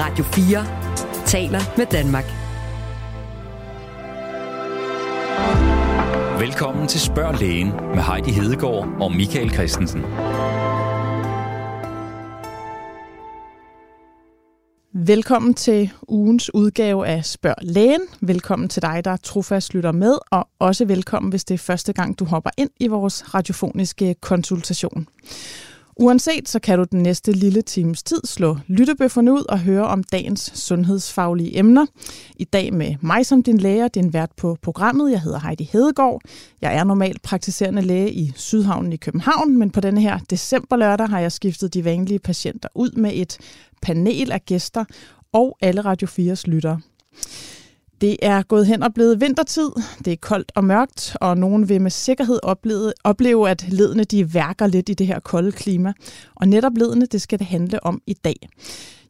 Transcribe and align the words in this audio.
Radio 0.00 0.24
4 0.24 1.26
taler 1.26 1.60
med 1.76 1.86
Danmark. 1.86 2.24
Velkommen 6.40 6.88
til 6.88 7.00
Spørg 7.00 7.40
Lægen 7.40 7.68
med 7.68 8.02
Heidi 8.02 8.30
Hedegaard 8.30 8.88
og 9.00 9.12
Michael 9.12 9.50
Christensen. 9.50 10.02
Velkommen 15.06 15.54
til 15.54 15.90
ugens 16.08 16.54
udgave 16.54 17.06
af 17.06 17.24
Spørg 17.24 17.56
Lægen. 17.62 18.02
Velkommen 18.20 18.68
til 18.68 18.82
dig, 18.82 19.04
der 19.04 19.16
trofast 19.16 19.74
lytter 19.74 19.92
med, 19.92 20.18
og 20.30 20.48
også 20.58 20.84
velkommen, 20.84 21.30
hvis 21.30 21.44
det 21.44 21.54
er 21.54 21.58
første 21.58 21.92
gang, 21.92 22.18
du 22.18 22.24
hopper 22.24 22.50
ind 22.58 22.70
i 22.80 22.86
vores 22.86 23.34
radiofoniske 23.34 24.14
konsultation. 24.20 25.06
Uanset 26.00 26.48
så 26.48 26.58
kan 26.58 26.78
du 26.78 26.84
den 26.90 27.02
næste 27.02 27.32
lille 27.32 27.62
times 27.62 28.02
tid 28.02 28.20
slå 28.24 28.56
lyttebøfferne 28.66 29.32
ud 29.32 29.44
og 29.48 29.60
høre 29.60 29.86
om 29.86 30.02
dagens 30.02 30.52
sundhedsfaglige 30.54 31.58
emner. 31.58 31.86
I 32.36 32.44
dag 32.44 32.74
med 32.74 32.94
mig 33.00 33.26
som 33.26 33.42
din 33.42 33.58
læge, 33.58 33.88
din 33.88 34.12
vært 34.12 34.30
på 34.36 34.56
programmet. 34.62 35.10
Jeg 35.10 35.20
hedder 35.20 35.38
Heidi 35.38 35.68
Hedegaard. 35.72 36.20
Jeg 36.60 36.76
er 36.76 36.84
normalt 36.84 37.22
praktiserende 37.22 37.82
læge 37.82 38.12
i 38.12 38.32
Sydhavnen 38.36 38.92
i 38.92 38.96
København, 38.96 39.58
men 39.58 39.70
på 39.70 39.80
denne 39.80 40.00
her 40.00 40.18
december 40.30 40.76
lørdag 40.76 41.08
har 41.08 41.20
jeg 41.20 41.32
skiftet 41.32 41.74
de 41.74 41.84
vanlige 41.84 42.18
patienter 42.18 42.68
ud 42.74 42.90
med 42.90 43.10
et 43.14 43.38
panel 43.82 44.32
af 44.32 44.44
gæster 44.44 44.84
og 45.32 45.56
alle 45.60 45.80
Radio 45.80 46.08
4's 46.08 46.42
lyttere. 46.46 46.80
Det 48.00 48.16
er 48.22 48.42
gået 48.42 48.66
hen 48.66 48.82
og 48.82 48.94
blevet 48.94 49.20
vintertid. 49.20 49.70
Det 50.04 50.12
er 50.12 50.16
koldt 50.16 50.52
og 50.54 50.64
mørkt, 50.64 51.16
og 51.20 51.38
nogen 51.38 51.68
vil 51.68 51.80
med 51.80 51.90
sikkerhed 51.90 52.38
opleve, 52.42 52.92
opleve, 53.04 53.50
at 53.50 53.68
ledene 53.68 54.04
de 54.04 54.34
værker 54.34 54.66
lidt 54.66 54.88
i 54.88 54.94
det 54.94 55.06
her 55.06 55.20
kolde 55.20 55.52
klima. 55.52 55.92
Og 56.34 56.48
netop 56.48 56.72
ledene, 56.76 57.06
det 57.06 57.22
skal 57.22 57.38
det 57.38 57.46
handle 57.46 57.84
om 57.84 58.00
i 58.06 58.14
dag. 58.14 58.36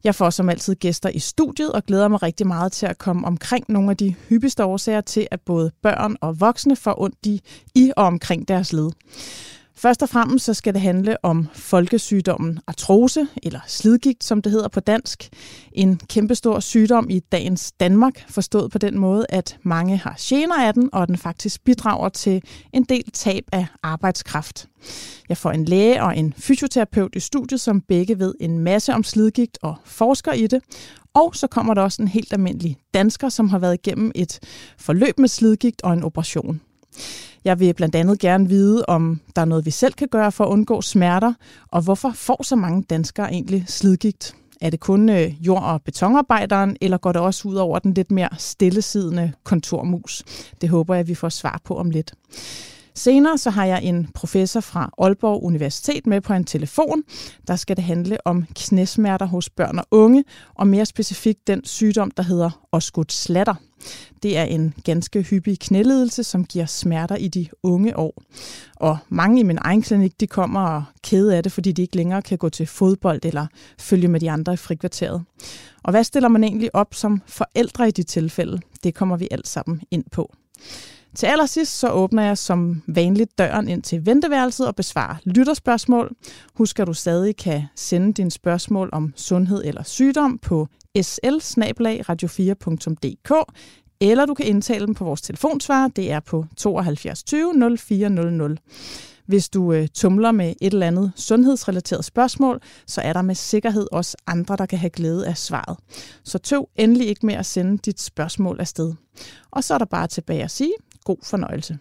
Jeg 0.03 0.15
får 0.15 0.29
som 0.29 0.49
altid 0.49 0.75
gæster 0.75 1.09
i 1.09 1.19
studiet 1.19 1.71
og 1.71 1.83
glæder 1.83 2.07
mig 2.07 2.23
rigtig 2.23 2.47
meget 2.47 2.71
til 2.71 2.85
at 2.85 2.97
komme 2.97 3.27
omkring 3.27 3.65
nogle 3.69 3.89
af 3.91 3.97
de 3.97 4.15
hyppigste 4.29 4.65
årsager 4.65 5.01
til, 5.01 5.27
at 5.31 5.41
både 5.41 5.71
børn 5.83 6.15
og 6.21 6.39
voksne 6.39 6.75
får 6.75 7.01
ondt 7.01 7.25
i, 7.25 7.41
i 7.75 7.91
og 7.97 8.05
omkring 8.05 8.47
deres 8.47 8.73
led. 8.73 8.89
Først 9.81 10.03
og 10.03 10.09
fremmest 10.09 10.45
så 10.45 10.53
skal 10.53 10.73
det 10.73 10.81
handle 10.81 11.25
om 11.25 11.47
folkesygdommen 11.53 12.59
artrose, 12.67 13.27
eller 13.43 13.59
slidgigt, 13.67 14.23
som 14.23 14.41
det 14.41 14.51
hedder 14.51 14.67
på 14.67 14.79
dansk. 14.79 15.29
En 15.71 16.01
kæmpestor 16.07 16.59
sygdom 16.59 17.09
i 17.09 17.19
dagens 17.19 17.71
Danmark, 17.71 18.25
forstået 18.29 18.71
på 18.71 18.77
den 18.77 18.99
måde, 18.99 19.25
at 19.29 19.57
mange 19.63 19.97
har 19.97 20.15
gener 20.19 20.67
af 20.67 20.73
den, 20.73 20.89
og 20.93 21.07
den 21.07 21.17
faktisk 21.17 21.63
bidrager 21.63 22.09
til 22.09 22.43
en 22.73 22.83
del 22.83 23.11
tab 23.13 23.43
af 23.51 23.65
arbejdskraft. 23.83 24.67
Jeg 25.29 25.37
får 25.37 25.51
en 25.51 25.65
læge 25.65 26.03
og 26.03 26.17
en 26.17 26.33
fysioterapeut 26.37 27.15
i 27.15 27.19
studiet, 27.19 27.61
som 27.61 27.81
begge 27.81 28.19
ved 28.19 28.33
en 28.39 28.59
masse 28.59 28.93
om 28.93 29.03
slidgigt 29.03 29.57
og 29.61 29.75
forsker 29.85 30.33
i 30.33 30.47
det. 30.47 30.63
Og 31.13 31.35
så 31.35 31.47
kommer 31.47 31.73
der 31.73 31.81
også 31.81 32.01
en 32.01 32.07
helt 32.07 32.33
almindelig 32.33 32.77
dansker, 32.93 33.29
som 33.29 33.49
har 33.49 33.59
været 33.59 33.73
igennem 33.73 34.11
et 34.15 34.39
forløb 34.77 35.19
med 35.19 35.27
slidgigt 35.27 35.81
og 35.81 35.93
en 35.93 36.03
operation. 36.03 36.61
Jeg 37.45 37.59
vil 37.59 37.73
blandt 37.73 37.95
andet 37.95 38.19
gerne 38.19 38.49
vide, 38.49 38.85
om 38.85 39.21
der 39.35 39.41
er 39.41 39.45
noget, 39.45 39.65
vi 39.65 39.71
selv 39.71 39.93
kan 39.93 40.07
gøre 40.07 40.31
for 40.31 40.43
at 40.43 40.49
undgå 40.49 40.81
smerter, 40.81 41.33
og 41.67 41.81
hvorfor 41.81 42.11
får 42.15 42.43
så 42.43 42.55
mange 42.55 42.83
danskere 42.83 43.31
egentlig 43.31 43.63
slidgigt? 43.67 44.35
Er 44.61 44.69
det 44.69 44.79
kun 44.79 45.09
øh, 45.09 45.45
jord- 45.45 45.63
og 45.63 45.81
betonarbejderen, 45.81 46.77
eller 46.81 46.97
går 46.97 47.11
det 47.11 47.21
også 47.21 47.47
ud 47.47 47.55
over 47.55 47.79
den 47.79 47.93
lidt 47.93 48.11
mere 48.11 48.29
stillesidende 48.37 49.31
kontormus? 49.43 50.23
Det 50.61 50.69
håber 50.69 50.95
jeg, 50.95 51.07
vi 51.07 51.15
får 51.15 51.29
svar 51.29 51.61
på 51.63 51.77
om 51.77 51.89
lidt. 51.89 52.13
Senere 52.99 53.37
så 53.37 53.49
har 53.49 53.65
jeg 53.65 53.83
en 53.83 54.07
professor 54.13 54.59
fra 54.59 54.89
Aalborg 54.97 55.43
Universitet 55.43 56.07
med 56.07 56.21
på 56.21 56.33
en 56.33 56.43
telefon. 56.43 57.03
Der 57.47 57.55
skal 57.55 57.75
det 57.75 57.83
handle 57.83 58.17
om 58.27 58.45
knæsmerter 58.55 59.25
hos 59.25 59.49
børn 59.49 59.79
og 59.79 59.85
unge, 59.91 60.23
og 60.55 60.67
mere 60.67 60.85
specifikt 60.85 61.47
den 61.47 61.65
sygdom, 61.65 62.11
der 62.11 62.23
hedder 62.23 62.65
osgood 62.71 63.05
slatter. 63.09 63.55
Det 64.23 64.37
er 64.37 64.43
en 64.43 64.73
ganske 64.83 65.21
hyppig 65.21 65.59
knælidelse, 65.59 66.23
som 66.23 66.45
giver 66.45 66.65
smerter 66.65 67.15
i 67.15 67.27
de 67.27 67.47
unge 67.63 67.97
år. 67.97 68.23
Og 68.75 68.97
mange 69.09 69.39
i 69.39 69.43
min 69.43 69.57
egen 69.61 69.81
klinik, 69.81 70.19
de 70.19 70.27
kommer 70.27 70.61
og 70.61 70.83
kede 71.03 71.37
af 71.37 71.43
det, 71.43 71.51
fordi 71.51 71.71
de 71.71 71.81
ikke 71.81 71.95
længere 71.95 72.21
kan 72.21 72.37
gå 72.37 72.49
til 72.49 72.67
fodbold 72.67 73.19
eller 73.23 73.47
følge 73.77 74.07
med 74.07 74.19
de 74.19 74.31
andre 74.31 74.53
i 74.53 74.57
frikvarteret. 74.57 75.23
Og 75.83 75.91
hvad 75.91 76.03
stiller 76.03 76.29
man 76.29 76.43
egentlig 76.43 76.75
op 76.75 76.93
som 76.93 77.21
forældre 77.27 77.87
i 77.87 77.91
de 77.91 78.03
tilfælde? 78.03 78.59
Det 78.83 78.95
kommer 78.95 79.17
vi 79.17 79.27
alt 79.31 79.47
sammen 79.47 79.81
ind 79.91 80.03
på. 80.11 80.33
Til 81.15 81.25
allersidst 81.25 81.79
så 81.79 81.89
åbner 81.89 82.23
jeg 82.23 82.37
som 82.37 82.81
vanligt 82.87 83.37
døren 83.37 83.67
ind 83.67 83.83
til 83.83 84.05
venteværelset 84.05 84.67
og 84.67 84.75
besvarer 84.75 85.15
lytterspørgsmål. 85.25 86.15
Husk 86.55 86.79
at 86.79 86.87
du 86.87 86.93
stadig 86.93 87.37
kan 87.37 87.63
sende 87.75 88.13
dine 88.13 88.31
spørgsmål 88.31 88.89
om 88.91 89.13
sundhed 89.15 89.61
eller 89.65 89.83
sygdom 89.83 90.37
på 90.37 90.67
sl 91.01 91.29
radio 92.09 92.27
4dk 92.27 93.43
eller 94.01 94.25
du 94.25 94.33
kan 94.33 94.45
indtale 94.45 94.85
dem 94.85 94.95
på 94.95 95.03
vores 95.03 95.21
telefonsvar. 95.21 95.87
Det 95.87 96.11
er 96.11 96.19
på 96.19 96.45
72 96.57 97.23
20 97.23 97.77
0400. 97.77 98.55
Hvis 99.25 99.49
du 99.49 99.73
øh, 99.73 99.87
tumler 99.87 100.31
med 100.31 100.53
et 100.61 100.73
eller 100.73 100.87
andet 100.87 101.11
sundhedsrelateret 101.15 102.05
spørgsmål, 102.05 102.61
så 102.87 103.01
er 103.01 103.13
der 103.13 103.21
med 103.21 103.35
sikkerhed 103.35 103.87
også 103.91 104.17
andre, 104.27 104.55
der 104.55 104.65
kan 104.65 104.79
have 104.79 104.89
glæde 104.89 105.27
af 105.27 105.37
svaret. 105.37 105.77
Så 106.23 106.37
tøv 106.37 106.69
endelig 106.75 107.07
ikke 107.07 107.25
med 107.25 107.33
at 107.33 107.45
sende 107.45 107.77
dit 107.77 108.01
spørgsmål 108.01 108.59
afsted. 108.59 108.93
Og 109.51 109.63
så 109.63 109.73
er 109.73 109.77
der 109.77 109.85
bare 109.85 110.07
tilbage 110.07 110.43
at 110.43 110.51
sige, 110.51 110.73
god 111.03 111.17
fornøjelse. 111.23 111.79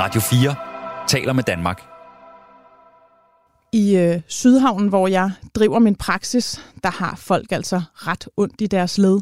Radio 0.00 0.20
4 0.20 0.54
taler 1.08 1.32
med 1.32 1.44
Danmark. 1.44 1.82
I 3.72 3.96
øh, 3.96 4.20
Sydhavnen, 4.28 4.88
hvor 4.88 5.08
jeg 5.08 5.30
driver 5.54 5.78
min 5.78 5.94
praksis, 5.94 6.60
der 6.82 6.90
har 6.90 7.16
folk 7.16 7.52
altså 7.52 7.82
ret 7.94 8.28
ondt 8.36 8.60
i 8.60 8.66
deres 8.66 8.98
led. 8.98 9.20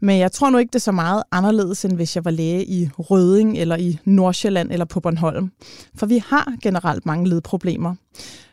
Men 0.00 0.18
jeg 0.18 0.32
tror 0.32 0.50
nu 0.50 0.58
ikke, 0.58 0.70
det 0.70 0.74
er 0.74 0.80
så 0.80 0.92
meget 0.92 1.22
anderledes, 1.32 1.84
end 1.84 1.92
hvis 1.92 2.16
jeg 2.16 2.24
var 2.24 2.30
læge 2.30 2.64
i 2.64 2.88
Røding 2.98 3.58
eller 3.58 3.76
i 3.76 3.98
Nordsjælland 4.04 4.72
eller 4.72 4.84
på 4.84 5.00
Bornholm. 5.00 5.52
For 5.96 6.06
vi 6.06 6.22
har 6.26 6.54
generelt 6.62 7.06
mange 7.06 7.28
ledproblemer. 7.28 7.94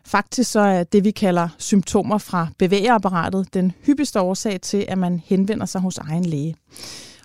Faktisk 0.05 0.51
så 0.51 0.59
er 0.59 0.83
det, 0.83 1.03
vi 1.03 1.11
kalder 1.11 1.49
symptomer 1.57 2.17
fra 2.17 2.47
bevægeapparatet, 2.57 3.53
den 3.53 3.71
hyppigste 3.85 4.21
årsag 4.21 4.61
til, 4.61 4.85
at 4.87 4.97
man 4.97 5.21
henvender 5.25 5.65
sig 5.65 5.81
hos 5.81 5.97
egen 5.97 6.25
læge. 6.25 6.55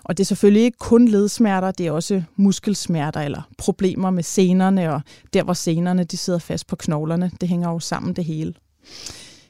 Og 0.03 0.17
det 0.17 0.23
er 0.23 0.25
selvfølgelig 0.25 0.63
ikke 0.63 0.77
kun 0.77 1.07
ledsmerter, 1.07 1.71
det 1.71 1.87
er 1.87 1.91
også 1.91 2.23
muskelsmerter 2.35 3.21
eller 3.21 3.41
problemer 3.57 4.11
med 4.11 4.23
senerne, 4.23 4.93
og 4.93 5.01
der 5.33 5.43
hvor 5.43 5.53
senerne 5.53 6.03
de 6.03 6.17
sidder 6.17 6.39
fast 6.39 6.67
på 6.67 6.75
knoglerne. 6.75 7.31
Det 7.41 7.49
hænger 7.49 7.69
jo 7.69 7.79
sammen 7.79 8.13
det 8.13 8.25
hele. 8.25 8.53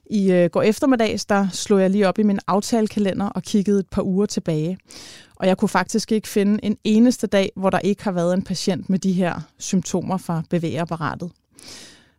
I 0.06 0.32
øh, 0.32 0.50
går 0.50 0.62
eftermiddags, 0.62 1.26
der 1.26 1.48
slog 1.52 1.82
jeg 1.82 1.90
lige 1.90 2.08
op 2.08 2.20
i 2.20 2.24
min 2.24 2.40
aftalekalender 2.48 3.26
og 3.26 3.44
kiggede 3.44 3.80
et 3.80 3.88
par 3.88 4.02
uger 4.02 4.26
tilbage. 4.26 4.78
Og 5.36 5.48
jeg 5.48 5.58
kunne 5.58 5.70
faktisk 5.70 6.12
ikke 6.12 6.28
finde 6.28 6.60
en 6.66 6.78
eneste 6.84 7.28
dag, 7.28 7.52
hvor 7.56 7.70
der 7.70 7.80
ikke 7.80 8.04
har 8.04 8.12
været 8.12 8.34
en 8.34 8.42
patient 8.42 8.90
med 8.90 9.00
de 9.00 9.14
her 9.14 9.42
symptomer 9.60 10.18
fra 10.18 10.44
bevægeapparatet. 10.50 11.32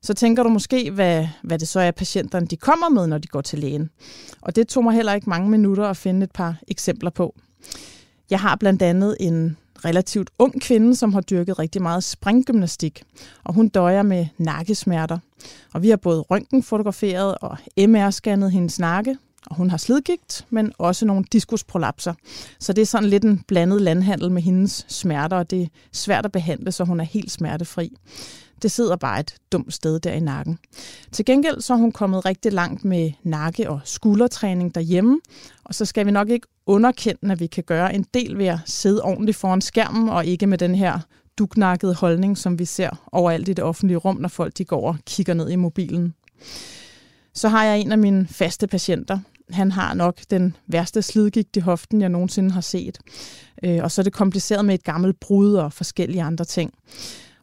Så 0.03 0.15
tænker 0.15 0.43
du 0.43 0.49
måske, 0.49 0.91
hvad, 0.91 1.27
hvad 1.43 1.59
det 1.59 1.69
så 1.69 1.81
er, 1.81 1.91
patienterne 1.91 2.47
de 2.47 2.57
kommer 2.57 2.89
med, 2.89 3.07
når 3.07 3.19
de 3.19 3.29
går 3.29 3.41
til 3.41 3.59
lægen. 3.59 3.91
Og 4.41 4.57
det 4.57 4.69
tog 4.69 4.85
mig 4.85 4.95
heller 4.95 5.15
ikke 5.15 5.31
mange 5.31 5.51
minutter 5.51 5.85
at 5.85 5.97
finde 5.97 6.25
et 6.25 6.33
par 6.33 6.57
eksempler 6.69 7.11
på. 7.11 7.35
Jeg 8.35 8.41
har 8.41 8.57
blandt 8.57 8.83
andet 8.83 9.17
en 9.21 9.57
relativt 9.85 10.31
ung 10.39 10.61
kvinde, 10.61 10.97
som 10.97 11.13
har 11.13 11.21
dyrket 11.21 11.59
rigtig 11.59 11.83
meget 11.83 12.05
springgymnastik, 12.05 13.03
og 13.45 13.55
hun 13.55 13.69
døjer 13.69 14.03
med 14.03 14.27
nakkesmerter. 14.39 15.19
Og 15.73 15.83
vi 15.83 15.91
har 15.91 15.97
både 15.97 16.21
røntgenfotograferet 16.21 17.35
og 17.41 17.57
MR-scannet 17.81 18.51
hendes 18.51 18.79
nakke, 18.79 19.17
og 19.47 19.57
hun 19.57 19.71
har 19.71 19.77
slidgigt, 19.77 20.47
men 20.51 20.73
også 20.79 21.07
nogle 21.07 21.25
diskusprolapser. 21.33 22.15
Så 22.59 22.73
det 22.73 22.83
er 22.83 22.87
sådan 22.87 23.09
lidt 23.09 23.25
en 23.25 23.45
blandet 23.49 23.83
landhandel 23.83 24.31
med 24.31 24.43
hendes 24.43 24.85
smerter, 24.89 25.37
og 25.37 25.51
det 25.51 25.63
er 25.63 25.67
svært 25.93 26.25
at 26.25 26.33
behandle, 26.33 26.73
så 26.73 26.85
hun 26.85 27.01
er 27.01 27.05
helt 27.05 27.31
smertefri. 27.31 27.97
Det 28.63 28.71
sidder 28.71 28.97
bare 28.97 29.21
et 29.21 29.35
dumt 29.53 29.75
sted 29.75 30.01
der 30.01 30.13
i 30.13 30.21
nakken. 30.21 30.59
Til 31.13 31.25
gengæld 31.25 31.61
så 31.61 31.73
er 31.73 31.77
hun 31.77 31.93
kommet 31.93 32.25
rigtig 32.25 32.53
langt 32.53 32.85
med 32.85 33.13
nakke- 33.23 33.71
og 33.71 33.81
skuldertræning 33.85 34.75
derhjemme, 34.75 35.21
og 35.65 35.75
så 35.75 35.85
skal 35.85 36.07
vi 36.07 36.11
nok 36.11 36.29
ikke 36.29 36.47
underkende, 36.67 37.33
at 37.33 37.41
vi 37.41 37.47
kan 37.47 37.65
gøre 37.65 37.95
en 37.95 38.07
del 38.15 38.39
ved 38.39 38.47
at 38.47 38.59
sidde 38.67 39.03
ordentligt 39.03 39.37
foran 39.37 39.61
skærmen, 39.61 40.09
og 40.09 40.27
ikke 40.27 40.47
med 40.47 40.59
den 40.59 40.75
her 40.75 40.99
duknakkede 41.39 41.95
holdning, 41.95 42.39
som 42.39 42.59
vi 42.59 42.65
ser 42.65 43.09
overalt 43.13 43.49
i 43.49 43.53
det 43.53 43.65
offentlige 43.65 43.97
rum, 43.97 44.17
når 44.17 44.29
folk 44.29 44.59
de 44.59 44.65
går 44.65 44.89
og 44.89 44.97
kigger 45.07 45.35
ned 45.35 45.51
i 45.51 45.57
mobilen. 45.57 46.15
Så 47.35 47.49
har 47.49 47.65
jeg 47.65 47.81
en 47.81 47.93
af 47.93 47.99
mine 47.99 48.27
faste 48.27 48.67
patienter. 48.67 49.19
Han 49.51 49.73
har 49.73 49.95
nok 49.95 50.21
den 50.31 50.57
værste 50.67 51.03
slidgigt 51.03 51.57
i 51.57 51.61
hoften, 51.61 52.01
jeg 52.01 52.09
nogensinde 52.09 52.51
har 52.51 52.61
set. 52.61 52.99
Øh, 53.65 53.83
og 53.83 53.91
så 53.91 54.01
er 54.01 54.03
det 54.03 54.13
kompliceret 54.13 54.65
med 54.65 54.75
et 54.75 54.85
gammelt 54.85 55.21
brud 55.21 55.55
og 55.55 55.73
forskellige 55.73 56.23
andre 56.23 56.45
ting. 56.45 56.73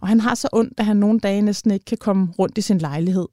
Og 0.02 0.08
han 0.08 0.20
har 0.20 0.36
så 0.36 0.50
ondt, 0.54 0.74
at 0.78 0.86
han 0.86 0.98
nogle 0.98 1.20
dage 1.20 1.42
næsten 1.42 1.72
ikke 1.72 1.86
kan 1.86 1.98
komme 1.98 2.34
rundt 2.40 2.58
i 2.58 2.62
sin 2.62 2.78
lejlighed. 2.78 3.28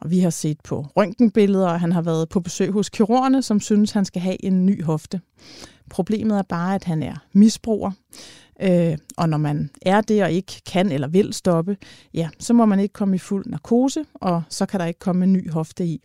Og 0.00 0.10
vi 0.10 0.18
har 0.18 0.30
set 0.30 0.60
på 0.60 0.86
røntgenbilleder, 0.96 1.68
og 1.68 1.80
han 1.80 1.92
har 1.92 2.02
været 2.02 2.28
på 2.28 2.40
besøg 2.40 2.70
hos 2.70 2.88
kirurgerne, 2.88 3.42
som 3.42 3.60
synes, 3.60 3.90
han 3.90 4.04
skal 4.04 4.22
have 4.22 4.44
en 4.44 4.66
ny 4.66 4.84
hofte. 4.84 5.20
Problemet 5.90 6.38
er 6.38 6.42
bare, 6.42 6.74
at 6.74 6.84
han 6.84 7.02
er 7.02 7.14
misbruger. 7.32 7.90
Øh, 8.62 8.98
og 9.16 9.28
når 9.28 9.38
man 9.38 9.70
er 9.82 10.00
det 10.00 10.22
og 10.22 10.32
ikke 10.32 10.62
kan 10.66 10.92
eller 10.92 11.08
vil 11.08 11.32
stoppe, 11.32 11.76
ja, 12.14 12.28
så 12.38 12.52
må 12.52 12.64
man 12.66 12.80
ikke 12.80 12.92
komme 12.92 13.16
i 13.16 13.18
fuld 13.18 13.46
narkose, 13.46 14.04
og 14.14 14.42
så 14.48 14.66
kan 14.66 14.80
der 14.80 14.86
ikke 14.86 15.00
komme 15.00 15.24
en 15.24 15.32
ny 15.32 15.50
hofte 15.50 15.84
i. 15.84 16.00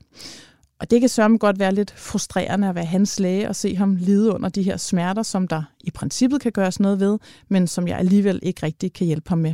Og 0.79 0.91
det 0.91 0.99
kan 0.99 1.09
sørme 1.09 1.37
godt 1.37 1.59
være 1.59 1.73
lidt 1.73 1.91
frustrerende 1.91 2.69
at 2.69 2.75
være 2.75 2.85
hans 2.85 3.19
læge 3.19 3.49
og 3.49 3.55
se 3.55 3.75
ham 3.75 3.95
lide 3.95 4.33
under 4.33 4.49
de 4.49 4.63
her 4.63 4.77
smerter, 4.77 5.23
som 5.23 5.47
der 5.47 5.63
i 5.81 5.91
princippet 5.91 6.41
kan 6.41 6.51
gøres 6.51 6.79
noget 6.79 6.99
ved, 6.99 7.19
men 7.49 7.67
som 7.67 7.87
jeg 7.87 7.97
alligevel 7.97 8.39
ikke 8.43 8.65
rigtig 8.65 8.93
kan 8.93 9.07
hjælpe 9.07 9.29
ham 9.29 9.37
med. 9.37 9.53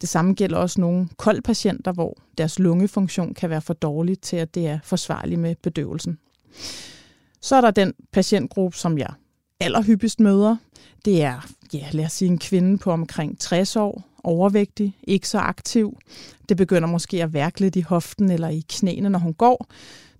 Det 0.00 0.08
samme 0.08 0.34
gælder 0.34 0.58
også 0.58 0.80
nogle 0.80 1.08
koldpatienter, 1.16 1.92
hvor 1.92 2.18
deres 2.38 2.58
lungefunktion 2.58 3.34
kan 3.34 3.50
være 3.50 3.60
for 3.60 3.74
dårlig 3.74 4.20
til, 4.20 4.36
at 4.36 4.54
det 4.54 4.66
er 4.66 4.78
forsvarligt 4.84 5.40
med 5.40 5.54
bedøvelsen. 5.62 6.18
Så 7.40 7.56
er 7.56 7.60
der 7.60 7.70
den 7.70 7.92
patientgruppe, 8.12 8.76
som 8.76 8.98
jeg 8.98 9.10
allerhyppigst 9.60 10.20
møder. 10.20 10.56
Det 11.04 11.22
er, 11.22 11.48
ja, 11.72 11.84
lad 11.92 12.04
os 12.04 12.12
sige, 12.12 12.28
en 12.28 12.38
kvinde 12.38 12.78
på 12.78 12.90
omkring 12.90 13.40
60 13.40 13.76
år, 13.76 14.04
overvægtig, 14.24 14.96
ikke 15.02 15.28
så 15.28 15.38
aktiv. 15.38 15.98
Det 16.48 16.56
begynder 16.56 16.88
måske 16.88 17.22
at 17.22 17.32
værke 17.32 17.60
lidt 17.60 17.76
i 17.76 17.80
hoften 17.80 18.30
eller 18.30 18.48
i 18.48 18.64
knæene, 18.68 19.10
når 19.10 19.18
hun 19.18 19.34
går. 19.34 19.66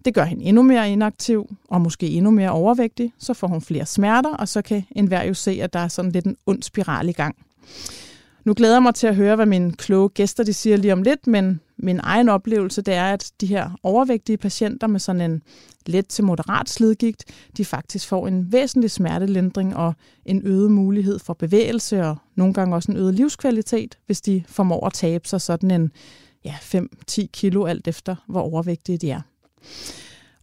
Det 0.05 0.15
gør 0.15 0.25
hende 0.25 0.45
endnu 0.45 0.63
mere 0.63 0.91
inaktiv 0.91 1.57
og 1.69 1.81
måske 1.81 2.09
endnu 2.09 2.31
mere 2.31 2.51
overvægtig. 2.51 3.13
Så 3.19 3.35
får 3.35 3.47
hun 3.47 3.61
flere 3.61 3.87
smerter, 3.87 4.35
og 4.35 4.49
så 4.49 4.63
kan 4.63 4.85
enhver 4.91 5.23
jo 5.23 5.35
se, 5.35 5.59
at 5.63 5.73
der 5.73 5.79
er 5.79 5.89
sådan 5.89 6.13
lidt 6.13 6.27
en 6.27 6.37
ond 6.47 6.63
spiral 6.63 7.09
i 7.09 7.13
gang. 7.13 7.37
Nu 8.47 8.55
glæder 8.55 8.75
jeg 8.75 8.83
mig 8.83 8.95
til 8.95 9.07
at 9.07 9.17
høre, 9.17 9.37
hvad 9.37 9.47
mine 9.47 9.73
kloge 9.73 10.09
gæster 10.09 10.45
de 10.45 10.53
siger 10.53 10.77
lige 10.77 10.93
om 10.93 11.03
lidt, 11.03 11.27
men 11.27 11.61
min 11.77 12.01
egen 12.03 12.29
oplevelse 12.29 12.83
det 12.83 12.95
er, 12.95 13.13
at 13.13 13.33
de 13.41 13.47
her 13.47 13.71
overvægtige 13.83 14.37
patienter 14.37 14.87
med 14.87 15.01
sådan 15.01 15.31
en 15.31 15.43
let 15.87 16.09
til 16.09 16.25
moderat 16.25 16.69
slidgigt, 16.69 17.25
de 17.57 17.65
faktisk 17.65 18.09
får 18.09 18.29
en 18.29 18.53
væsentlig 18.53 18.91
smertelindring 18.91 19.77
og 19.77 19.95
en 20.25 20.43
øget 20.45 20.71
mulighed 20.71 21.19
for 21.19 21.35
bevægelse 21.35 22.05
og 22.05 22.17
nogle 22.35 22.55
gange 22.55 22.75
også 22.75 22.93
en 22.93 22.99
øget 22.99 23.15
livskvalitet, 23.15 23.99
hvis 24.07 24.21
de 24.21 24.45
formår 24.49 24.87
at 24.87 24.93
tabe 24.93 25.29
sig 25.29 25.41
sådan 25.41 25.71
en 25.71 25.91
ja, 26.45 26.55
5-10 27.11 27.27
kilo 27.33 27.65
alt 27.65 27.89
efter, 27.89 28.17
hvor 28.29 28.41
overvægtige 28.41 28.99
de 28.99 29.11
er. 29.11 29.21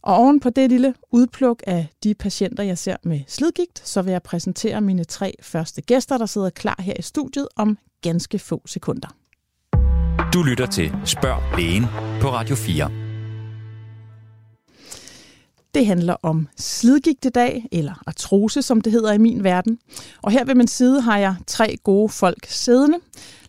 Og 0.02 0.16
oven 0.16 0.40
på 0.40 0.50
det 0.50 0.70
lille 0.70 0.94
udpluk 1.12 1.62
af 1.66 1.86
de 2.02 2.14
patienter, 2.14 2.62
jeg 2.62 2.78
ser 2.78 2.96
med 3.02 3.20
slidgigt, 3.26 3.88
så 3.88 4.02
vil 4.02 4.12
jeg 4.12 4.22
præsentere 4.22 4.80
mine 4.80 5.04
tre 5.04 5.34
første 5.42 5.82
gæster, 5.82 6.18
der 6.18 6.26
sidder 6.26 6.50
klar 6.50 6.76
her 6.82 6.94
i 6.98 7.02
studiet 7.02 7.48
om 7.56 7.78
ganske 8.04 8.38
få 8.38 8.62
sekunder. 8.66 9.08
Du 10.34 10.42
lytter 10.42 10.66
til 10.66 10.92
Spørg 11.04 11.58
Lægen 11.58 11.84
på 12.20 12.28
Radio 12.28 12.56
4. 12.56 13.03
Det 15.74 15.86
handler 15.86 16.16
om 16.22 16.48
slidgigt 16.56 17.24
i 17.24 17.28
dag, 17.28 17.66
eller 17.72 18.02
artrose, 18.06 18.62
som 18.62 18.80
det 18.80 18.92
hedder 18.92 19.12
i 19.12 19.18
min 19.18 19.44
verden. 19.44 19.78
Og 20.22 20.32
her 20.32 20.44
ved 20.44 20.54
min 20.54 20.68
side 20.68 21.00
har 21.00 21.18
jeg 21.18 21.34
tre 21.46 21.76
gode 21.82 22.08
folk 22.08 22.46
siddende. 22.48 22.98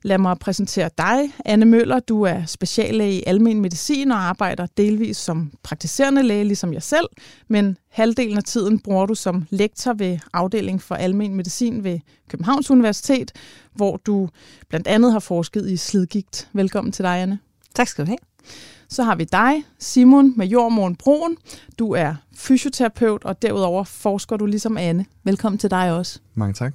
Lad 0.02 0.18
mig 0.18 0.38
præsentere 0.40 0.90
dig, 0.98 1.34
Anne 1.46 1.66
Møller. 1.66 2.00
Du 2.00 2.22
er 2.22 2.46
speciallæge 2.46 3.20
i 3.20 3.24
almen 3.28 3.62
medicin 3.62 4.12
og 4.12 4.18
arbejder 4.18 4.68
delvis 4.78 5.18
som 5.18 5.52
praktiserende 5.64 6.24
læge, 6.24 6.44
ligesom 6.44 6.74
jeg 6.74 6.84
selv, 6.84 7.06
men 7.48 7.78
halvdelen 7.90 8.38
af 8.38 8.44
tiden 8.44 8.80
bruger 8.80 9.06
du 9.06 9.16
som 9.16 9.46
lektor 9.50 9.94
ved 9.94 10.20
afdeling 10.34 10.82
for 10.82 10.96
almen 10.96 11.36
medicin 11.36 11.84
ved 11.84 12.00
Københavns 12.30 12.72
Universitet, 12.72 13.32
hvor 13.74 13.98
du 13.98 14.30
blandt 14.70 14.88
andet 14.88 15.12
har 15.12 15.20
forsket 15.20 15.70
i 15.70 15.78
slidgigt. 15.78 16.50
Velkommen 16.54 16.92
til 16.92 17.04
dig, 17.04 17.22
Anne. 17.22 17.40
Tak 17.76 17.88
skal 17.88 18.06
du 18.06 18.10
have. 18.10 18.18
Så 18.90 19.04
har 19.04 19.16
vi 19.16 19.24
dig, 19.24 19.66
Simon 19.80 20.34
med 20.38 20.48
Jordmoren 20.48 20.96
Broen. 20.96 21.38
Du 21.80 21.92
er 21.92 22.16
fysioterapeut, 22.36 23.24
og 23.26 23.42
derudover 23.42 23.84
forsker 23.84 24.38
du 24.38 24.46
ligesom 24.46 24.78
Anne. 24.78 25.06
Velkommen 25.24 25.60
til 25.60 25.70
dig 25.72 25.92
også. 25.92 26.20
Mange 26.34 26.54
tak. 26.54 26.74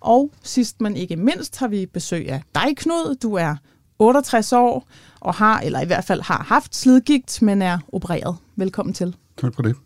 Og 0.00 0.30
sidst 0.42 0.80
men 0.80 0.96
ikke 0.96 1.16
mindst 1.16 1.58
har 1.58 1.68
vi 1.68 1.86
besøg 1.86 2.28
af 2.28 2.42
dig, 2.54 2.76
Knud. 2.76 3.16
Du 3.22 3.34
er 3.34 3.56
68 3.98 4.52
år 4.52 4.88
og 5.20 5.34
har, 5.34 5.60
eller 5.60 5.80
i 5.80 5.86
hvert 5.86 6.04
fald 6.04 6.20
har 6.22 6.44
haft 6.48 6.76
slidgigt, 6.76 7.42
men 7.42 7.62
er 7.62 7.78
opereret. 7.92 8.36
Velkommen 8.56 8.94
til. 8.94 9.16
Tak 9.40 9.54
for 9.54 9.62
det. 9.62 9.76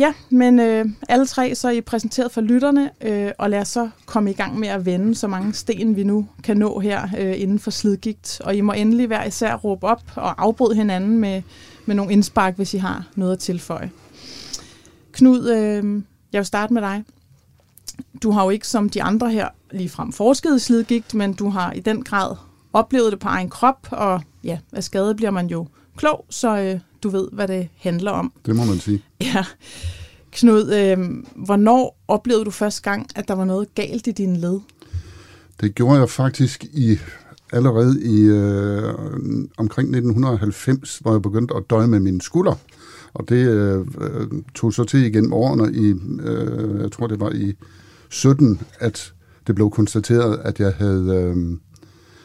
Ja, 0.00 0.14
men 0.30 0.60
øh, 0.60 0.86
alle 1.08 1.26
tre 1.26 1.54
så 1.54 1.68
er 1.68 1.72
I 1.72 1.80
præsenteret 1.80 2.32
for 2.32 2.40
lytterne, 2.40 2.90
øh, 3.00 3.30
og 3.38 3.50
lad 3.50 3.60
os 3.60 3.68
så 3.68 3.90
komme 4.06 4.30
i 4.30 4.34
gang 4.34 4.58
med 4.58 4.68
at 4.68 4.86
vende 4.86 5.14
så 5.14 5.28
mange 5.28 5.54
sten, 5.54 5.96
vi 5.96 6.04
nu 6.04 6.26
kan 6.42 6.56
nå 6.56 6.78
her 6.78 7.08
øh, 7.18 7.40
inden 7.40 7.58
for 7.58 7.70
slidgigt. 7.70 8.40
Og 8.44 8.56
I 8.56 8.60
må 8.60 8.72
endelig 8.72 9.06
hver 9.06 9.24
især 9.24 9.54
råbe 9.54 9.86
op 9.86 10.02
og 10.16 10.42
afbryde 10.42 10.74
hinanden 10.74 11.18
med, 11.18 11.42
med 11.86 11.94
nogle 11.94 12.12
indspark, 12.12 12.56
hvis 12.56 12.74
I 12.74 12.76
har 12.76 13.06
noget 13.14 13.32
at 13.32 13.38
tilføje. 13.38 13.90
Knud, 15.12 15.48
øh, 15.48 16.02
jeg 16.32 16.38
vil 16.38 16.46
starte 16.46 16.74
med 16.74 16.82
dig. 16.82 17.04
Du 18.22 18.30
har 18.30 18.44
jo 18.44 18.50
ikke 18.50 18.68
som 18.68 18.88
de 18.88 19.02
andre 19.02 19.30
her 19.30 19.48
ligefrem 19.70 20.12
forsket 20.12 20.56
i 20.56 20.58
slidgigt, 20.58 21.14
men 21.14 21.32
du 21.32 21.48
har 21.48 21.72
i 21.72 21.80
den 21.80 22.04
grad 22.04 22.36
oplevet 22.72 23.12
det 23.12 23.20
på 23.20 23.28
egen 23.28 23.50
krop, 23.50 23.88
og 23.90 24.22
ja, 24.44 24.58
af 24.72 24.84
skade 24.84 25.14
bliver 25.14 25.30
man 25.30 25.46
jo 25.46 25.66
klog, 25.96 26.24
så 26.30 26.58
øh, 26.58 26.80
du 27.02 27.08
ved, 27.08 27.28
hvad 27.32 27.48
det 27.48 27.68
handler 27.76 28.10
om. 28.10 28.32
Det 28.46 28.56
må 28.56 28.64
man 28.64 28.78
sige. 28.78 29.02
Ja. 29.34 29.44
Knud, 30.32 30.72
øh, 30.74 30.98
hvornår 31.46 31.98
oplevede 32.08 32.44
du 32.44 32.50
første 32.50 32.82
gang, 32.82 33.06
at 33.16 33.28
der 33.28 33.34
var 33.34 33.44
noget 33.44 33.74
galt 33.74 34.06
i 34.06 34.10
dine 34.10 34.38
led? 34.38 34.60
Det 35.60 35.74
gjorde 35.74 35.98
jeg 35.98 36.10
faktisk 36.10 36.64
i 36.64 36.98
allerede 37.52 38.02
i 38.02 38.20
øh, 38.20 38.94
omkring 39.56 39.88
1990, 39.88 40.98
hvor 40.98 41.12
jeg 41.12 41.22
begyndte 41.22 41.54
at 41.56 41.62
døje 41.70 41.86
med 41.86 42.00
mine 42.00 42.20
skulder. 42.20 42.54
Og 43.14 43.28
det 43.28 43.48
øh, 43.48 43.86
tog 44.54 44.72
så 44.72 44.84
til 44.84 45.04
igen 45.04 45.32
årene 45.32 45.72
i, 45.74 45.94
øh, 46.22 46.80
jeg 46.80 46.92
tror 46.92 47.06
det 47.06 47.20
var 47.20 47.30
i 47.30 47.54
17, 48.08 48.60
at 48.78 49.12
det 49.46 49.54
blev 49.54 49.70
konstateret, 49.70 50.38
at 50.44 50.60
jeg 50.60 50.72
havde 50.72 51.14
øh, 51.14 51.58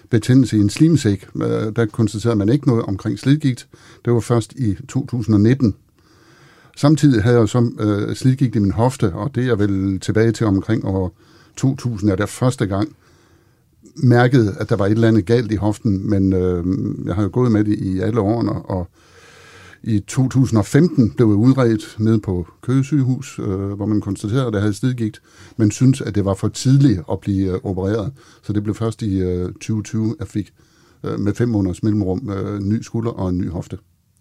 betændelse 0.10 0.58
i 0.58 0.60
en 0.60 0.70
slimsæk. 0.70 1.28
Øh, 1.36 1.76
der 1.76 1.86
konstaterede 1.86 2.36
man 2.36 2.50
ikke 2.50 2.68
noget 2.68 2.86
omkring 2.86 3.20
slidgigt. 3.20 3.68
Det 4.06 4.14
var 4.14 4.20
først 4.20 4.54
i 4.54 4.76
2019. 4.88 5.76
Samtidig 6.78 7.24
havde 7.24 7.40
jeg 7.40 7.50
så 7.50 7.72
øh, 7.80 8.16
slidgigt 8.16 8.56
i 8.56 8.60
min 8.60 8.72
hofte, 8.72 9.14
og 9.14 9.36
det 9.36 9.48
er 9.48 9.56
vel 9.56 10.00
tilbage 10.00 10.32
til 10.32 10.46
omkring 10.46 10.86
år 10.86 11.18
2000, 11.58 12.12
er 12.12 12.16
der 12.16 12.26
første 12.26 12.66
gang 12.66 12.96
mærkede, 13.96 14.56
at 14.60 14.70
der 14.70 14.76
var 14.76 14.86
et 14.86 14.92
eller 14.92 15.08
andet 15.08 15.26
galt 15.26 15.52
i 15.52 15.56
hoften, 15.56 16.10
men 16.10 16.34
øh, 16.34 16.66
jeg 17.06 17.16
har 17.16 17.24
jo 17.24 17.30
gået 17.34 17.52
med 17.52 17.64
det 17.64 17.80
i 17.80 18.00
alle 18.00 18.20
årene, 18.20 18.52
og 18.52 18.90
i 19.88 20.00
2015 20.00 21.12
blev 21.12 21.28
jeg 21.28 21.36
udredt 21.36 21.96
ned 22.00 22.20
på 22.20 22.48
Køge 22.62 22.84
sygehus, 22.84 23.40
øh, 23.40 23.72
hvor 23.72 23.86
man 23.86 24.02
konstaterede, 24.02 24.48
at 24.48 24.54
jeg 24.54 24.62
havde 24.62 24.74
slidgigt, 24.74 25.22
men 25.58 25.72
syntes, 25.72 26.02
at 26.02 26.16
det 26.16 26.26
var 26.26 26.34
for 26.34 26.48
tidligt 26.48 27.02
at 27.12 27.20
blive 27.20 27.52
øh, 27.52 27.60
opereret. 27.64 28.12
Så 28.44 28.54
det 28.54 28.64
blev 28.64 28.76
først 28.76 29.02
i 29.02 29.20
øh, 29.20 29.46
2020, 29.46 30.10
at 30.10 30.16
jeg 30.20 30.28
fik 30.28 30.54
øh, 31.04 31.20
med 31.20 31.34
fem 31.34 31.50
måneders 31.50 31.84
mellemrum 31.84 32.30
øh, 32.30 32.60
ny 32.60 32.82
skulder 32.82 33.12
og 33.12 33.30
en 33.30 33.38
ny 33.38 33.50
hofte. 33.50 33.78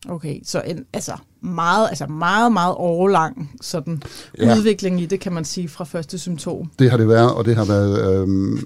Okay, 0.08 0.40
så 0.44 0.62
en 0.66 0.84
altså 0.93 1.16
meget, 1.40 1.88
altså 1.88 2.06
meget, 2.06 2.52
meget 2.52 2.75
overlang 2.75 3.50
sådan 3.61 4.02
ja. 4.38 4.56
udvikling 4.56 5.00
i 5.00 5.06
det, 5.06 5.21
kan 5.21 5.33
man 5.33 5.44
sige, 5.44 5.68
fra 5.68 5.85
første 5.85 6.18
symptom. 6.18 6.71
Det 6.78 6.90
har 6.90 6.97
det 6.97 7.09
været, 7.09 7.35
og 7.35 7.44
det 7.44 7.56
har 7.56 7.64
været 7.64 8.23
øh, 8.23 8.59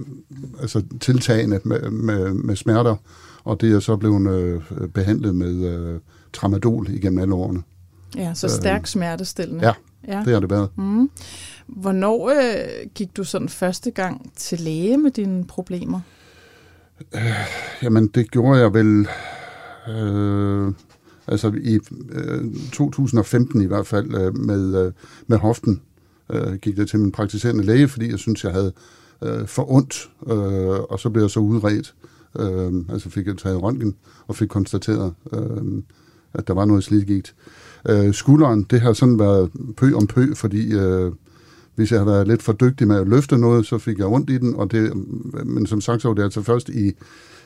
altså 0.61 0.83
tiltagende 1.01 1.61
med, 1.65 1.91
med, 1.91 2.35
med 2.35 2.57
smerter, 2.57 2.97
og 3.45 3.61
det 3.61 3.73
er 3.73 3.81
så 3.81 3.97
blevet 3.97 4.31
øh, 4.31 4.89
behandlet 4.89 5.35
med 5.35 5.65
øh, 5.65 6.01
tramadol 6.33 6.87
igennem 6.91 7.19
alle 7.19 7.35
årene. 7.35 7.63
Ja, 8.17 8.35
så 8.35 8.49
stærk 8.49 8.81
øh, 8.81 8.87
smertestillende. 8.87 9.67
Ja, 9.67 9.73
ja, 10.09 10.23
det 10.25 10.33
har 10.33 10.41
det 10.41 10.51
været. 10.51 10.69
Mm. 10.77 11.11
Hvornår 11.67 12.29
øh, 12.29 12.89
gik 12.95 13.17
du 13.17 13.25
sådan 13.25 13.49
første 13.49 13.91
gang 13.91 14.33
til 14.37 14.61
læge 14.61 14.99
med 14.99 15.11
dine 15.11 15.45
problemer? 15.45 16.01
Øh, 17.15 17.23
jamen, 17.83 18.07
det 18.07 18.31
gjorde 18.31 18.61
jeg 18.61 18.75
vel... 18.75 19.09
Øh, 19.89 20.73
altså 21.27 21.53
i 21.63 21.79
øh, 22.13 22.55
2015 22.73 23.63
i 23.63 23.67
hvert 23.67 23.87
fald 23.87 24.15
øh, 24.15 24.37
med, 24.37 24.87
øh, 24.87 24.93
med 25.27 25.39
hoften 25.39 25.83
øh, 26.33 26.55
gik 26.55 26.77
det 26.77 26.89
til 26.89 26.99
min 26.99 27.13
praktiserende 27.13 27.65
læge, 27.65 27.89
fordi 27.89 28.11
jeg 28.11 28.19
synes, 28.19 28.45
jeg 28.45 28.53
havde 28.53 28.73
øh, 29.23 29.47
for 29.47 29.73
ondt, 29.73 30.11
øh, 30.27 30.81
og 30.81 31.01
så 31.01 31.11
blev 31.11 31.23
jeg 31.23 31.31
så 31.31 31.41
udredt. 31.41 31.95
Øh, 32.39 32.73
altså 32.89 33.11
fik 33.11 33.27
jeg 33.27 33.39
taget 33.39 33.63
røntgen 33.63 33.97
og 34.27 34.37
fik 34.37 34.49
konstateret, 34.49 35.15
øh, 35.33 35.83
at 36.35 36.49
der 36.49 36.55
var 36.55 36.65
noget 36.65 36.85
slidgigt. 36.85 37.35
Øh, 37.89 38.15
skulderen, 38.15 38.63
det 38.63 38.81
har 38.81 38.93
sådan 38.93 39.19
været 39.19 39.51
pø 39.77 39.95
om 39.95 40.07
pø, 40.07 40.35
fordi 40.35 40.73
øh, 40.73 41.13
hvis 41.75 41.93
jeg 41.93 42.01
har 42.01 42.07
været 42.07 42.29
lidt 42.29 42.43
for 42.43 42.53
dygtig 42.53 42.89
med 42.89 42.97
at 42.97 43.09
løfte 43.09 43.39
noget, 43.39 43.67
så 43.67 43.79
fik 43.79 43.99
jeg 43.99 44.07
ondt 44.07 44.31
i 44.31 44.39
den, 44.39 44.55
og 44.55 44.71
det, 44.71 44.93
men 45.47 45.67
som 45.67 45.81
sagt 45.81 46.03
så 46.03 46.09
var 46.09 46.15
det 46.15 46.23
altså 46.23 46.43
først 46.43 46.69
i, 46.69 46.93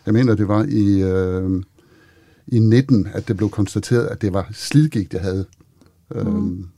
jeg 0.06 0.14
mener 0.14 0.34
det 0.34 0.48
var 0.48 0.66
i, 0.68 1.02
øh, 1.02 1.62
i 2.46 2.58
19, 2.58 3.08
at 3.14 3.28
det 3.28 3.36
blev 3.36 3.50
konstateret, 3.50 4.06
at 4.06 4.22
det 4.22 4.32
var 4.32 4.48
slidgigt, 4.52 5.14
jeg 5.14 5.22
havde. 5.22 5.44
Mm. 6.10 6.18
Øhm, 6.18 6.68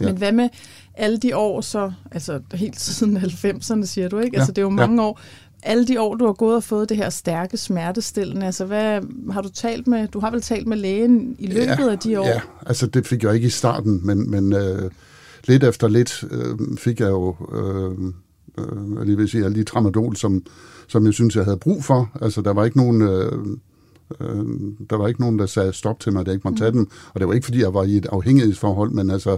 ja. 0.00 0.06
Men 0.06 0.16
hvad 0.16 0.32
med 0.32 0.48
alle 0.94 1.18
de 1.18 1.36
år 1.36 1.60
så, 1.60 1.92
altså 2.10 2.40
helt 2.54 2.80
siden 2.80 3.16
90'erne 3.16 3.86
siger 3.86 4.08
du, 4.08 4.18
ikke? 4.18 4.36
Ja, 4.36 4.40
altså 4.40 4.52
det 4.52 4.58
er 4.58 4.62
jo 4.62 4.70
mange 4.70 5.02
ja. 5.02 5.08
år 5.08 5.20
alle 5.66 5.86
de 5.86 6.00
år, 6.00 6.14
du 6.14 6.26
har 6.26 6.32
gået 6.32 6.56
og 6.56 6.64
fået 6.64 6.88
det 6.88 6.96
her 6.96 7.10
stærke 7.10 7.56
smertestillende, 7.56 8.46
altså 8.46 8.64
hvad 8.64 9.00
har 9.32 9.42
du 9.42 9.48
talt 9.48 9.86
med, 9.86 10.08
du 10.08 10.20
har 10.20 10.30
vel 10.30 10.40
talt 10.40 10.66
med 10.66 10.76
lægen 10.76 11.36
i 11.38 11.46
løbet 11.46 11.78
ja, 11.78 11.90
af 11.90 11.98
de 11.98 12.20
år? 12.20 12.26
Ja, 12.26 12.40
altså 12.66 12.86
det 12.86 13.06
fik 13.06 13.22
jeg 13.22 13.34
ikke 13.34 13.46
i 13.46 13.50
starten, 13.50 14.00
men, 14.06 14.30
men 14.30 14.52
øh, 14.52 14.90
lidt 15.44 15.64
efter 15.64 15.88
lidt 15.88 16.24
øh, 16.30 16.78
fik 16.78 17.00
jeg 17.00 17.08
jo, 17.08 17.36
øh, 17.54 18.12
øh, 18.58 19.02
lige 19.02 19.16
vil 19.16 19.28
sige, 19.28 19.44
alle 19.44 19.56
de 19.56 19.64
tramadol, 19.64 20.16
som, 20.16 20.42
som 20.88 21.06
jeg 21.06 21.14
synes, 21.14 21.36
jeg 21.36 21.44
havde 21.44 21.56
brug 21.56 21.84
for. 21.84 22.10
Altså 22.20 22.40
der 22.40 22.52
var 22.52 22.64
ikke 22.64 22.76
nogen, 22.76 23.02
øh, 23.02 23.32
Øh, 24.20 24.46
der 24.90 24.96
var 24.96 25.08
ikke 25.08 25.20
nogen, 25.20 25.38
der 25.38 25.46
sagde 25.46 25.72
stop 25.72 26.00
til 26.00 26.12
mig, 26.12 26.20
at 26.20 26.26
jeg 26.26 26.34
ikke 26.34 26.48
måtte 26.48 26.62
tage 26.62 26.72
dem. 26.72 26.90
Og 27.14 27.20
det 27.20 27.28
var 27.28 27.34
ikke, 27.34 27.44
fordi 27.44 27.60
jeg 27.60 27.74
var 27.74 27.84
i 27.84 27.96
et 27.96 28.06
afhængighedsforhold, 28.06 28.90
men 28.90 29.10
altså, 29.10 29.36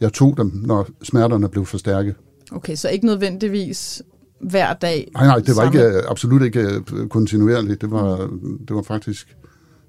jeg 0.00 0.12
tog 0.12 0.36
dem, 0.36 0.52
når 0.54 0.88
smerterne 1.02 1.48
blev 1.48 1.66
for 1.66 1.78
stærke. 1.78 2.14
Okay, 2.52 2.74
så 2.74 2.88
ikke 2.88 3.06
nødvendigvis 3.06 4.02
hver 4.40 4.74
dag? 4.74 5.10
Nej, 5.14 5.26
nej, 5.26 5.38
det 5.38 5.56
var 5.56 5.64
ikke, 5.64 6.08
absolut 6.08 6.42
ikke 6.42 6.60
øh, 6.92 7.08
kontinuerligt. 7.08 7.80
Det 7.80 7.90
var, 7.90 8.16
det 8.68 8.76
var 8.76 8.82
faktisk 8.82 9.36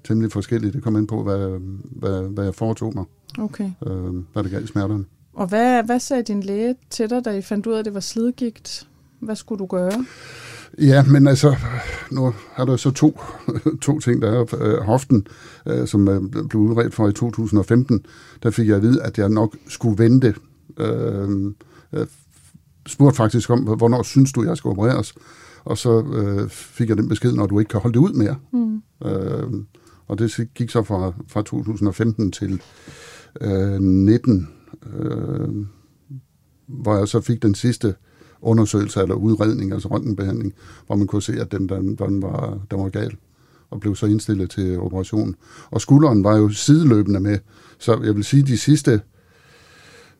temmelig 0.04 0.32
forskelligt. 0.32 0.74
Det 0.74 0.82
kom 0.82 0.96
ind 0.96 1.08
på, 1.08 1.22
hvad, 1.22 1.58
hvad, 1.82 2.22
hvad 2.22 2.44
jeg 2.44 2.54
foretog 2.54 2.94
mig. 2.94 3.04
Okay. 3.38 3.70
Øh, 3.86 4.14
hvad 4.32 4.42
det 4.42 4.50
gav 4.50 4.66
smerterne. 4.66 5.04
Og 5.34 5.46
hvad, 5.46 5.82
hvad 5.84 6.00
sagde 6.00 6.22
din 6.22 6.42
læge 6.42 6.74
til 6.90 7.10
dig, 7.10 7.24
da 7.24 7.30
I 7.30 7.42
fandt 7.42 7.66
ud 7.66 7.72
af, 7.72 7.78
at 7.78 7.84
det 7.84 7.94
var 7.94 8.00
slidgigt? 8.00 8.88
Hvad 9.20 9.36
skulle 9.36 9.58
du 9.58 9.66
gøre? 9.66 10.04
Ja, 10.78 11.04
men 11.04 11.26
altså, 11.26 11.56
nu 12.10 12.34
er 12.56 12.64
der 12.64 12.76
så 12.76 12.90
to, 12.90 13.20
to 13.82 14.00
ting, 14.00 14.22
der 14.22 14.30
er 14.40 14.54
øh, 14.60 14.78
hoften, 14.78 15.26
øh, 15.66 15.86
som 15.86 16.08
øh, 16.08 16.48
blev 16.48 16.62
udredt 16.62 16.94
for 16.94 17.08
i 17.08 17.12
2015. 17.12 18.06
Der 18.42 18.50
fik 18.50 18.68
jeg 18.68 18.76
at 18.76 18.82
vide, 18.82 19.02
at 19.02 19.18
jeg 19.18 19.28
nok 19.28 19.56
skulle 19.68 19.98
vente. 19.98 20.34
Øh, 20.78 21.52
øh, 21.92 22.06
spurgte 22.92 23.16
faktisk 23.16 23.50
om, 23.50 23.60
hvornår 23.60 24.02
synes 24.02 24.32
du, 24.32 24.44
jeg 24.44 24.56
skal 24.56 24.68
opereres? 24.68 25.14
Og 25.64 25.78
så 25.78 26.02
øh, 26.02 26.48
fik 26.48 26.88
jeg 26.88 26.96
den 26.96 27.08
besked, 27.08 27.32
når 27.32 27.46
du 27.46 27.58
ikke 27.58 27.68
kan 27.68 27.80
holde 27.80 27.94
det 27.94 28.00
ud 28.00 28.12
mere. 28.12 28.36
Mm. 28.52 28.82
Øh, 29.06 29.64
og 30.08 30.18
det 30.18 30.48
gik 30.54 30.70
så 30.70 30.82
fra, 30.82 31.12
fra 31.28 31.42
2015 31.42 32.32
til 32.32 32.62
øh, 33.40 33.80
19, 33.80 34.48
øh, 34.94 35.48
hvor 36.66 36.96
jeg 36.96 37.08
så 37.08 37.20
fik 37.20 37.42
den 37.42 37.54
sidste 37.54 37.94
undersøgelse 38.40 39.00
eller 39.00 39.14
udredning, 39.14 39.72
altså 39.72 39.88
røntgenbehandling, 39.88 40.52
hvor 40.86 40.96
man 40.96 41.06
kunne 41.06 41.22
se, 41.22 41.40
at 41.40 41.52
den, 41.52 41.68
den, 41.68 41.96
den, 41.96 42.22
var, 42.22 42.58
den 42.70 42.78
var 42.78 42.88
gal 42.88 43.16
og 43.70 43.80
blev 43.80 43.96
så 43.96 44.06
indstillet 44.06 44.50
til 44.50 44.78
operation. 44.78 45.34
Og 45.70 45.80
skulderen 45.80 46.24
var 46.24 46.36
jo 46.36 46.48
sideløbende 46.48 47.20
med, 47.20 47.38
så 47.78 48.00
jeg 48.04 48.14
vil 48.16 48.24
sige, 48.24 48.42
de 48.42 48.58
sidste 48.58 49.00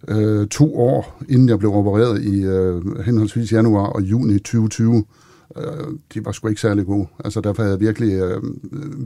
øh, 0.08 0.48
to 0.48 0.76
år, 0.76 1.22
inden 1.28 1.48
jeg 1.48 1.58
blev 1.58 1.74
opereret 1.74 2.22
i 2.22 2.44
øh, 2.44 2.98
henholdsvis 3.04 3.52
januar 3.52 3.86
og 3.86 4.02
juni 4.02 4.38
2020, 4.38 5.04
øh, 5.56 5.64
de 6.14 6.24
var 6.24 6.32
sgu 6.32 6.48
ikke 6.48 6.60
særlig 6.60 6.86
gode. 6.86 7.06
Altså 7.24 7.40
derfor 7.40 7.62
havde 7.62 7.72
jeg 7.72 7.80
virkelig, 7.80 8.12
øh, 8.12 8.42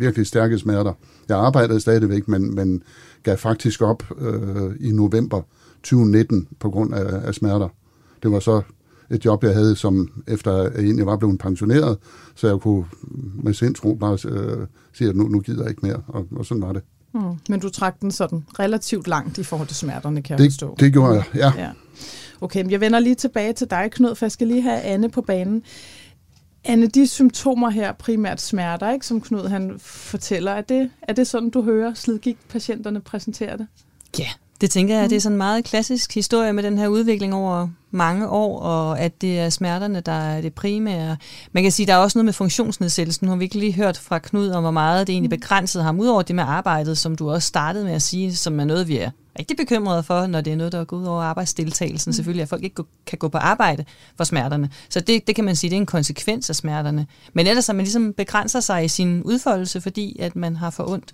virkelig 0.00 0.26
stærke 0.26 0.58
smerter. 0.58 0.92
Jeg 1.28 1.38
arbejdede 1.38 1.80
stadigvæk, 1.80 2.28
men, 2.28 2.54
men 2.54 2.82
gav 3.22 3.36
faktisk 3.36 3.82
op 3.82 4.02
øh, 4.20 4.72
i 4.80 4.92
november 4.92 5.42
2019 5.82 6.48
på 6.60 6.70
grund 6.70 6.94
af, 6.94 7.26
af 7.26 7.34
smerter. 7.34 7.68
Det 8.22 8.30
var 8.30 8.40
så 8.40 8.62
et 9.10 9.24
job, 9.24 9.44
jeg 9.44 9.54
havde, 9.54 9.76
som 9.76 10.08
efter 10.26 10.56
jeg 10.56 10.72
egentlig 10.78 11.06
var 11.06 11.16
blevet 11.16 11.38
pensioneret, 11.38 11.98
så 12.34 12.48
jeg 12.48 12.60
kunne 12.60 12.84
med 13.42 13.54
sindsro 13.54 13.94
bare 13.94 14.18
øh, 14.28 14.66
sige, 14.92 15.08
at 15.10 15.16
nu, 15.16 15.28
nu 15.28 15.40
gider 15.40 15.62
jeg 15.62 15.70
ikke 15.70 15.86
mere, 15.86 16.02
og, 16.06 16.26
og 16.36 16.46
sådan 16.46 16.62
var 16.62 16.72
det. 16.72 16.82
Mm. 17.16 17.38
Men 17.48 17.60
du 17.60 17.68
trak 17.68 18.00
den 18.00 18.10
sådan 18.10 18.46
relativt 18.58 19.08
langt 19.08 19.38
i 19.38 19.42
forhold 19.42 19.68
til 19.68 19.76
smerterne, 19.76 20.22
kan 20.22 20.38
det, 20.38 20.44
jeg 20.44 20.52
forstå. 20.52 20.76
Det 20.80 20.92
gjorde 20.92 21.14
jeg, 21.14 21.24
ja. 21.34 21.52
ja. 21.62 21.70
Okay, 22.40 22.62
men 22.62 22.70
jeg 22.70 22.80
vender 22.80 22.98
lige 22.98 23.14
tilbage 23.14 23.52
til 23.52 23.70
dig, 23.70 23.90
Knud, 23.90 24.14
for 24.14 24.26
jeg 24.26 24.32
skal 24.32 24.46
lige 24.46 24.62
have 24.62 24.80
Anne 24.80 25.10
på 25.10 25.22
banen. 25.22 25.62
Anne, 26.64 26.86
de 26.86 27.06
symptomer 27.06 27.70
her, 27.70 27.92
primært 27.92 28.40
smerter, 28.40 28.90
ikke, 28.90 29.06
som 29.06 29.20
Knud 29.20 29.48
han 29.48 29.74
fortæller, 29.78 30.52
er 30.52 30.60
det, 30.60 30.90
er 31.02 31.12
det 31.12 31.26
sådan, 31.26 31.50
du 31.50 31.62
hører 31.62 31.94
slidgigt-patienterne 31.94 33.00
præsentere 33.00 33.56
det? 33.58 33.66
Ja, 34.18 34.28
det 34.60 34.70
tænker 34.70 34.94
jeg, 34.94 35.02
mm. 35.04 35.08
det 35.08 35.16
er 35.16 35.20
sådan 35.20 35.34
en 35.34 35.38
meget 35.38 35.64
klassisk 35.64 36.14
historie 36.14 36.52
med 36.52 36.62
den 36.62 36.78
her 36.78 36.88
udvikling 36.88 37.34
over 37.34 37.68
mange 37.90 38.28
år, 38.28 38.60
og 38.60 39.00
at 39.00 39.20
det 39.20 39.38
er 39.38 39.50
smerterne, 39.50 40.00
der 40.00 40.12
er 40.12 40.40
det 40.40 40.54
primære. 40.54 41.16
Man 41.52 41.62
kan 41.62 41.72
sige, 41.72 41.86
der 41.86 41.92
er 41.94 41.98
også 41.98 42.18
noget 42.18 42.24
med 42.24 42.32
funktionsnedsættelsen. 42.32 43.26
Nu 43.26 43.30
har 43.30 43.38
vi 43.38 43.44
ikke 43.44 43.58
lige 43.58 43.72
hørt 43.72 43.98
fra 43.98 44.18
Knud 44.18 44.50
om, 44.50 44.62
hvor 44.62 44.70
meget 44.70 45.06
det 45.06 45.12
egentlig 45.12 45.28
mm. 45.28 45.40
begrænsede 45.40 45.84
ham, 45.84 46.00
udover 46.00 46.22
det 46.22 46.36
med 46.36 46.44
arbejdet, 46.44 46.98
som 46.98 47.16
du 47.16 47.30
også 47.30 47.48
startede 47.48 47.84
med 47.84 47.92
at 47.92 48.02
sige, 48.02 48.36
som 48.36 48.60
er 48.60 48.64
noget, 48.64 48.88
vi 48.88 48.98
er 48.98 49.10
rigtig 49.38 49.56
bekymrede 49.56 50.02
for, 50.02 50.26
når 50.26 50.40
det 50.40 50.52
er 50.52 50.56
noget, 50.56 50.72
der 50.72 50.84
går 50.84 50.96
ud 50.96 51.04
over 51.04 51.22
arbejdsdeltagelsen. 51.22 52.10
Mm. 52.10 52.12
Selvfølgelig, 52.12 52.42
at 52.42 52.48
folk 52.48 52.64
ikke 52.64 52.82
kan 53.06 53.18
gå 53.18 53.28
på 53.28 53.38
arbejde 53.38 53.84
for 54.16 54.24
smerterne. 54.24 54.70
Så 54.88 55.00
det, 55.00 55.26
det 55.26 55.34
kan 55.34 55.44
man 55.44 55.56
sige, 55.56 55.70
det 55.70 55.76
er 55.76 55.80
en 55.80 55.86
konsekvens 55.86 56.50
af 56.50 56.56
smerterne. 56.56 57.06
Men 57.32 57.46
ellers 57.46 57.68
at 57.68 57.76
man 57.76 57.84
ligesom 57.84 58.12
begrænser 58.12 58.60
sig 58.60 58.84
i 58.84 58.88
sin 58.88 59.22
udfoldelse, 59.22 59.80
fordi 59.80 60.16
at 60.20 60.36
man 60.36 60.56
har 60.56 60.70
for 60.70 60.90
ondt. 60.90 61.12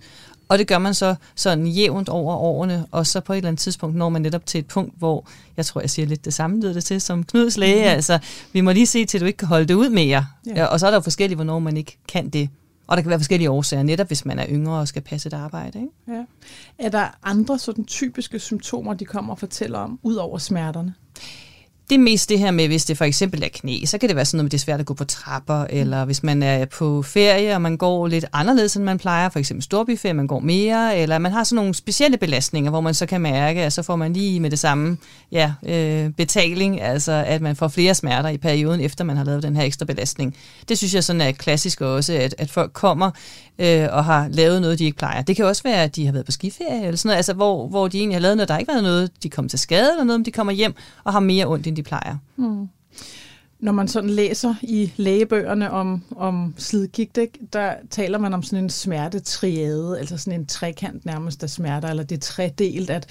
Og 0.53 0.59
det 0.59 0.67
gør 0.67 0.77
man 0.77 0.93
så 0.93 1.15
sådan 1.35 1.67
jævnt 1.67 2.09
over 2.09 2.35
årene, 2.35 2.85
og 2.91 3.07
så 3.07 3.19
på 3.19 3.33
et 3.33 3.37
eller 3.37 3.47
andet 3.47 3.59
tidspunkt 3.59 3.95
når 3.95 4.09
man 4.09 4.21
netop 4.21 4.45
til 4.45 4.59
et 4.59 4.65
punkt, 4.65 4.93
hvor 4.97 5.25
jeg 5.57 5.65
tror, 5.65 5.81
jeg 5.81 5.89
siger 5.89 6.05
lidt 6.05 6.25
det 6.25 6.33
samme, 6.33 6.61
lyder 6.61 6.73
det 6.73 6.83
til, 6.83 7.01
som 7.01 7.23
Knuds 7.23 7.57
læge. 7.57 7.75
Mm-hmm. 7.75 7.89
Altså, 7.89 8.19
vi 8.51 8.61
må 8.61 8.71
lige 8.71 8.85
se 8.85 9.05
til, 9.05 9.17
at 9.17 9.21
du 9.21 9.25
ikke 9.25 9.37
kan 9.37 9.47
holde 9.47 9.65
det 9.65 9.73
ud 9.73 9.89
mere. 9.89 10.25
Ja. 10.47 10.65
Og 10.65 10.79
så 10.79 10.85
er 10.85 10.91
der 10.91 10.97
jo 10.97 11.01
forskellige, 11.01 11.35
hvornår 11.35 11.59
man 11.59 11.77
ikke 11.77 11.97
kan 12.07 12.29
det. 12.29 12.49
Og 12.87 12.97
der 12.97 13.03
kan 13.03 13.09
være 13.09 13.19
forskellige 13.19 13.49
årsager, 13.49 13.83
netop 13.83 14.07
hvis 14.07 14.25
man 14.25 14.39
er 14.39 14.45
yngre 14.49 14.79
og 14.79 14.87
skal 14.87 15.01
passe 15.01 15.27
et 15.27 15.33
arbejde. 15.33 15.79
Ikke? 15.79 16.19
Ja. 16.19 16.23
Er 16.85 16.89
der 16.89 17.07
andre 17.23 17.59
sådan 17.59 17.85
typiske 17.85 18.39
symptomer, 18.39 18.93
de 18.93 19.05
kommer 19.05 19.33
og 19.33 19.39
fortæller 19.39 19.79
om, 19.79 19.99
ud 20.03 20.15
over 20.15 20.37
smerterne? 20.37 20.93
Det 21.89 21.95
er 21.95 21.99
mest 21.99 22.29
det 22.29 22.39
her 22.39 22.51
med, 22.51 22.67
hvis 22.67 22.85
det 22.85 22.97
for 22.97 23.05
eksempel 23.05 23.43
er 23.43 23.47
knæ, 23.53 23.85
så 23.85 23.97
kan 23.97 24.09
det 24.09 24.15
være 24.15 24.25
sådan 24.25 24.37
noget 24.37 24.43
med, 24.43 24.49
det 24.49 24.57
er 24.57 24.61
svært 24.61 24.79
at 24.79 24.85
gå 24.85 24.93
på 24.93 25.05
trapper, 25.05 25.65
eller 25.69 26.05
hvis 26.05 26.23
man 26.23 26.43
er 26.43 26.65
på 26.65 27.01
ferie, 27.01 27.55
og 27.55 27.61
man 27.61 27.77
går 27.77 28.07
lidt 28.07 28.25
anderledes, 28.33 28.75
end 28.75 28.83
man 28.83 28.97
plejer, 28.97 29.29
for 29.29 29.39
eksempel 29.39 29.63
storbyferie, 29.63 30.13
man 30.13 30.27
går 30.27 30.39
mere, 30.39 30.97
eller 30.97 31.17
man 31.17 31.31
har 31.31 31.43
sådan 31.43 31.55
nogle 31.55 31.73
specielle 31.73 32.17
belastninger, 32.17 32.71
hvor 32.71 32.81
man 32.81 32.93
så 32.93 33.05
kan 33.05 33.21
mærke, 33.21 33.61
at 33.61 33.73
så 33.73 33.83
får 33.83 33.95
man 33.95 34.13
lige 34.13 34.39
med 34.39 34.49
det 34.49 34.59
samme 34.59 34.97
ja, 35.31 35.53
øh, 35.67 36.09
betaling, 36.09 36.81
altså 36.81 37.11
at 37.27 37.41
man 37.41 37.55
får 37.55 37.67
flere 37.67 37.95
smerter 37.95 38.29
i 38.29 38.37
perioden, 38.37 38.81
efter 38.81 39.03
man 39.03 39.17
har 39.17 39.23
lavet 39.23 39.43
den 39.43 39.55
her 39.55 39.63
ekstra 39.63 39.85
belastning. 39.85 40.35
Det 40.69 40.77
synes 40.77 40.93
jeg 40.95 41.03
sådan 41.03 41.21
er 41.21 41.31
klassisk 41.31 41.81
også, 41.81 42.13
at, 42.13 42.35
at 42.37 42.51
folk 42.51 42.73
kommer 42.73 43.11
øh, 43.59 43.87
og 43.91 44.05
har 44.05 44.27
lavet 44.27 44.61
noget, 44.61 44.79
de 44.79 44.85
ikke 44.85 44.97
plejer. 44.97 45.21
Det 45.21 45.35
kan 45.35 45.45
også 45.45 45.63
være, 45.63 45.83
at 45.83 45.95
de 45.95 46.05
har 46.05 46.13
været 46.13 46.25
på 46.25 46.31
skiferie, 46.31 46.85
eller 46.85 46.97
sådan 46.97 47.09
noget, 47.09 47.17
altså 47.17 47.33
hvor, 47.33 47.67
hvor 47.67 47.87
de 47.87 47.97
egentlig 47.97 48.15
har 48.15 48.21
lavet 48.21 48.37
noget, 48.37 48.49
der 48.49 48.57
ikke 48.57 48.71
har 48.71 48.81
været 48.81 48.93
noget, 48.93 49.23
de 49.23 49.29
kommer 49.29 49.49
til 49.49 49.59
skade, 49.59 49.91
eller 49.91 50.03
noget, 50.03 50.19
om 50.19 50.23
de 50.23 50.31
kommer 50.31 50.53
hjem 50.53 50.73
og 51.03 51.13
har 51.13 51.19
mere 51.19 51.45
ondt 51.45 51.67
end 51.67 51.75
de 51.75 51.83
plejer. 51.83 52.17
Mm. 52.35 52.69
Når 53.59 53.71
man 53.71 53.87
sådan 53.87 54.09
læser 54.09 54.55
i 54.61 54.93
lægebøgerne 54.97 55.71
om, 55.71 56.03
om 56.15 56.53
slidgigt, 56.57 57.19
der 57.53 57.73
taler 57.89 58.17
man 58.17 58.33
om 58.33 58.43
sådan 58.43 58.63
en 58.63 58.69
smertetriade, 58.69 59.99
altså 59.99 60.17
sådan 60.17 60.39
en 60.39 60.45
trekant 60.45 61.05
nærmest 61.05 61.43
af 61.43 61.49
smerter, 61.49 61.89
eller 61.89 62.03
det 62.03 62.15
er 62.15 62.19
tredelt, 62.19 62.89
at 62.89 63.07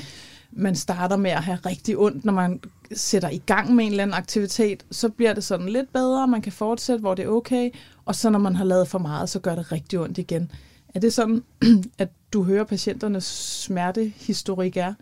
man 0.53 0.77
starter 0.77 1.17
med 1.17 1.31
at 1.31 1.43
have 1.43 1.59
rigtig 1.67 1.99
ondt, 1.99 2.25
når 2.25 2.33
man 2.33 2.61
sætter 2.95 3.29
i 3.29 3.43
gang 3.47 3.75
med 3.75 3.85
en 3.85 3.91
eller 3.91 4.03
anden 4.03 4.15
aktivitet, 4.15 4.85
så 4.91 5.09
bliver 5.09 5.33
det 5.33 5.45
sådan 5.45 5.69
lidt 5.69 5.93
bedre, 5.93 6.29
man 6.29 6.43
kan 6.43 6.53
fortsætte, 6.53 7.01
hvor 7.01 7.15
det 7.15 7.25
er 7.25 7.29
okay, 7.29 7.71
og 8.05 8.15
så 8.15 8.31
når 8.31 8.39
man 8.39 8.57
har 8.57 8.65
lavet 8.65 8.89
for 8.89 8.99
meget, 8.99 9.29
så 9.29 9.39
gør 9.39 9.55
det 9.55 9.73
rigtig 9.73 9.99
ondt 9.99 10.19
igen. 10.19 10.51
Er 10.95 11.01
det 11.01 11.13
sådan, 11.13 11.43
at 11.99 12.09
du 12.33 12.43
hører 12.45 12.65
patienternes 12.65 13.25
smertehistorik 13.65 14.77
er? 14.77 14.95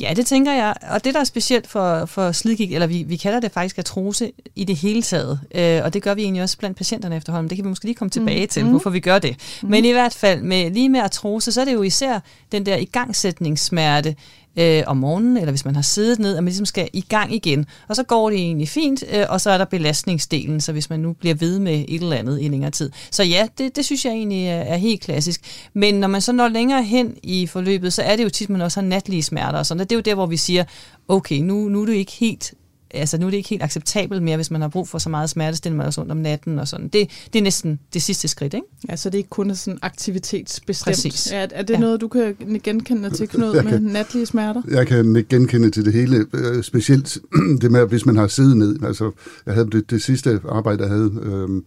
Ja, 0.00 0.12
det 0.16 0.26
tænker 0.26 0.52
jeg. 0.52 0.74
Og 0.90 1.04
det, 1.04 1.14
der 1.14 1.20
er 1.20 1.24
specielt 1.24 1.66
for, 1.66 2.06
for 2.06 2.32
slidgigt, 2.32 2.74
eller 2.74 2.86
vi, 2.86 3.02
vi 3.02 3.16
kalder 3.16 3.40
det 3.40 3.52
faktisk 3.52 3.78
artrose 3.78 4.32
i 4.56 4.64
det 4.64 4.76
hele 4.76 5.02
taget, 5.02 5.40
øh, 5.54 5.80
og 5.84 5.94
det 5.94 6.02
gør 6.02 6.14
vi 6.14 6.22
egentlig 6.22 6.42
også 6.42 6.58
blandt 6.58 6.76
patienterne 6.76 7.16
efterhånden. 7.16 7.50
Det 7.50 7.56
kan 7.56 7.64
vi 7.64 7.68
måske 7.68 7.84
lige 7.84 7.94
komme 7.94 8.10
tilbage 8.10 8.44
mm. 8.44 8.48
til, 8.48 8.64
mm. 8.64 8.70
hvorfor 8.70 8.90
vi 8.90 9.00
gør 9.00 9.18
det. 9.18 9.36
Mm. 9.62 9.70
Men 9.70 9.84
i 9.84 9.92
hvert 9.92 10.14
fald, 10.14 10.42
med, 10.42 10.70
lige 10.70 10.88
med 10.88 11.00
artrose, 11.00 11.52
så 11.52 11.60
er 11.60 11.64
det 11.64 11.72
jo 11.72 11.82
især 11.82 12.20
den 12.52 12.66
der 12.66 12.76
igangsætningssmerte, 12.76 14.16
øh, 14.56 14.82
om 14.86 14.96
morgenen, 14.96 15.36
eller 15.36 15.50
hvis 15.50 15.64
man 15.64 15.74
har 15.74 15.82
siddet 15.82 16.18
ned, 16.18 16.36
at 16.36 16.44
man 16.44 16.50
ligesom 16.50 16.66
skal 16.66 16.88
i 16.92 17.00
gang 17.00 17.34
igen. 17.34 17.66
Og 17.88 17.96
så 17.96 18.02
går 18.02 18.30
det 18.30 18.38
egentlig 18.38 18.68
fint, 18.68 19.04
øh, 19.12 19.26
og 19.28 19.40
så 19.40 19.50
er 19.50 19.58
der 19.58 19.64
belastningsdelen, 19.64 20.60
så 20.60 20.72
hvis 20.72 20.90
man 20.90 21.00
nu 21.00 21.12
bliver 21.12 21.34
ved 21.34 21.58
med 21.58 21.84
et 21.88 22.02
eller 22.02 22.16
andet 22.16 22.42
i 22.42 22.48
længere 22.48 22.70
tid. 22.70 22.90
Så 23.10 23.22
ja, 23.22 23.48
det, 23.58 23.76
det 23.76 23.84
synes 23.84 24.04
jeg 24.04 24.12
egentlig 24.12 24.46
er, 24.46 24.60
er 24.60 24.76
helt 24.76 25.00
klassisk. 25.00 25.68
Men 25.74 25.94
når 25.94 26.08
man 26.08 26.20
så 26.20 26.32
når 26.32 26.48
længere 26.48 26.82
hen 26.82 27.14
i 27.22 27.46
forløbet, 27.46 27.92
så 27.92 28.02
er 28.02 28.16
det 28.16 28.24
jo 28.24 28.28
tit, 28.28 28.50
man 28.50 28.60
også 28.60 28.80
har 28.80 28.86
natlige 28.86 29.22
smerter 29.22 29.58
og 29.58 29.66
sådan. 29.66 29.80
Og 29.80 29.90
det 29.90 29.96
er 29.96 29.98
jo 29.98 30.02
der, 30.02 30.14
hvor 30.14 30.26
vi 30.26 30.36
siger, 30.36 30.64
okay, 31.08 31.38
nu, 31.38 31.68
nu 31.68 31.82
er 31.82 31.86
du 31.86 31.92
ikke 31.92 32.12
helt 32.12 32.54
altså 32.94 33.18
nu 33.18 33.26
er 33.26 33.30
det 33.30 33.36
ikke 33.36 33.48
helt 33.48 33.62
acceptabelt 33.62 34.22
mere, 34.22 34.36
hvis 34.36 34.50
man 34.50 34.60
har 34.60 34.68
brug 34.68 34.88
for 34.88 34.98
så 34.98 35.08
meget 35.08 35.30
smertestillende 35.30 35.84
også 35.84 36.00
rundt 36.00 36.12
om 36.12 36.18
natten 36.18 36.58
og 36.58 36.68
sådan. 36.68 36.88
Det, 36.88 37.10
det 37.32 37.38
er 37.38 37.42
næsten 37.42 37.80
det 37.94 38.02
sidste 38.02 38.28
skridt, 38.28 38.54
ikke? 38.54 38.66
Ja, 38.88 38.96
så 38.96 39.08
det 39.08 39.14
er 39.14 39.18
ikke 39.18 39.30
kun 39.30 39.54
sådan 39.54 39.78
aktivitetsbestemt. 39.82 40.96
Præcis. 40.96 41.32
Er, 41.32 41.46
er 41.50 41.62
det 41.62 41.74
ja. 41.74 41.78
noget, 41.78 42.00
du 42.00 42.08
kan 42.08 42.34
genkende 42.62 43.10
til, 43.10 43.28
Knud, 43.28 43.62
med 43.62 43.72
kan, 43.72 43.82
natlige 43.82 44.26
smerter? 44.26 44.62
Jeg 44.70 44.86
kan 44.86 45.26
genkende 45.28 45.70
til 45.70 45.84
det 45.84 45.92
hele, 45.92 46.26
øh, 46.32 46.62
specielt 46.62 47.18
det 47.60 47.70
med, 47.70 47.86
hvis 47.86 48.06
man 48.06 48.16
har 48.16 48.26
siddet 48.26 48.56
ned. 48.56 48.82
Altså, 48.82 49.10
jeg 49.46 49.54
havde 49.54 49.70
det, 49.70 49.90
det 49.90 50.02
sidste 50.02 50.40
arbejde, 50.48 50.82
jeg 50.82 50.90
havde, 50.90 51.10
øh, 51.22 51.62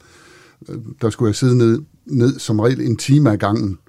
der 1.01 1.10
skulle 1.10 1.30
jeg 1.30 1.36
sidde 1.36 1.58
ned, 1.58 1.82
ned 2.06 2.39
som 2.39 2.60
regel 2.60 2.82
en 2.82 2.98
time 2.98 3.32
ad 3.32 3.38
gangen. 3.38 3.80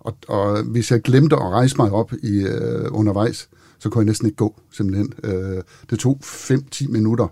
Og, 0.00 0.16
og 0.28 0.62
hvis 0.62 0.90
jeg 0.90 1.02
glemte 1.02 1.36
at 1.36 1.42
rejse 1.42 1.76
mig 1.76 1.90
op 1.90 2.12
i 2.22 2.38
øh, 2.38 2.84
undervejs, 2.90 3.48
så 3.82 3.90
kunne 3.90 4.00
jeg 4.00 4.06
næsten 4.06 4.26
ikke 4.26 4.36
gå, 4.36 4.60
simpelthen. 4.70 5.12
Øh, 5.24 5.62
det 5.90 5.98
tog 5.98 6.18
5-10 6.22 6.88
minutter, 6.88 7.26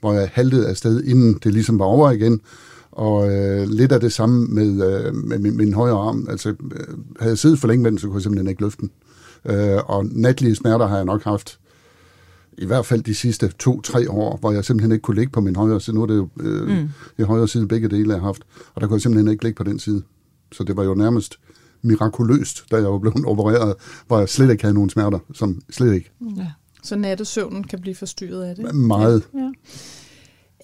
hvor 0.00 0.12
jeg 0.12 0.30
haltede 0.32 0.68
afsted, 0.68 1.04
inden 1.04 1.38
det 1.44 1.52
ligesom 1.52 1.78
var 1.78 1.84
over 1.84 2.10
igen. 2.10 2.40
Og 2.90 3.32
øh, 3.32 3.68
lidt 3.68 3.92
af 3.92 4.00
det 4.00 4.12
samme 4.12 4.46
med, 4.46 4.66
øh, 4.66 5.14
med 5.14 5.38
min, 5.38 5.56
min 5.56 5.72
højre 5.72 5.98
arm. 5.98 6.26
Altså, 6.30 6.48
øh, 6.48 6.86
havde 7.20 7.30
jeg 7.30 7.38
siddet 7.38 7.58
for 7.58 7.68
længe 7.68 7.82
med 7.82 7.90
den, 7.90 7.98
så 7.98 8.06
kunne 8.06 8.16
jeg 8.16 8.22
simpelthen 8.22 8.48
ikke 8.48 8.62
løfte 8.62 8.80
den. 8.80 8.90
Øh, 9.44 9.78
og 9.86 10.06
natlige 10.06 10.54
smerter 10.54 10.86
har 10.86 10.96
jeg 10.96 11.04
nok 11.04 11.24
haft 11.24 11.58
i 12.58 12.66
hvert 12.66 12.86
fald 12.86 13.02
de 13.02 13.14
sidste 13.14 13.52
to-tre 13.58 14.10
år, 14.10 14.36
hvor 14.36 14.52
jeg 14.52 14.64
simpelthen 14.64 14.92
ikke 14.92 15.02
kunne 15.02 15.16
ligge 15.16 15.32
på 15.32 15.40
min 15.40 15.56
højre 15.56 15.80
side. 15.80 15.96
Nu 15.96 16.02
er 16.02 16.06
det 16.06 16.16
jo 16.16 16.28
øh, 16.40 16.68
mm. 16.68 16.88
i 17.18 17.22
højre 17.22 17.48
side 17.48 17.68
begge 17.68 17.88
dele, 17.88 18.10
jeg 18.10 18.20
har 18.20 18.26
haft. 18.26 18.42
Og 18.74 18.80
der 18.80 18.86
kunne 18.86 18.96
jeg 18.96 19.02
simpelthen 19.02 19.32
ikke 19.32 19.44
ligge 19.44 19.56
på 19.56 19.64
den 19.64 19.78
side. 19.78 20.02
Så 20.52 20.64
det 20.64 20.76
var 20.76 20.84
jo 20.84 20.94
nærmest 20.94 21.38
mirakuløst, 21.82 22.64
da 22.70 22.76
jeg 22.76 22.92
var 22.92 22.98
blevet 22.98 23.24
opereret, 23.26 23.74
hvor 24.06 24.18
jeg 24.18 24.28
slet 24.28 24.50
ikke 24.50 24.62
havde 24.62 24.74
nogen 24.74 24.90
smerter, 24.90 25.18
som 25.34 25.60
slet 25.70 25.94
ikke. 25.94 26.10
Ja. 26.36 26.46
Så 26.82 26.96
nattesøvnen 26.96 27.64
kan 27.64 27.80
blive 27.80 27.94
forstyrret 27.94 28.44
af 28.44 28.56
det? 28.56 28.74
Meget. 28.74 29.22
Ja. 29.34 29.50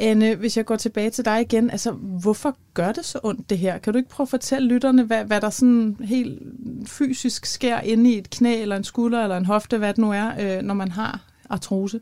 Anne, 0.00 0.34
hvis 0.34 0.56
jeg 0.56 0.64
går 0.64 0.76
tilbage 0.76 1.10
til 1.10 1.25
dig 1.25 1.40
igen, 1.40 1.70
altså 1.70 1.90
hvorfor 1.92 2.56
gør 2.75 2.92
det 2.92 3.04
så 3.04 3.18
ondt 3.22 3.50
det 3.50 3.58
her? 3.58 3.78
Kan 3.78 3.92
du 3.92 3.96
ikke 3.96 4.08
prøve 4.10 4.25
at 4.25 4.30
fortælle 4.30 4.68
lytterne, 4.68 5.02
hvad, 5.02 5.25
hvad 5.25 5.40
der 5.40 5.50
sådan 5.50 5.96
helt 6.00 6.42
fysisk 6.87 7.46
sker 7.46 7.80
inde 7.80 8.12
i 8.12 8.18
et 8.18 8.30
knæ, 8.30 8.62
eller 8.62 8.76
en 8.76 8.84
skulder, 8.84 9.22
eller 9.22 9.37
en 9.37 9.46
hofte, 9.46 9.78
hvad 9.78 9.88
det 9.88 9.98
nu 9.98 10.12
er, 10.12 10.56
øh, 10.58 10.62
når 10.62 10.75
man 10.75 10.90
har 10.90 11.20
artrose? 11.50 12.00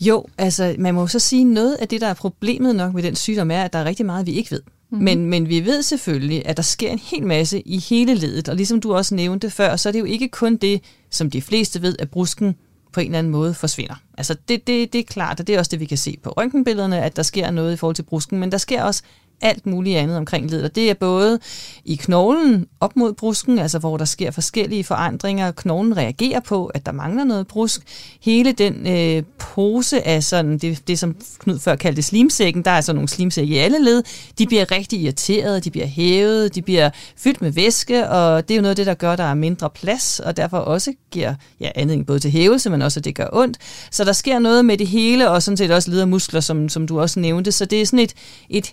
Jo, 0.00 0.24
altså 0.38 0.74
man 0.78 0.94
må 0.94 1.06
så 1.06 1.18
sige, 1.18 1.44
noget 1.44 1.74
af 1.74 1.88
det, 1.88 2.00
der 2.00 2.06
er 2.06 2.14
problemet 2.14 2.76
nok 2.76 2.94
med 2.94 3.02
den 3.02 3.14
sygdom, 3.14 3.50
er, 3.50 3.62
at 3.62 3.72
der 3.72 3.78
er 3.78 3.84
rigtig 3.84 4.06
meget, 4.06 4.26
vi 4.26 4.32
ikke 4.32 4.50
ved. 4.50 4.62
Mm-hmm. 4.90 5.04
Men, 5.04 5.26
men 5.26 5.48
vi 5.48 5.64
ved 5.64 5.82
selvfølgelig, 5.82 6.46
at 6.46 6.56
der 6.56 6.62
sker 6.62 6.90
en 6.90 6.98
hel 6.98 7.26
masse 7.26 7.60
i 7.60 7.78
hele 7.78 8.14
ledet, 8.14 8.48
og 8.48 8.56
ligesom 8.56 8.80
du 8.80 8.94
også 8.94 9.14
nævnte 9.14 9.50
før, 9.50 9.76
så 9.76 9.88
er 9.88 9.92
det 9.92 10.00
jo 10.00 10.04
ikke 10.04 10.28
kun 10.28 10.56
det, 10.56 10.80
som 11.10 11.30
de 11.30 11.42
fleste 11.42 11.82
ved, 11.82 11.96
at 11.98 12.10
brusken 12.10 12.54
på 12.92 13.00
en 13.00 13.06
eller 13.06 13.18
anden 13.18 13.32
måde 13.32 13.54
forsvinder. 13.54 13.94
Altså 14.18 14.36
det, 14.48 14.66
det, 14.66 14.92
det 14.92 14.98
er 14.98 15.04
klart, 15.04 15.40
og 15.40 15.46
det 15.46 15.54
er 15.54 15.58
også 15.58 15.68
det, 15.70 15.80
vi 15.80 15.84
kan 15.84 15.98
se 15.98 16.18
på 16.22 16.30
røntgenbillederne, 16.30 17.02
at 17.02 17.16
der 17.16 17.22
sker 17.22 17.50
noget 17.50 17.72
i 17.72 17.76
forhold 17.76 17.94
til 17.94 18.02
brusken, 18.02 18.38
men 18.38 18.52
der 18.52 18.58
sker 18.58 18.82
også 18.82 19.02
alt 19.40 19.66
muligt 19.66 19.98
andet 19.98 20.16
omkring 20.16 20.50
ledet. 20.50 20.64
Og 20.64 20.74
det 20.74 20.90
er 20.90 20.94
både 20.94 21.38
i 21.84 21.96
knoglen 21.96 22.66
op 22.80 22.96
mod 22.96 23.12
brusken, 23.12 23.58
altså 23.58 23.78
hvor 23.78 23.96
der 23.96 24.04
sker 24.04 24.30
forskellige 24.30 24.84
forandringer. 24.84 25.50
Knoglen 25.50 25.96
reagerer 25.96 26.40
på, 26.40 26.66
at 26.66 26.86
der 26.86 26.92
mangler 26.92 27.24
noget 27.24 27.46
brusk. 27.46 27.80
Hele 28.20 28.52
den 28.52 28.86
øh, 28.86 29.22
pose 29.38 30.06
af 30.06 30.24
sådan, 30.24 30.58
det, 30.58 30.88
det, 30.88 30.98
som 30.98 31.16
Knud 31.38 31.58
før 31.58 31.76
kaldte 31.76 32.02
slimsækken, 32.02 32.62
der 32.62 32.70
er 32.70 32.76
altså 32.76 32.92
nogle 32.92 33.08
slimsække 33.08 33.54
i 33.54 33.58
alle 33.58 33.84
led, 33.84 34.02
de 34.38 34.46
bliver 34.46 34.70
rigtig 34.70 35.00
irriterede, 35.00 35.60
de 35.60 35.70
bliver 35.70 35.86
hævet, 35.86 36.54
de 36.54 36.62
bliver 36.62 36.90
fyldt 37.16 37.42
med 37.42 37.50
væske, 37.50 38.08
og 38.08 38.48
det 38.48 38.54
er 38.54 38.56
jo 38.56 38.62
noget 38.62 38.70
af 38.70 38.76
det, 38.76 38.86
der 38.86 38.94
gør, 38.94 39.12
at 39.12 39.18
der 39.18 39.24
er 39.24 39.34
mindre 39.34 39.70
plads, 39.70 40.20
og 40.20 40.36
derfor 40.36 40.58
også 40.58 40.92
giver 41.10 41.34
ja, 41.60 41.70
anledning 41.74 42.06
både 42.06 42.18
til 42.18 42.30
hævelse, 42.30 42.70
men 42.70 42.82
også, 42.82 43.00
at 43.00 43.04
det 43.04 43.14
gør 43.14 43.28
ondt. 43.32 43.58
Så 43.90 44.04
der 44.04 44.12
sker 44.12 44.38
noget 44.38 44.64
med 44.64 44.78
det 44.78 44.86
hele, 44.86 45.30
og 45.30 45.42
sådan 45.42 45.56
set 45.56 45.70
også 45.70 45.90
ledermuskler, 45.90 46.36
muskler, 46.36 46.40
som, 46.40 46.68
som 46.68 46.86
du 46.86 47.00
også 47.00 47.20
nævnte. 47.20 47.52
Så 47.52 47.64
det 47.64 47.82
er 47.82 47.86
sådan 47.86 47.98
et, 47.98 48.14
et 48.50 48.72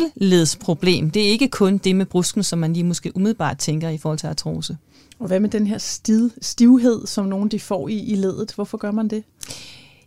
helledsproblem. 0.00 1.10
Det 1.10 1.26
er 1.26 1.30
ikke 1.30 1.48
kun 1.48 1.78
det 1.78 1.96
med 1.96 2.06
brusken, 2.06 2.42
som 2.42 2.58
man 2.58 2.72
lige 2.72 2.84
måske 2.84 3.16
umiddelbart 3.16 3.58
tænker 3.58 3.88
i 3.88 3.98
forhold 3.98 4.18
til 4.18 4.26
artrose. 4.26 4.76
Og 5.18 5.26
hvad 5.26 5.40
med 5.40 5.48
den 5.48 5.66
her 5.66 5.78
stiv, 5.78 6.30
stivhed, 6.40 7.06
som 7.06 7.26
nogen 7.26 7.48
de 7.48 7.60
får 7.60 7.88
i, 7.88 7.98
i 7.98 8.14
ledet? 8.14 8.52
Hvorfor 8.54 8.78
gør 8.78 8.90
man 8.90 9.08
det? 9.08 9.24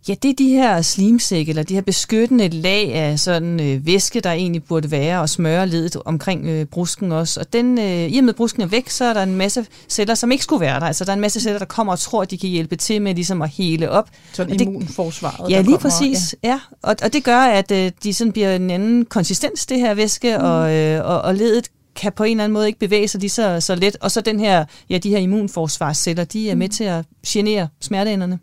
Ja, 0.07 0.15
det 0.23 0.29
er 0.29 0.33
de 0.33 0.49
her 0.49 0.81
slimsække, 0.81 1.49
eller 1.49 1.63
de 1.63 1.73
her 1.73 1.81
beskyttende 1.81 2.49
lag 2.49 2.93
af 2.93 3.19
sådan 3.19 3.59
øh, 3.59 3.85
væske, 3.85 4.19
der 4.19 4.31
egentlig 4.31 4.63
burde 4.63 4.91
være, 4.91 5.21
og 5.21 5.29
smøre 5.29 5.67
ledet 5.67 5.97
omkring 6.05 6.45
øh, 6.45 6.65
brusken 6.65 7.11
også. 7.11 7.39
Og 7.39 7.53
den, 7.53 7.79
øh, 7.79 8.07
i 8.07 8.17
og 8.17 8.23
med 8.23 8.33
brusken 8.33 8.61
er 8.61 8.65
væk, 8.65 8.89
så 8.89 9.05
er 9.05 9.13
der 9.13 9.23
en 9.23 9.35
masse 9.35 9.65
celler, 9.89 10.15
som 10.15 10.31
ikke 10.31 10.43
skulle 10.43 10.61
være 10.61 10.79
der. 10.79 10.85
Altså 10.85 11.05
der 11.05 11.11
er 11.11 11.13
en 11.13 11.21
masse 11.21 11.41
celler, 11.41 11.59
der 11.59 11.65
kommer 11.65 11.93
og 11.93 11.99
tror, 11.99 12.21
at 12.21 12.31
de 12.31 12.37
kan 12.37 12.49
hjælpe 12.49 12.75
til 12.75 13.01
med 13.01 13.15
ligesom 13.15 13.41
at 13.41 13.49
hele 13.49 13.89
op. 13.89 14.09
Så 14.33 14.43
det, 14.43 14.61
immunforsvaret, 14.61 15.51
Ja, 15.51 15.61
lige 15.61 15.65
kommer, 15.65 15.77
præcis. 15.77 16.35
Ja. 16.43 16.49
ja. 16.49 16.59
Og, 16.81 16.95
og 17.03 17.13
det 17.13 17.23
gør, 17.23 17.39
at 17.39 17.71
øh, 17.71 17.91
de 18.03 18.13
sådan 18.13 18.31
bliver 18.31 18.55
en 18.55 18.71
anden 18.71 19.05
konsistens, 19.05 19.65
det 19.65 19.79
her 19.79 19.93
væske, 19.93 20.37
mm. 20.37 20.43
og, 20.43 20.73
øh, 20.75 21.05
og, 21.05 21.21
og 21.21 21.35
ledet 21.35 21.69
kan 21.95 22.11
på 22.11 22.23
en 22.23 22.31
eller 22.31 22.43
anden 22.43 22.53
måde 22.53 22.67
ikke 22.67 22.79
bevæge 22.79 23.07
sig 23.07 23.19
lige 23.19 23.29
så, 23.29 23.59
så 23.59 23.75
let. 23.75 23.97
Og 24.01 24.11
så 24.11 24.21
den 24.21 24.39
her, 24.39 24.65
ja, 24.89 24.97
de 24.97 25.09
her 25.09 25.17
immunforsvarsceller, 25.17 26.23
de 26.23 26.49
er 26.49 26.55
med 26.55 26.69
til 26.69 26.83
at 26.83 27.05
genere 27.27 27.67
smerteenderne. 27.81 28.39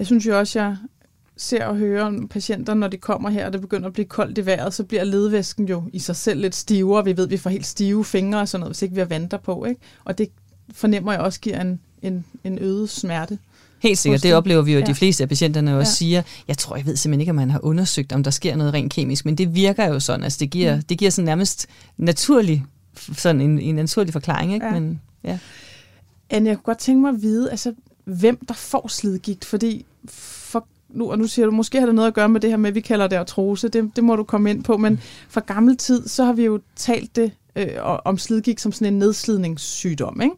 Jeg 0.00 0.06
synes 0.06 0.26
jo 0.26 0.38
også, 0.38 0.60
jeg 0.60 0.76
ser 1.36 1.64
og 1.64 1.76
hører 1.76 2.04
om 2.04 2.28
patienter, 2.28 2.74
når 2.74 2.88
de 2.88 2.96
kommer 2.96 3.30
her, 3.30 3.46
og 3.46 3.52
det 3.52 3.60
begynder 3.60 3.86
at 3.86 3.92
blive 3.92 4.06
koldt 4.06 4.38
i 4.38 4.46
vejret, 4.46 4.74
så 4.74 4.84
bliver 4.84 5.04
ledvæsken 5.04 5.68
jo 5.68 5.82
i 5.92 5.98
sig 5.98 6.16
selv 6.16 6.40
lidt 6.40 6.54
stivere. 6.54 7.04
Vi 7.04 7.16
ved, 7.16 7.24
at 7.24 7.30
vi 7.30 7.36
får 7.36 7.50
helt 7.50 7.66
stive 7.66 8.04
fingre 8.04 8.40
og 8.40 8.48
sådan 8.48 8.60
noget, 8.60 8.70
hvis 8.70 8.82
ikke 8.82 8.94
vi 8.94 9.00
har 9.00 9.06
vanter 9.06 9.38
på. 9.38 9.64
Ikke? 9.64 9.80
Og 10.04 10.18
det 10.18 10.28
fornemmer 10.72 11.12
jeg 11.12 11.20
også 11.20 11.40
giver 11.40 11.60
en, 11.60 11.80
en, 12.02 12.24
en 12.44 12.58
øget 12.58 12.90
smerte. 12.90 13.38
Helt 13.82 13.98
sikkert. 13.98 14.22
Det 14.22 14.34
oplever 14.34 14.62
vi 14.62 14.72
jo, 14.72 14.80
at 14.80 14.86
de 14.86 14.94
fleste 14.94 15.22
af 15.22 15.28
patienterne 15.28 15.78
også 15.78 15.90
ja. 15.90 15.94
siger. 15.94 16.22
Jeg 16.48 16.58
tror, 16.58 16.76
jeg 16.76 16.86
ved 16.86 16.96
simpelthen 16.96 17.20
ikke, 17.20 17.30
om 17.30 17.36
man 17.36 17.50
har 17.50 17.64
undersøgt, 17.64 18.12
om 18.12 18.22
der 18.22 18.30
sker 18.30 18.56
noget 18.56 18.74
rent 18.74 18.92
kemisk, 18.92 19.24
men 19.24 19.38
det 19.38 19.54
virker 19.54 19.86
jo 19.86 20.00
sådan. 20.00 20.24
Altså, 20.24 20.38
det 20.40 20.50
giver, 20.50 20.76
mm. 20.76 20.82
det 20.82 20.98
giver 20.98 21.10
sådan 21.10 21.26
nærmest 21.26 21.66
naturlig, 21.96 22.64
sådan 23.12 23.40
en, 23.40 23.58
en 23.58 23.74
naturlig 23.74 24.12
forklaring. 24.12 24.54
Ikke? 24.54 24.66
Ja. 24.66 24.72
Men, 24.72 25.00
ja. 25.24 25.38
Anne, 26.30 26.48
jeg 26.48 26.56
kunne 26.56 26.62
godt 26.62 26.78
tænke 26.78 27.00
mig 27.00 27.08
at 27.08 27.22
vide, 27.22 27.50
altså, 27.50 27.74
hvem 28.18 28.38
der 28.48 28.54
får 28.54 28.88
slidgigt, 28.88 29.44
fordi 29.44 29.86
for 30.08 30.66
nu, 30.88 31.10
og 31.10 31.18
nu 31.18 31.26
siger 31.26 31.46
du, 31.46 31.52
måske 31.52 31.78
har 31.78 31.86
det 31.86 31.94
noget 31.94 32.08
at 32.08 32.14
gøre 32.14 32.28
med 32.28 32.40
det 32.40 32.50
her 32.50 32.56
med, 32.56 32.68
at 32.68 32.74
vi 32.74 32.80
kalder 32.80 33.06
det 33.06 33.16
artrose, 33.16 33.68
det, 33.68 33.90
det 33.96 34.04
må 34.04 34.16
du 34.16 34.24
komme 34.24 34.50
ind 34.50 34.64
på, 34.64 34.76
men 34.76 35.00
fra 35.28 35.40
gammel 35.40 35.76
tid, 35.76 36.08
så 36.08 36.24
har 36.24 36.32
vi 36.32 36.44
jo 36.44 36.60
talt 36.76 37.16
det 37.16 37.32
øh, 37.56 37.68
om 38.04 38.18
slidgigt 38.18 38.60
som 38.60 38.72
sådan 38.72 38.92
en 38.92 38.98
nedslidningssygdom. 38.98 40.20
Ikke? 40.20 40.34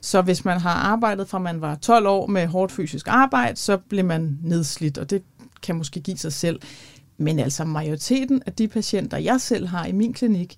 Så 0.00 0.22
hvis 0.22 0.44
man 0.44 0.60
har 0.60 0.70
arbejdet 0.70 1.28
fra 1.28 1.38
man 1.38 1.60
var 1.60 1.74
12 1.74 2.06
år 2.06 2.26
med 2.26 2.46
hårdt 2.46 2.72
fysisk 2.72 3.06
arbejde, 3.08 3.56
så 3.56 3.76
bliver 3.76 4.04
man 4.04 4.38
nedslidt, 4.42 4.98
og 4.98 5.10
det 5.10 5.22
kan 5.62 5.76
måske 5.76 6.00
give 6.00 6.16
sig 6.16 6.32
selv. 6.32 6.60
Men 7.18 7.38
altså 7.38 7.64
majoriteten 7.64 8.42
af 8.46 8.52
de 8.52 8.68
patienter, 8.68 9.18
jeg 9.18 9.40
selv 9.40 9.66
har 9.66 9.86
i 9.86 9.92
min 9.92 10.12
klinik, 10.12 10.56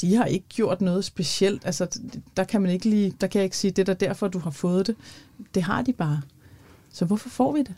de 0.00 0.14
har 0.14 0.24
ikke 0.24 0.46
gjort 0.48 0.80
noget 0.80 1.04
specielt. 1.04 1.66
Altså, 1.66 2.00
der 2.36 2.44
kan 2.44 2.62
man 2.62 2.70
ikke 2.70 2.88
lige, 2.90 3.14
der 3.20 3.26
kan 3.26 3.38
jeg 3.38 3.44
ikke 3.44 3.56
sige, 3.56 3.70
det 3.70 3.88
er 3.88 3.94
derfor, 3.94 4.28
du 4.28 4.38
har 4.38 4.50
fået 4.50 4.86
det. 4.86 4.96
Det 5.54 5.62
har 5.62 5.82
de 5.82 5.92
bare. 5.92 6.20
Så 6.90 7.04
hvorfor 7.04 7.28
får 7.28 7.52
vi 7.52 7.58
det? 7.58 7.74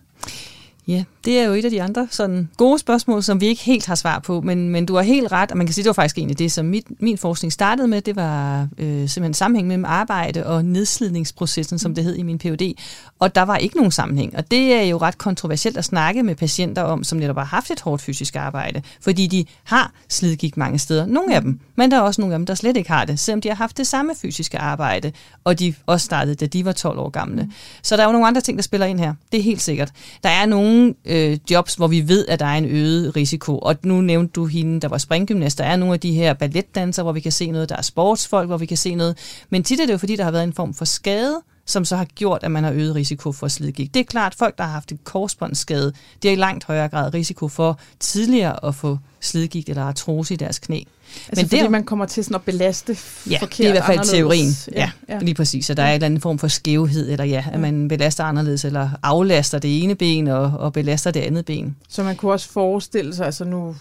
Ja, 0.89 1.05
det 1.25 1.39
er 1.41 1.45
jo 1.45 1.53
et 1.53 1.65
af 1.65 1.71
de 1.71 1.83
andre 1.83 2.09
sådan 2.11 2.49
gode 2.57 2.79
spørgsmål, 2.79 3.23
som 3.23 3.41
vi 3.41 3.47
ikke 3.47 3.63
helt 3.63 3.87
har 3.87 3.95
svar 3.95 4.19
på, 4.19 4.41
men, 4.41 4.69
men 4.69 4.87
du 4.87 4.95
har 4.95 5.03
helt 5.03 5.33
ret, 5.33 5.51
og 5.51 5.57
man 5.57 5.67
kan 5.67 5.75
sige, 5.75 5.83
det 5.83 5.89
var 5.89 5.93
faktisk 5.93 6.19
egentlig 6.19 6.39
det, 6.39 6.53
som 6.53 6.67
mit, 6.67 7.01
min 7.01 7.19
forskning 7.19 7.53
startede 7.53 7.89
med, 7.89 8.01
det 8.01 8.17
var 8.17 8.69
øh, 8.79 9.09
simpelthen 9.09 9.35
sammenhæng 9.35 9.69
mellem 9.69 9.85
arbejde 9.85 10.47
og 10.47 10.65
nedslidningsprocessen, 10.65 11.79
som 11.79 11.95
det 11.95 12.05
hed 12.05 12.17
i 12.17 12.23
min 12.23 12.39
PhD, 12.39 12.75
og 13.19 13.35
der 13.35 13.43
var 13.43 13.57
ikke 13.57 13.77
nogen 13.77 13.91
sammenhæng, 13.91 14.37
og 14.37 14.51
det 14.51 14.73
er 14.73 14.83
jo 14.83 14.97
ret 14.97 15.19
kontroversielt 15.19 15.77
at 15.77 15.85
snakke 15.85 16.23
med 16.23 16.35
patienter 16.35 16.83
om, 16.83 17.05
som 17.05 17.19
netop 17.19 17.37
har 17.37 17.45
haft 17.45 17.71
et 17.71 17.81
hårdt 17.81 18.03
fysisk 18.03 18.37
arbejde, 18.37 18.83
fordi 19.01 19.27
de 19.27 19.45
har 19.65 19.93
slidgigt 20.09 20.57
mange 20.57 20.79
steder, 20.79 21.07
nogle 21.07 21.35
af 21.35 21.43
dem, 21.43 21.61
men 21.77 21.91
der 21.91 21.97
er 21.97 22.01
også 22.01 22.21
nogle 22.21 22.35
af 22.35 22.39
dem, 22.39 22.47
der 22.47 22.55
slet 22.55 22.77
ikke 22.77 22.91
har 22.91 23.05
det, 23.05 23.21
selvom 23.21 23.41
de 23.41 23.49
har 23.49 23.57
haft 23.57 23.77
det 23.77 23.87
samme 23.87 24.13
fysiske 24.23 24.59
arbejde, 24.59 25.13
og 25.45 25.59
de 25.59 25.75
også 25.87 26.05
startede, 26.05 26.35
da 26.35 26.47
de 26.47 26.65
var 26.65 26.73
12 26.73 26.99
år 26.99 27.09
gamle. 27.09 27.51
Så 27.83 27.97
der 27.97 28.03
er 28.03 28.07
jo 28.07 28.13
nogle 28.13 28.27
andre 28.27 28.41
ting, 28.41 28.59
der 28.59 28.63
spiller 28.63 28.87
ind 28.87 28.99
her, 28.99 29.15
det 29.33 29.39
er 29.39 29.45
helt 29.45 29.63
sikkert. 29.63 29.93
Der 30.23 30.29
er 30.29 30.47
nogle 30.47 30.76
nogle 30.77 30.95
øh, 31.05 31.39
jobs, 31.51 31.75
hvor 31.75 31.87
vi 31.87 32.09
ved, 32.09 32.27
at 32.29 32.41
der 32.41 32.47
er 32.47 32.59
en 32.59 32.65
øget 32.65 33.17
risiko. 33.17 33.59
Og 33.59 33.77
nu 33.83 34.01
nævnte 34.01 34.33
du 34.33 34.47
hende, 34.47 34.81
der 34.81 34.89
var 34.89 34.99
springgymnast. 34.99 35.59
Der 35.59 35.65
er 35.65 35.77
nogle 35.77 35.95
af 35.95 36.01
de 36.01 36.13
her 36.13 36.35
balletdansere, 36.35 37.03
hvor 37.03 37.13
vi 37.13 37.21
kan 37.21 37.33
se 37.33 37.51
noget. 37.51 37.69
Der 37.69 37.77
er 37.77 37.83
sportsfolk, 37.83 38.49
hvor 38.49 38.57
vi 38.57 38.67
kan 38.67 38.77
se 38.77 38.95
noget. 38.95 39.19
Men 39.51 39.63
tit 39.63 39.81
er 39.81 39.87
det 39.87 39.93
jo, 39.93 39.99
fordi 39.99 40.17
der 40.17 40.25
har 40.25 40.31
været 40.31 40.45
en 40.45 40.53
form 40.53 40.75
for 40.75 40.85
skade, 40.85 41.43
som 41.67 41.85
så 41.85 41.97
har 41.97 42.05
gjort, 42.05 42.43
at 42.43 42.51
man 42.51 42.65
har 42.65 42.73
øget 42.73 42.95
risiko 42.95 43.33
for 43.33 43.49
slidgigt. 43.49 43.95
Det 43.95 44.01
er 44.01 44.05
klart, 44.05 44.33
at 44.33 44.39
folk, 44.39 44.59
der 44.59 44.65
har 44.65 44.71
haft 44.71 44.93
en 44.93 44.99
korsbåndsskade, 45.05 45.93
de 46.23 46.29
har 46.29 46.33
i 46.33 46.39
langt 46.39 46.65
højere 46.65 46.89
grad 46.89 47.15
risiko 47.15 47.49
for 47.49 47.81
tidligere 48.01 48.65
at 48.65 48.75
få 48.75 48.99
slidgigt 49.21 49.69
eller 49.69 49.83
artrose 49.83 50.35
i 50.35 50.37
deres 50.37 50.59
knæ. 50.59 50.81
Altså 51.29 51.43
Men 51.43 51.49
fordi 51.49 51.63
det, 51.63 51.71
man 51.71 51.85
kommer 51.85 52.07
til 52.07 52.25
sådan 52.25 52.35
at 52.35 52.43
belaste 52.43 52.97
ja, 53.31 53.39
forkert 53.39 53.59
det 53.59 53.65
er 53.65 53.69
i 53.69 53.73
hvert 53.73 53.85
fald 53.85 53.99
anderledes. 53.99 54.19
teorien. 54.19 54.53
Ja, 54.73 54.91
Ja, 55.09 55.15
ja, 55.15 55.19
lige 55.19 55.35
præcis. 55.35 55.67
Så 55.67 55.75
der 55.75 55.83
er 55.83 55.89
en 55.89 55.95
eller 55.95 56.07
anden 56.07 56.21
form 56.21 56.39
for 56.39 56.49
skævhed, 56.49 57.11
eller 57.11 57.25
ja, 57.25 57.45
at 57.53 57.61
man 57.61 57.89
belaster 57.89 58.25
anderledes, 58.25 58.65
eller 58.65 58.91
aflaster 59.03 59.59
det 59.59 59.83
ene 59.83 59.95
ben 59.95 60.29
og, 60.29 60.53
og 60.59 60.73
belaster 60.73 61.11
det 61.11 61.21
andet 61.21 61.45
ben. 61.45 61.77
Så 61.89 62.03
man 62.03 62.17
kunne 62.17 62.33
også 62.33 62.49
forestille 62.49 63.15
sig, 63.15 63.27
altså 63.27 63.45
nu, 63.45 63.77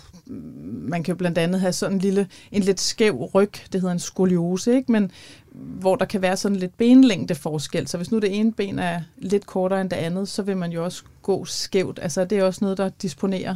man 0.88 1.04
kan 1.04 1.12
jo 1.14 1.18
blandt 1.18 1.38
andet 1.38 1.62
have 1.62 1.74
sådan 1.74 1.96
en 1.96 2.02
lille, 2.02 2.28
en 2.52 2.62
lidt 2.64 2.82
skæv 2.82 3.24
ryg, 3.36 3.52
det 3.74 3.82
hedder 3.82 3.94
en 3.94 4.00
skoliose, 4.00 4.76
ikke? 4.76 4.92
men 4.92 5.12
hvor 5.80 5.96
der 5.96 6.06
kan 6.06 6.22
være 6.22 6.38
sådan 6.38 6.58
lidt 6.58 6.78
benlængde 6.78 7.36
forskel. 7.36 7.88
Så 7.88 7.98
hvis 7.98 8.12
nu 8.12 8.20
det 8.20 8.40
ene 8.40 8.52
ben 8.52 8.80
er 8.80 9.02
lidt 9.18 9.46
kortere 9.46 9.82
end 9.82 9.90
det 9.90 9.96
andet, 9.96 10.30
så 10.30 10.42
vil 10.42 10.58
man 10.58 10.72
jo 10.72 10.84
også 10.84 11.04
gå 11.22 11.46
skævt. 11.46 12.00
Altså 12.02 12.26
det 12.26 12.38
er 12.38 12.44
også 12.44 12.60
noget, 12.62 12.78
der 12.78 12.90
disponerer. 12.90 13.56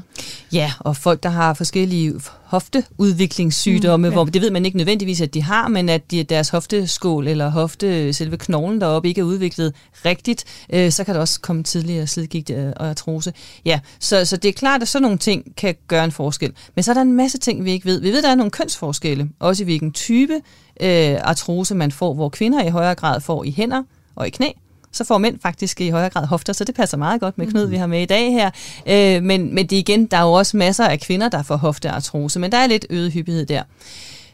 Ja, 0.53 0.71
og 0.79 0.97
folk, 0.97 1.23
der 1.23 1.29
har 1.29 1.53
forskellige 1.53 2.13
hofteudviklingssygdomme, 2.43 4.07
mm, 4.07 4.11
ja. 4.11 4.15
hvor 4.15 4.25
det 4.25 4.41
ved 4.41 4.51
man 4.51 4.65
ikke 4.65 4.77
nødvendigvis, 4.77 5.21
at 5.21 5.33
de 5.33 5.41
har, 5.41 5.67
men 5.67 5.89
at 5.89 6.11
de, 6.11 6.23
deres 6.23 6.49
hofteskål 6.49 7.27
eller 7.27 7.49
hofte, 7.49 8.13
selve 8.13 8.37
knoglen 8.37 8.81
deroppe 8.81 9.09
ikke 9.09 9.21
er 9.21 9.25
udviklet 9.25 9.75
rigtigt, 10.05 10.45
øh, 10.73 10.91
så 10.91 11.03
kan 11.03 11.15
der 11.15 11.21
også 11.21 11.41
komme 11.41 11.63
tidligere 11.63 12.07
slidgigt 12.07 12.49
øh, 12.49 12.73
og 12.75 12.87
artrose. 12.89 13.33
Ja, 13.65 13.79
så, 13.99 14.25
så 14.25 14.37
det 14.37 14.49
er 14.49 14.53
klart, 14.53 14.81
at 14.81 14.87
sådan 14.87 15.03
nogle 15.03 15.17
ting 15.17 15.55
kan 15.57 15.75
gøre 15.87 16.03
en 16.03 16.11
forskel. 16.11 16.53
Men 16.75 16.83
så 16.83 16.91
er 16.91 16.93
der 16.93 17.01
en 17.01 17.13
masse 17.13 17.37
ting, 17.37 17.65
vi 17.65 17.71
ikke 17.71 17.85
ved. 17.85 18.01
Vi 18.01 18.09
ved, 18.09 18.17
at 18.17 18.23
der 18.23 18.31
er 18.31 18.35
nogle 18.35 18.51
kønsforskelle, 18.51 19.29
også 19.39 19.63
i 19.63 19.65
hvilken 19.65 19.91
type 19.91 20.41
øh, 20.79 21.17
artrose 21.21 21.75
man 21.75 21.91
får, 21.91 22.13
hvor 22.13 22.29
kvinder 22.29 22.63
i 22.63 22.69
højere 22.69 22.95
grad 22.95 23.21
får 23.21 23.43
i 23.43 23.51
hænder 23.51 23.83
og 24.15 24.27
i 24.27 24.29
knæ, 24.29 24.51
så 24.91 25.03
får 25.03 25.17
mænd 25.17 25.39
faktisk 25.41 25.81
i 25.81 25.89
højere 25.89 26.09
grad 26.09 26.27
hofter, 26.27 26.53
så 26.53 26.63
det 26.63 26.75
passer 26.75 26.97
meget 26.97 27.21
godt 27.21 27.37
med 27.37 27.47
Knud, 27.47 27.65
mm. 27.65 27.71
vi 27.71 27.77
har 27.77 27.87
med 27.87 28.01
i 28.01 28.05
dag 28.05 28.31
her. 28.31 28.49
Øh, 28.87 29.23
men, 29.23 29.55
men 29.55 29.67
det 29.67 29.75
igen, 29.75 30.05
der 30.05 30.17
er 30.17 30.21
jo 30.21 30.31
også 30.31 30.57
masser 30.57 30.85
af 30.87 30.99
kvinder, 30.99 31.29
der 31.29 31.43
får 31.43 31.55
hofteartrose, 31.55 32.39
men 32.39 32.51
der 32.51 32.57
er 32.57 32.67
lidt 32.67 32.85
øget 32.89 33.11
hyppighed 33.11 33.45
der. 33.45 33.63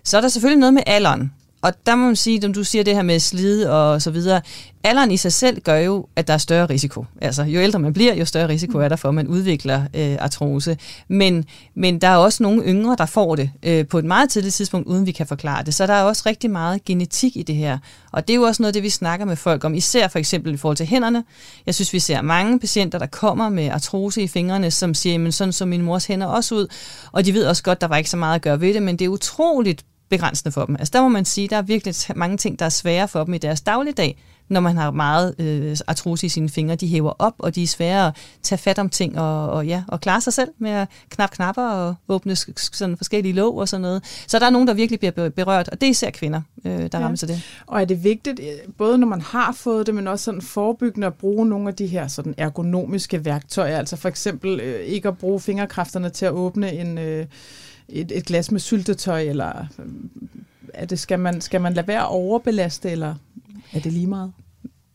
Så 0.03 0.17
er 0.17 0.21
der 0.21 0.27
selvfølgelig 0.27 0.60
noget 0.60 0.73
med 0.73 0.84
alderen 0.86 1.31
og 1.65 1.73
der 1.86 1.95
må 1.95 2.06
man 2.06 2.15
sige, 2.15 2.39
når 2.39 2.54
du 2.54 2.63
siger 2.63 2.84
det 2.84 2.95
her 2.95 3.01
med 3.01 3.19
slid 3.19 3.65
og 3.65 4.01
så 4.01 4.12
videre, 4.12 4.41
alderen 4.84 5.12
i 5.12 5.17
sig 5.17 5.34
selv 5.34 5.62
gør 5.62 5.78
jo, 5.78 6.08
at 6.15 6.28
der 6.28 6.34
er 6.34 6.38
større 6.38 6.65
risiko. 6.65 7.06
Altså, 7.21 7.43
jo 7.43 7.62
ældre 7.62 7.80
man 7.80 7.93
bliver, 7.93 8.15
jo 8.15 8.25
større 8.25 8.47
risiko 8.47 8.78
er 8.78 8.89
der 8.89 8.95
for, 8.95 9.10
at 9.10 9.15
man 9.15 9.28
udvikler 9.28 9.82
øh, 9.93 10.15
artrose. 10.19 10.78
Men, 11.08 11.45
men 11.75 12.01
der 12.01 12.08
er 12.08 12.15
også 12.15 12.43
nogle 12.43 12.63
yngre, 12.63 12.95
der 12.97 13.06
får 13.06 13.36
det 13.36 13.51
øh, 13.63 13.88
på 13.88 13.99
et 13.99 14.06
meget 14.06 14.30
tidligt 14.30 14.56
tidspunkt, 14.56 14.88
uden 14.88 15.06
vi 15.06 15.12
kan 15.12 15.28
forklare 15.28 15.63
det. 15.63 15.73
Så 15.73 15.88
der 15.88 15.93
er 15.93 16.04
også 16.04 16.23
rigtig 16.25 16.49
meget 16.49 16.86
genetik 16.86 17.38
i 17.38 17.43
det 17.43 17.56
her. 17.56 17.78
Og 18.12 18.28
det 18.28 18.34
er 18.34 18.38
jo 18.38 18.43
også 18.43 18.63
noget 18.63 18.73
det, 18.73 18.84
vi 18.84 18.89
snakker 18.89 19.25
med 19.25 19.36
folk 19.36 19.63
om, 19.63 19.73
især 19.73 20.08
for 20.08 20.19
eksempel 20.19 20.54
i 20.54 20.58
forhold 20.58 20.78
til 20.78 20.86
hænderne. 20.86 21.23
Jeg 21.65 21.75
synes, 21.75 21.93
vi 21.93 21.99
ser 21.99 22.21
mange 22.21 22.60
patienter, 22.60 22.99
der 22.99 23.06
kommer 23.06 23.49
med 23.49 23.69
artrose 23.69 24.21
i 24.21 24.28
fingrene, 24.28 24.71
som 24.71 24.93
siger, 24.93 25.17
men 25.17 25.32
sådan 25.32 25.54
så 25.54 25.65
min 25.65 25.82
mors 25.82 26.06
hænder 26.06 26.28
også 26.28 26.56
ud. 26.56 26.67
Og 27.12 27.25
de 27.25 27.34
ved 27.34 27.45
også 27.45 27.63
godt, 27.63 27.82
der 27.82 27.88
var 27.88 27.97
ikke 27.97 28.10
så 28.10 28.17
meget 28.17 28.36
at 28.36 28.41
gøre 28.41 28.62
ved 28.62 28.73
det, 28.73 28.84
men 28.84 28.99
det 28.99 29.06
er 29.06 29.10
utroligt 29.10 29.86
begrænsende 30.10 30.52
for 30.52 30.65
dem. 30.65 30.76
Altså 30.76 30.91
der 30.94 31.02
må 31.02 31.08
man 31.08 31.26
sige, 31.26 31.48
der 31.48 31.58
er 31.58 31.62
virkelig 31.62 31.96
mange 32.15 32.38
ting, 32.38 32.60
der 32.60 32.65
er 32.65 32.70
svære 32.70 33.08
for 33.08 33.24
dem 33.24 33.34
i 33.34 33.38
deres 33.38 33.62
dagligdag, 33.62 34.18
når 34.49 34.60
man 34.60 34.77
har 34.77 34.91
meget 34.91 35.36
øh, 35.39 35.77
artrose 35.88 36.25
i 36.25 36.29
sine 36.29 36.49
fingre. 36.49 36.75
De 36.75 36.88
hæver 36.88 37.13
op, 37.19 37.34
og 37.39 37.55
de 37.55 37.63
er 37.63 37.67
svære 37.67 38.08
at 38.08 38.15
tage 38.43 38.60
fat 38.60 38.79
om 38.79 38.89
ting 38.89 39.19
og, 39.19 39.49
og, 39.49 39.67
ja, 39.67 39.84
og 39.88 40.01
klare 40.01 40.21
sig 40.21 40.34
selv 40.34 40.49
med 40.58 40.71
at 40.71 40.88
knap 41.10 41.31
knapper 41.31 41.67
og 41.67 41.95
åbne 42.08 42.36
sådan 42.36 42.97
forskellige 42.97 43.34
låg 43.34 43.58
og 43.58 43.69
sådan 43.69 43.81
noget. 43.81 44.03
Så 44.27 44.39
der 44.39 44.45
er 44.45 44.49
nogen, 44.49 44.67
der 44.67 44.73
virkelig 44.73 44.99
bliver 44.99 45.29
berørt, 45.29 45.69
og 45.69 45.81
det 45.81 45.88
er 45.88 45.91
især 45.91 46.10
kvinder, 46.10 46.41
øh, 46.65 46.71
der 46.71 46.89
ja. 46.93 46.99
rammer 46.99 47.15
sig 47.15 47.29
det. 47.29 47.41
Og 47.67 47.81
er 47.81 47.86
det 47.86 48.03
vigtigt, 48.03 48.39
øh, 48.39 48.73
både 48.77 48.97
når 48.97 49.08
man 49.08 49.21
har 49.21 49.51
fået 49.51 49.88
det, 49.88 49.95
men 49.95 50.08
også 50.08 50.25
sådan 50.25 50.41
forebyggende 50.41 51.08
at 51.08 51.13
bruge 51.13 51.45
nogle 51.45 51.67
af 51.67 51.75
de 51.75 51.88
her 51.88 52.08
sådan 52.08 52.36
ergonomiske 52.38 53.25
værktøjer, 53.25 53.77
altså 53.77 53.95
for 53.95 54.10
eksempel 54.10 54.60
øh, 54.60 54.79
ikke 54.79 55.08
at 55.08 55.17
bruge 55.17 55.39
fingerkræfterne 55.39 56.10
til 56.10 56.25
at 56.25 56.31
åbne 56.31 56.73
en... 56.73 56.97
Øh, 56.97 57.25
et, 57.89 58.12
et 58.12 58.25
glas 58.25 58.51
med 58.51 58.60
syltetøj, 58.60 59.21
eller 59.21 59.67
øh, 59.79 59.86
er 60.73 60.86
det, 60.86 60.99
skal, 60.99 61.19
man, 61.19 61.41
skal 61.41 61.62
man 61.62 61.73
lade 61.73 61.88
være 61.88 61.99
at 61.99 62.10
overbelaste, 62.10 62.91
eller 62.91 63.15
er 63.73 63.80
det 63.80 63.93
lige 63.93 64.08
meget? 64.08 64.34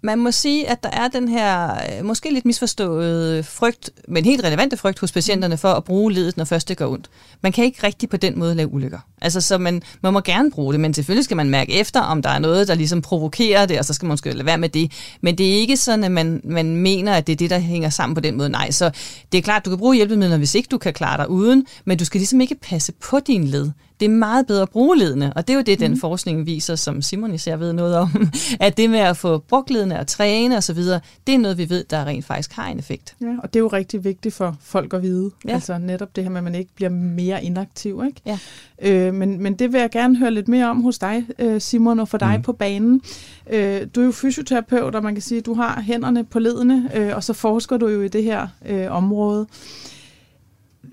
man 0.03 0.19
må 0.19 0.31
sige, 0.31 0.69
at 0.69 0.83
der 0.83 0.91
er 0.91 1.09
den 1.09 1.29
her 1.29 1.71
øh, 1.73 2.05
måske 2.05 2.33
lidt 2.33 2.45
misforstået 2.45 3.47
frygt, 3.47 3.91
men 4.09 4.25
helt 4.25 4.45
relevante 4.45 4.77
frygt 4.77 4.99
hos 4.99 5.13
patienterne 5.13 5.57
for 5.57 5.69
at 5.69 5.85
bruge 5.85 6.13
ledet, 6.13 6.37
når 6.37 6.45
først 6.45 6.69
det 6.69 6.77
går 6.77 6.93
ondt. 6.93 7.11
Man 7.43 7.53
kan 7.53 7.65
ikke 7.65 7.87
rigtig 7.87 8.09
på 8.09 8.17
den 8.17 8.39
måde 8.39 8.55
lave 8.55 8.73
ulykker. 8.73 8.99
Altså, 9.21 9.41
så 9.41 9.59
man, 9.59 9.83
man 10.03 10.13
må 10.13 10.21
gerne 10.21 10.51
bruge 10.51 10.73
det, 10.73 10.81
men 10.81 10.95
selvfølgelig 10.95 11.25
skal 11.25 11.37
man 11.37 11.51
mærke 11.51 11.73
efter, 11.73 12.01
om 12.01 12.23
der 12.23 12.31
er 12.31 12.39
noget, 12.39 12.69
der 12.69 12.75
ligesom 12.75 13.03
provokerer 13.03 13.67
det, 13.67 13.79
og 13.79 13.85
så 13.85 13.95
skal 13.95 14.07
man 14.07 14.13
måske 14.13 14.33
lade 14.33 14.47
være 14.47 14.59
med 14.59 14.69
det. 14.69 14.93
Men 15.21 15.39
det 15.39 15.49
er 15.49 15.55
ikke 15.55 15.77
sådan, 15.77 16.05
at 16.05 16.13
man, 16.13 16.41
man 16.45 16.77
mener, 16.77 17.15
at 17.15 17.27
det 17.27 17.33
er 17.33 17.37
det, 17.37 17.51
der 17.51 17.59
hænger 17.59 17.91
sammen 17.91 18.15
på 18.15 18.21
den 18.21 18.37
måde. 18.37 18.49
Nej, 18.49 18.71
så 18.71 18.91
det 19.33 19.39
er 19.39 19.43
klart, 19.43 19.65
du 19.65 19.71
kan 19.71 19.79
bruge 19.79 19.97
hjælpemidler, 19.97 20.37
hvis 20.37 20.55
ikke 20.55 20.69
du 20.71 20.79
kan 20.79 20.93
klare 20.93 21.17
dig 21.17 21.31
uden, 21.31 21.67
men 21.85 21.99
du 21.99 22.05
skal 22.05 22.19
ligesom 22.19 22.41
ikke 22.41 22.55
passe 22.55 22.93
på 22.93 23.21
din 23.27 23.45
led 23.45 23.71
det 24.01 24.07
er 24.07 24.11
meget 24.11 24.47
bedre 24.47 24.63
at 24.63 24.71
bruge 24.71 24.99
ledene, 24.99 25.33
og 25.33 25.49
det 25.49 25.55
er 25.55 25.59
jo 25.59 25.63
det, 25.63 25.81
den 25.81 25.91
mm. 25.91 25.97
forskning 25.97 26.47
viser, 26.47 26.75
som 26.75 27.03
Simon 27.03 27.35
især 27.35 27.57
ved 27.57 27.73
noget 27.73 27.97
om, 27.97 28.09
at 28.61 28.77
det 28.77 28.91
med 28.91 28.99
at 28.99 29.17
få 29.17 29.39
brugt 29.39 29.71
ledene 29.71 30.01
og 30.01 30.07
træne 30.07 30.57
osv., 30.57 30.79
det 31.27 31.35
er 31.35 31.39
noget, 31.39 31.59
vi 31.59 31.71
ved, 31.71 31.85
der 31.91 32.05
rent 32.05 32.25
faktisk 32.25 32.53
har 32.53 32.69
en 32.69 32.79
effekt. 32.79 33.17
Ja, 33.21 33.35
og 33.43 33.55
det 33.55 33.59
er 33.59 33.63
jo 33.63 33.69
rigtig 33.69 34.05
vigtigt 34.05 34.35
for 34.35 34.57
folk 34.61 34.95
at 34.95 35.03
vide. 35.03 35.31
Ja. 35.45 35.55
Altså 35.55 35.79
netop 35.79 36.17
det 36.17 36.25
her 36.25 36.31
med, 36.31 36.39
at 36.39 36.45
man 36.45 36.55
ikke 36.55 36.71
bliver 36.75 36.91
mere 36.91 37.45
inaktiv. 37.45 38.03
Ikke? 38.07 38.21
Ja. 38.27 38.39
Øh, 38.83 39.15
men, 39.15 39.43
men 39.43 39.55
det 39.55 39.73
vil 39.73 39.81
jeg 39.81 39.91
gerne 39.91 40.17
høre 40.17 40.31
lidt 40.31 40.49
mere 40.49 40.71
om 40.71 40.83
hos 40.83 40.99
dig, 40.99 41.27
øh, 41.39 41.61
Simon, 41.61 42.01
og 42.01 42.09
for 42.09 42.19
dig 42.19 42.37
mm. 42.37 42.43
på 42.43 42.53
banen. 42.53 43.03
Øh, 43.51 43.87
du 43.95 44.01
er 44.01 44.05
jo 44.05 44.13
fysioterapeut, 44.13 44.95
og 44.95 45.03
man 45.03 45.15
kan 45.15 45.23
sige, 45.23 45.39
at 45.39 45.47
du 45.47 45.55
har 45.55 45.81
hænderne 45.81 46.25
på 46.25 46.39
ledene, 46.39 46.91
øh, 46.95 47.17
og 47.17 47.25
så 47.25 47.33
forsker 47.33 47.77
du 47.77 47.89
jo 47.89 48.03
i 48.03 48.09
det 48.09 48.23
her 48.23 48.49
øh, 48.67 48.93
område 48.93 49.47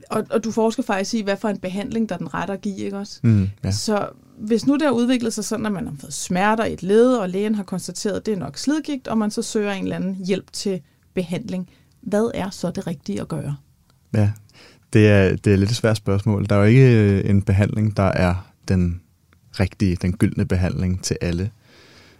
og, 0.10 0.26
og 0.30 0.44
du 0.44 0.52
forsker 0.52 0.84
faktisk 0.84 1.14
i, 1.14 1.22
hvad 1.22 1.38
for 1.38 1.50
en 1.50 1.58
behandling, 1.58 2.10
der 2.10 2.16
er 2.16 2.20
den 2.20 2.34
rette 2.34 2.54
at 2.54 2.62
give, 2.62 2.78
ikke 2.78 2.98
også? 2.98 3.20
Mm, 3.24 3.50
ja. 3.64 3.72
Så 3.72 4.10
hvis 4.38 4.68
nu 4.68 4.74
det 4.74 4.82
har 4.82 4.92
udviklet 4.92 5.34
sig 5.34 5.46
sådan, 5.46 5.66
at 5.66 5.72
man 5.72 5.88
har 5.88 5.96
fået 6.00 6.14
smerter 6.14 6.66
i 6.66 6.74
et 6.74 6.84
led, 6.84 7.14
og 7.14 7.30
lægen 7.30 7.56
har 7.56 7.64
konstateret, 7.64 8.16
at 8.16 8.26
det 8.26 8.34
er 8.34 8.38
nok 8.38 8.58
slidgigt, 8.58 9.08
og 9.08 9.18
man 9.18 9.32
så 9.32 9.42
søger 9.42 9.72
en 9.72 9.84
eller 9.84 9.96
anden 9.96 10.16
hjælp 10.16 10.52
til 10.54 10.82
behandling, 11.14 11.70
hvad 12.02 12.32
er 12.34 12.50
så 12.50 12.72
det 12.72 12.88
rigtige 12.88 13.22
at 13.22 13.28
gøre? 13.28 13.56
Ja, 14.14 14.32
det 14.94 15.08
er, 15.08 15.36
det 15.36 15.54
er 15.54 15.58
lidt 15.58 15.70
et 15.70 15.76
svært 15.76 15.98
spørgsmål. 15.98 16.46
Der 16.50 16.56
er 16.56 16.60
jo 16.60 16.66
ikke 16.66 16.94
øh, 16.94 17.30
en 17.30 17.42
behandling, 17.42 17.98
der 17.98 18.04
er 18.04 18.52
den 18.68 19.02
rigtige, 19.60 19.96
den 19.96 20.14
gyldne 20.14 20.46
behandling 20.46 21.04
til 21.04 21.18
alle. 21.22 21.52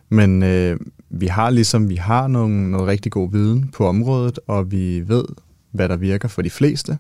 Men 0.10 0.44
øh, 0.44 0.80
vi 1.10 1.28
har 1.28 1.50
ligesom, 1.50 1.90
vi 1.90 1.96
har 1.96 2.28
nogle, 2.28 2.72
noget 2.72 2.88
rigtig 2.88 3.12
god 3.12 3.32
viden 3.32 3.68
på 3.68 3.88
området, 3.88 4.40
og 4.48 4.72
vi 4.72 5.04
ved, 5.08 5.26
hvad 5.72 5.90
der 5.90 5.98
virker 5.98 6.28
for 6.28 6.42
de 6.42 6.50
fleste. 6.50 6.98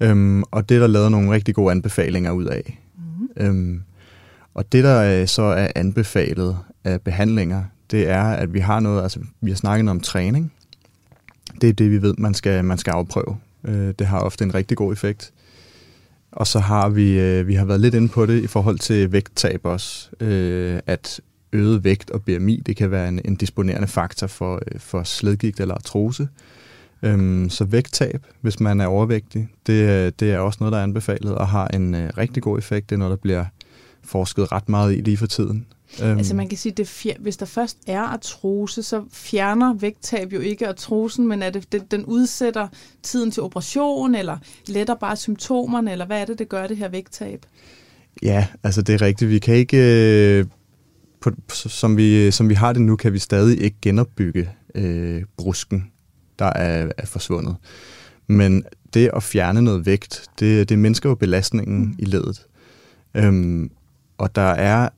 Øhm, 0.00 0.42
og 0.42 0.68
det 0.68 0.74
er 0.74 0.80
der 0.80 0.86
lavet 0.86 1.10
nogle 1.10 1.30
rigtig 1.30 1.54
gode 1.54 1.70
anbefalinger 1.70 2.30
ud 2.30 2.44
af. 2.44 2.80
Mm. 2.96 3.44
Øhm, 3.46 3.82
og 4.54 4.72
det, 4.72 4.84
der 4.84 5.26
så 5.26 5.42
er 5.42 5.68
anbefalet 5.74 6.56
af 6.84 7.00
behandlinger, 7.00 7.64
det 7.90 8.08
er, 8.08 8.24
at 8.24 8.54
vi 8.54 8.58
har 8.58 8.80
noget, 8.80 9.02
altså 9.02 9.20
vi 9.40 9.50
har 9.50 9.56
snakket 9.56 9.88
om 9.88 10.00
træning. 10.00 10.52
Det 11.60 11.68
er 11.68 11.72
det, 11.72 11.90
vi 11.90 12.02
ved, 12.02 12.14
man 12.18 12.34
skal, 12.34 12.64
man 12.64 12.78
skal 12.78 12.90
afprøve. 12.90 13.36
Øh, 13.64 13.94
det 13.98 14.06
har 14.06 14.20
ofte 14.20 14.44
en 14.44 14.54
rigtig 14.54 14.76
god 14.76 14.92
effekt. 14.92 15.32
Og 16.32 16.46
så 16.46 16.58
har 16.58 16.88
vi, 16.88 17.20
øh, 17.20 17.48
vi 17.48 17.54
har 17.54 17.64
været 17.64 17.80
lidt 17.80 17.94
inde 17.94 18.08
på 18.08 18.26
det 18.26 18.42
i 18.42 18.46
forhold 18.46 18.78
til 18.78 19.12
vægttab 19.12 19.60
også, 19.64 20.10
øh, 20.20 20.80
at 20.86 21.20
øget 21.52 21.84
vægt 21.84 22.10
og 22.10 22.22
BMI, 22.22 22.62
det 22.66 22.76
kan 22.76 22.90
være 22.90 23.08
en, 23.08 23.20
en 23.24 23.36
disponerende 23.36 23.88
faktor 23.88 24.26
for, 24.26 24.62
øh, 24.66 24.80
for 24.80 25.02
sledgigt 25.02 25.60
eller 25.60 25.74
artrose. 25.74 26.28
Øhm, 27.02 27.50
så 27.50 27.64
vægttab, 27.64 28.26
hvis 28.40 28.60
man 28.60 28.80
er 28.80 28.86
overvægtig, 28.86 29.48
det, 29.66 30.20
det 30.20 30.32
er 30.32 30.38
også 30.38 30.56
noget, 30.60 30.72
der 30.72 30.78
er 30.78 30.82
anbefalet 30.82 31.34
og 31.34 31.48
har 31.48 31.68
en 31.68 31.94
øh, 31.94 32.10
rigtig 32.18 32.42
god 32.42 32.58
effekt. 32.58 32.90
Det 32.90 32.96
er 32.96 32.98
noget, 32.98 33.10
der 33.10 33.16
bliver 33.16 33.44
forsket 34.04 34.52
ret 34.52 34.68
meget 34.68 34.96
i 34.96 35.00
lige 35.00 35.16
for 35.16 35.26
tiden. 35.26 35.66
Øhm. 36.02 36.18
Altså 36.18 36.34
man 36.34 36.48
kan 36.48 36.58
sige, 36.58 36.74
at 36.80 37.16
hvis 37.20 37.36
der 37.36 37.46
først 37.46 37.78
er 37.86 38.00
artrose, 38.00 38.82
så 38.82 39.04
fjerner 39.12 39.74
vægttab 39.74 40.32
jo 40.32 40.40
ikke 40.40 40.68
artrosen, 40.68 41.28
men 41.28 41.42
er 41.42 41.50
det, 41.50 41.72
det, 41.72 41.90
den 41.90 42.04
udsætter 42.04 42.68
tiden 43.02 43.30
til 43.30 43.42
operation, 43.42 44.14
eller 44.14 44.38
letter 44.66 44.94
bare 44.94 45.16
symptomerne, 45.16 45.92
eller 45.92 46.06
hvad 46.06 46.20
er 46.20 46.24
det, 46.24 46.38
det 46.38 46.48
gør 46.48 46.66
det 46.66 46.76
her 46.76 46.88
vægttab? 46.88 47.46
Ja, 48.22 48.46
altså 48.62 48.82
det 48.82 48.94
er 48.94 49.02
rigtigt. 49.02 49.30
Vi 49.30 49.38
kan 49.38 49.54
ikke, 49.54 49.78
øh, 50.38 50.44
på, 51.20 51.30
som, 51.48 51.96
vi, 51.96 52.30
som 52.30 52.48
vi 52.48 52.54
har 52.54 52.72
det 52.72 52.82
nu, 52.82 52.96
kan 52.96 53.12
vi 53.12 53.18
stadig 53.18 53.60
ikke 53.60 53.76
genopbygge 53.82 54.50
øh, 54.74 55.22
brusken 55.36 55.90
der 56.38 56.44
er, 56.44 56.88
er 56.98 57.06
forsvundet. 57.06 57.56
Men 58.26 58.64
det 58.94 59.10
at 59.16 59.22
fjerne 59.22 59.62
noget 59.62 59.86
vægt, 59.86 60.24
det, 60.38 60.68
det 60.68 60.78
mindsker 60.78 61.08
jo 61.08 61.14
belastningen 61.14 61.80
mm. 61.80 61.94
i 61.98 62.04
ledet. 62.04 62.46
Øhm, 63.14 63.70
og 64.18 64.34
der 64.34 64.50
er, 64.50 64.88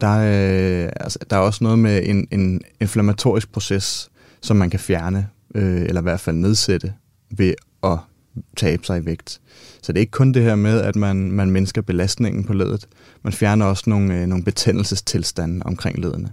der, 0.00 0.06
er, 0.06 0.90
altså, 0.90 1.18
der 1.30 1.36
er 1.36 1.40
også 1.40 1.64
noget 1.64 1.78
med 1.78 2.02
en, 2.04 2.28
en 2.30 2.60
inflammatorisk 2.80 3.52
proces, 3.52 4.10
som 4.40 4.56
man 4.56 4.70
kan 4.70 4.80
fjerne, 4.80 5.28
øh, 5.54 5.82
eller 5.82 6.00
i 6.00 6.02
hvert 6.02 6.20
fald 6.20 6.36
nedsætte, 6.36 6.92
ved 7.30 7.54
at 7.82 7.98
tabe 8.56 8.86
sig 8.86 9.02
i 9.02 9.06
vægt. 9.06 9.40
Så 9.82 9.92
det 9.92 9.98
er 9.98 10.00
ikke 10.00 10.10
kun 10.10 10.32
det 10.32 10.42
her 10.42 10.54
med, 10.54 10.80
at 10.80 10.96
man, 10.96 11.32
man 11.32 11.50
mindsker 11.50 11.82
belastningen 11.82 12.44
på 12.44 12.52
ledet. 12.52 12.88
Man 13.22 13.32
fjerner 13.32 13.66
også 13.66 13.84
nogle, 13.86 14.20
øh, 14.20 14.26
nogle 14.26 14.44
betændelsestilstande 14.44 15.66
omkring 15.66 15.98
ledene. 15.98 16.32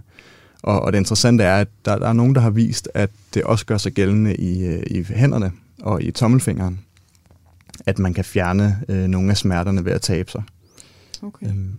Og, 0.62 0.82
og 0.82 0.92
det 0.92 0.98
interessante 0.98 1.44
er, 1.44 1.56
at 1.56 1.68
der, 1.84 1.98
der 1.98 2.08
er 2.08 2.12
nogen, 2.12 2.34
der 2.34 2.40
har 2.40 2.50
vist, 2.50 2.88
at 2.94 3.10
det 3.34 3.42
også 3.42 3.66
gør 3.66 3.78
sig 3.78 3.92
gældende 3.92 4.36
i, 4.36 4.64
øh, 4.66 4.82
i 4.86 5.02
hænderne 5.02 5.52
og 5.82 6.02
i 6.02 6.10
tommelfingeren, 6.10 6.80
at 7.86 7.98
man 7.98 8.14
kan 8.14 8.24
fjerne 8.24 8.82
øh, 8.88 9.06
nogle 9.08 9.30
af 9.30 9.36
smerterne 9.36 9.84
ved 9.84 9.92
at 9.92 10.00
tabe 10.00 10.30
sig. 10.30 10.42
Okay. 11.22 11.46
Øhm, 11.46 11.72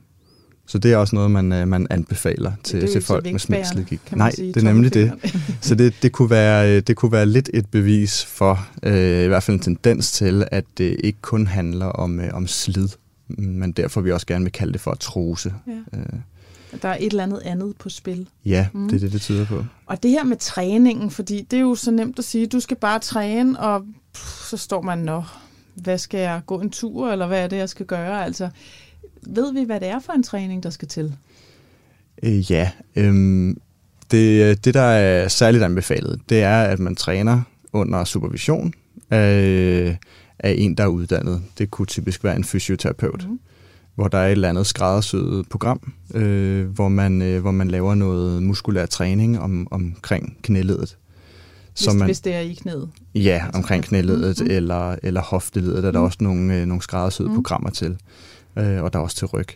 så 0.66 0.78
det 0.78 0.94
er 0.94 0.98
også 0.98 1.16
noget, 1.16 1.32
man, 1.32 1.52
øh, 1.52 1.68
man 1.68 1.88
anbefaler 1.90 2.52
til, 2.64 2.92
til 2.92 3.02
folk 3.02 3.32
med 3.32 3.40
smerteslidgik. 3.40 4.00
Nej, 4.12 4.32
sige, 4.32 4.48
det 4.48 4.58
er 4.58 4.74
nemlig 4.74 4.94
det. 4.94 5.12
Så 5.62 5.76
det, 5.76 5.94
det, 6.02 6.12
kunne 6.12 6.30
være, 6.30 6.78
øh, 6.78 6.84
det 6.88 6.96
kunne 6.96 7.12
være 7.12 7.26
lidt 7.26 7.50
et 7.54 7.66
bevis 7.66 8.26
for, 8.26 8.68
øh, 8.84 9.24
i 9.24 9.28
hvert 9.28 9.44
fald 9.44 9.58
en 9.58 9.64
tendens 9.64 10.12
til, 10.12 10.48
at 10.52 10.66
det 10.78 10.98
ikke 11.04 11.22
kun 11.22 11.48
handler 11.48 11.86
om, 11.86 12.20
øh, 12.20 12.34
om 12.34 12.48
slid, 12.48 12.90
men 13.28 13.72
derfor 13.72 14.02
vi 14.02 14.12
også 14.12 14.28
gerne 14.28 14.46
vil 14.46 14.52
kalde 14.52 14.74
det 14.74 14.82
for 14.82 14.94
trose. 14.94 15.54
Ja. 15.68 16.00
Øh, 16.00 16.06
der 16.82 16.90
er 16.90 16.98
et 17.00 17.06
eller 17.06 17.24
andet 17.24 17.42
andet 17.46 17.76
på 17.80 17.90
spil. 17.90 18.28
Ja, 18.46 18.68
mm. 18.74 18.90
det 18.90 18.96
er 18.96 19.00
det, 19.00 19.12
det 19.12 19.22
tyder 19.22 19.46
på. 19.46 19.66
Og 19.86 20.04
det 20.04 20.12
her 20.12 20.24
med 20.24 20.38
træningen, 20.38 21.12
fordi 21.12 21.48
det 21.52 21.58
er 21.58 21.62
jo 21.62 21.76
så 21.76 21.92
nemt 21.92 22.20
at 22.20 22.26
sige, 22.26 22.48
du 22.48 22.60
skal 22.60 22.78
bare 22.78 23.00
træne, 23.00 23.60
og 23.60 23.86
pff, 24.14 24.50
så 24.50 24.58
står 24.58 24.82
man, 24.82 24.98
nå, 24.98 25.24
hvad 25.76 25.98
skal 25.98 26.20
jeg 26.20 26.42
gå 26.46 26.62
en 26.62 26.70
tur, 26.70 27.12
eller 27.12 27.28
hvad 27.28 27.44
er 27.44 27.48
det, 27.48 27.58
jeg 27.58 27.70
skal 27.70 27.86
gøre? 27.86 28.26
Altså, 28.26 28.50
ved 29.22 29.54
vi, 29.54 29.64
hvad 29.64 29.80
det 29.80 29.88
er 29.88 30.00
for 30.00 30.14
en 30.14 30.24
træning, 30.24 30.64
der 30.64 30.70
skal 30.70 30.88
til? 30.88 31.16
Øh, 32.24 32.52
ja, 32.52 32.72
øhm, 32.96 33.58
det, 34.12 34.66
det, 34.66 34.74
der 34.74 34.82
er 34.82 35.28
særligt 35.28 35.64
anbefalet, 35.64 36.22
det 36.30 36.44
er, 36.44 36.64
at 36.64 36.80
man 36.80 36.96
træner 36.96 37.42
under 37.74 38.04
supervision 38.04 38.74
af, 39.10 39.98
af 40.40 40.56
en, 40.58 40.76
der 40.76 40.84
er 40.84 40.88
uddannet. 40.88 41.42
Det 41.58 41.72
kunne 41.72 41.86
typisk 41.86 42.24
være 42.24 42.36
en 42.36 42.44
fysioterapeut. 42.44 43.26
Mm 43.30 43.40
hvor 43.96 44.08
der 44.08 44.18
er 44.18 44.28
et 44.28 44.32
eller 44.32 44.50
andet 44.50 44.68
skræddersyet 44.68 45.50
program, 45.50 45.94
øh, 46.14 46.68
hvor, 46.68 46.90
man, 46.90 47.22
øh, 47.22 47.42
hvor 47.42 47.52
man 47.52 47.68
laver 47.68 47.96
noget 47.96 48.44
muskulær 48.44 48.86
træning 48.86 49.40
om, 49.40 49.68
omkring 49.72 50.38
knæledet. 50.42 50.98
Hvis, 51.78 51.94
man, 51.94 52.06
hvis 52.06 52.22
det 52.22 52.36
er 52.36 52.40
i 52.40 52.54
knæet? 52.54 52.90
Ja, 53.16 53.46
omkring 53.54 53.84
knæledet 53.84 54.42
mm. 54.42 54.48
eller, 54.52 54.96
eller 55.04 55.22
hofteledet, 55.22 55.84
der 55.84 55.88
er 55.88 55.92
der 55.92 56.00
mm. 56.00 56.06
også 56.06 56.18
nogle, 56.22 56.62
øh, 56.62 56.66
nogle 56.66 56.82
skræddersyede 56.82 57.30
mm. 57.30 57.36
programmer 57.36 57.70
til, 57.70 57.98
øh, 58.58 58.84
og 58.84 58.94
der 58.94 59.00
er 59.00 59.04
også 59.04 59.16
til 59.16 59.28
ryg. 59.28 59.48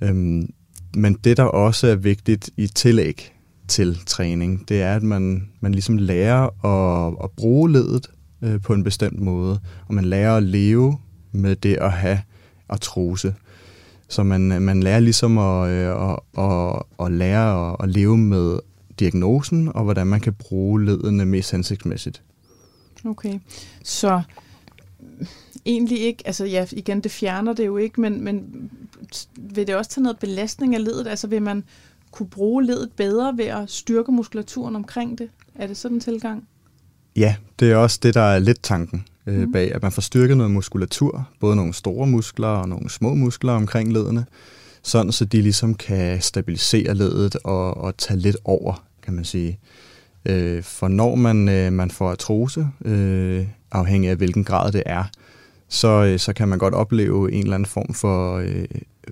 Øhm, 0.00 0.52
men 0.96 1.14
det, 1.24 1.36
der 1.36 1.42
også 1.42 1.86
er 1.86 1.94
vigtigt 1.94 2.50
i 2.56 2.66
tillæg 2.66 3.32
til 3.68 3.98
træning, 4.06 4.68
det 4.68 4.82
er, 4.82 4.96
at 4.96 5.02
man, 5.02 5.48
man 5.60 5.72
ligesom 5.72 5.96
lærer 5.98 6.66
at, 6.66 7.14
at 7.24 7.30
bruge 7.30 7.72
ledet 7.72 8.10
øh, 8.42 8.60
på 8.60 8.74
en 8.74 8.84
bestemt 8.84 9.20
måde, 9.20 9.60
og 9.88 9.94
man 9.94 10.04
lærer 10.04 10.36
at 10.36 10.42
leve 10.42 10.98
med 11.32 11.56
det 11.56 11.74
at 11.74 11.92
have 11.92 12.18
artrose. 12.72 13.34
Så 14.08 14.22
man, 14.22 14.52
øh, 14.52 14.62
man 14.62 14.82
lærer 14.82 15.00
ligesom 15.00 15.38
at, 15.38 15.68
øh, 15.68 16.10
at, 16.10 16.18
at, 16.38 16.82
at 17.06 17.12
lære 17.12 17.70
at, 17.70 17.76
at 17.80 17.88
leve 17.88 18.18
med 18.18 18.58
diagnosen, 19.00 19.68
og 19.74 19.84
hvordan 19.84 20.06
man 20.06 20.20
kan 20.20 20.32
bruge 20.32 20.84
ledene 20.84 21.24
mest 21.24 21.50
hensigtsmæssigt. 21.50 22.22
Okay, 23.04 23.38
så 23.84 24.22
egentlig 25.64 26.00
ikke, 26.00 26.22
altså 26.26 26.44
ja, 26.44 26.66
igen, 26.72 27.00
det 27.00 27.10
fjerner 27.10 27.52
det 27.52 27.66
jo 27.66 27.76
ikke, 27.76 28.00
men, 28.00 28.24
men 28.24 28.70
vil 29.36 29.66
det 29.66 29.76
også 29.76 29.90
tage 29.90 30.02
noget 30.02 30.18
belastning 30.18 30.74
af 30.74 30.84
ledet? 30.84 31.06
Altså 31.06 31.26
vil 31.26 31.42
man 31.42 31.64
kunne 32.10 32.28
bruge 32.28 32.64
ledet 32.64 32.92
bedre 32.96 33.36
ved 33.36 33.44
at 33.44 33.70
styrke 33.70 34.12
muskulaturen 34.12 34.76
omkring 34.76 35.18
det? 35.18 35.30
Er 35.54 35.66
det 35.66 35.76
sådan 35.76 35.96
en 35.96 36.00
tilgang? 36.00 36.48
Ja, 37.16 37.34
det 37.60 37.70
er 37.72 37.76
også 37.76 37.98
det, 38.02 38.14
der 38.14 38.20
er 38.20 38.38
lidt 38.38 38.62
tanken 38.62 39.04
øh, 39.26 39.40
mm. 39.40 39.52
bag, 39.52 39.74
at 39.74 39.82
man 39.82 39.92
får 39.92 40.02
styrket 40.02 40.36
noget 40.36 40.52
muskulatur, 40.52 41.28
både 41.40 41.56
nogle 41.56 41.74
store 41.74 42.06
muskler 42.06 42.48
og 42.48 42.68
nogle 42.68 42.90
små 42.90 43.14
muskler 43.14 43.52
omkring 43.52 43.92
ledene, 43.92 44.26
sådan 44.82 45.12
så 45.12 45.24
de 45.24 45.42
ligesom 45.42 45.74
kan 45.74 46.20
stabilisere 46.20 46.94
ledet 46.94 47.36
og, 47.44 47.76
og 47.76 47.96
tage 47.96 48.20
lidt 48.20 48.36
over, 48.44 48.84
kan 49.02 49.14
man 49.14 49.24
sige. 49.24 49.58
Øh, 50.26 50.62
for 50.62 50.88
når 50.88 51.14
man, 51.14 51.48
øh, 51.48 51.72
man 51.72 51.90
får 51.90 52.10
artrose, 52.10 52.68
øh, 52.84 53.46
afhængig 53.72 54.10
af 54.10 54.16
hvilken 54.16 54.44
grad 54.44 54.72
det 54.72 54.82
er, 54.86 55.04
så, 55.68 55.88
øh, 55.88 56.18
så 56.18 56.32
kan 56.32 56.48
man 56.48 56.58
godt 56.58 56.74
opleve 56.74 57.32
en 57.32 57.42
eller 57.42 57.54
anden 57.54 57.66
form 57.66 57.94
for 57.94 58.36
øh, 58.36 58.64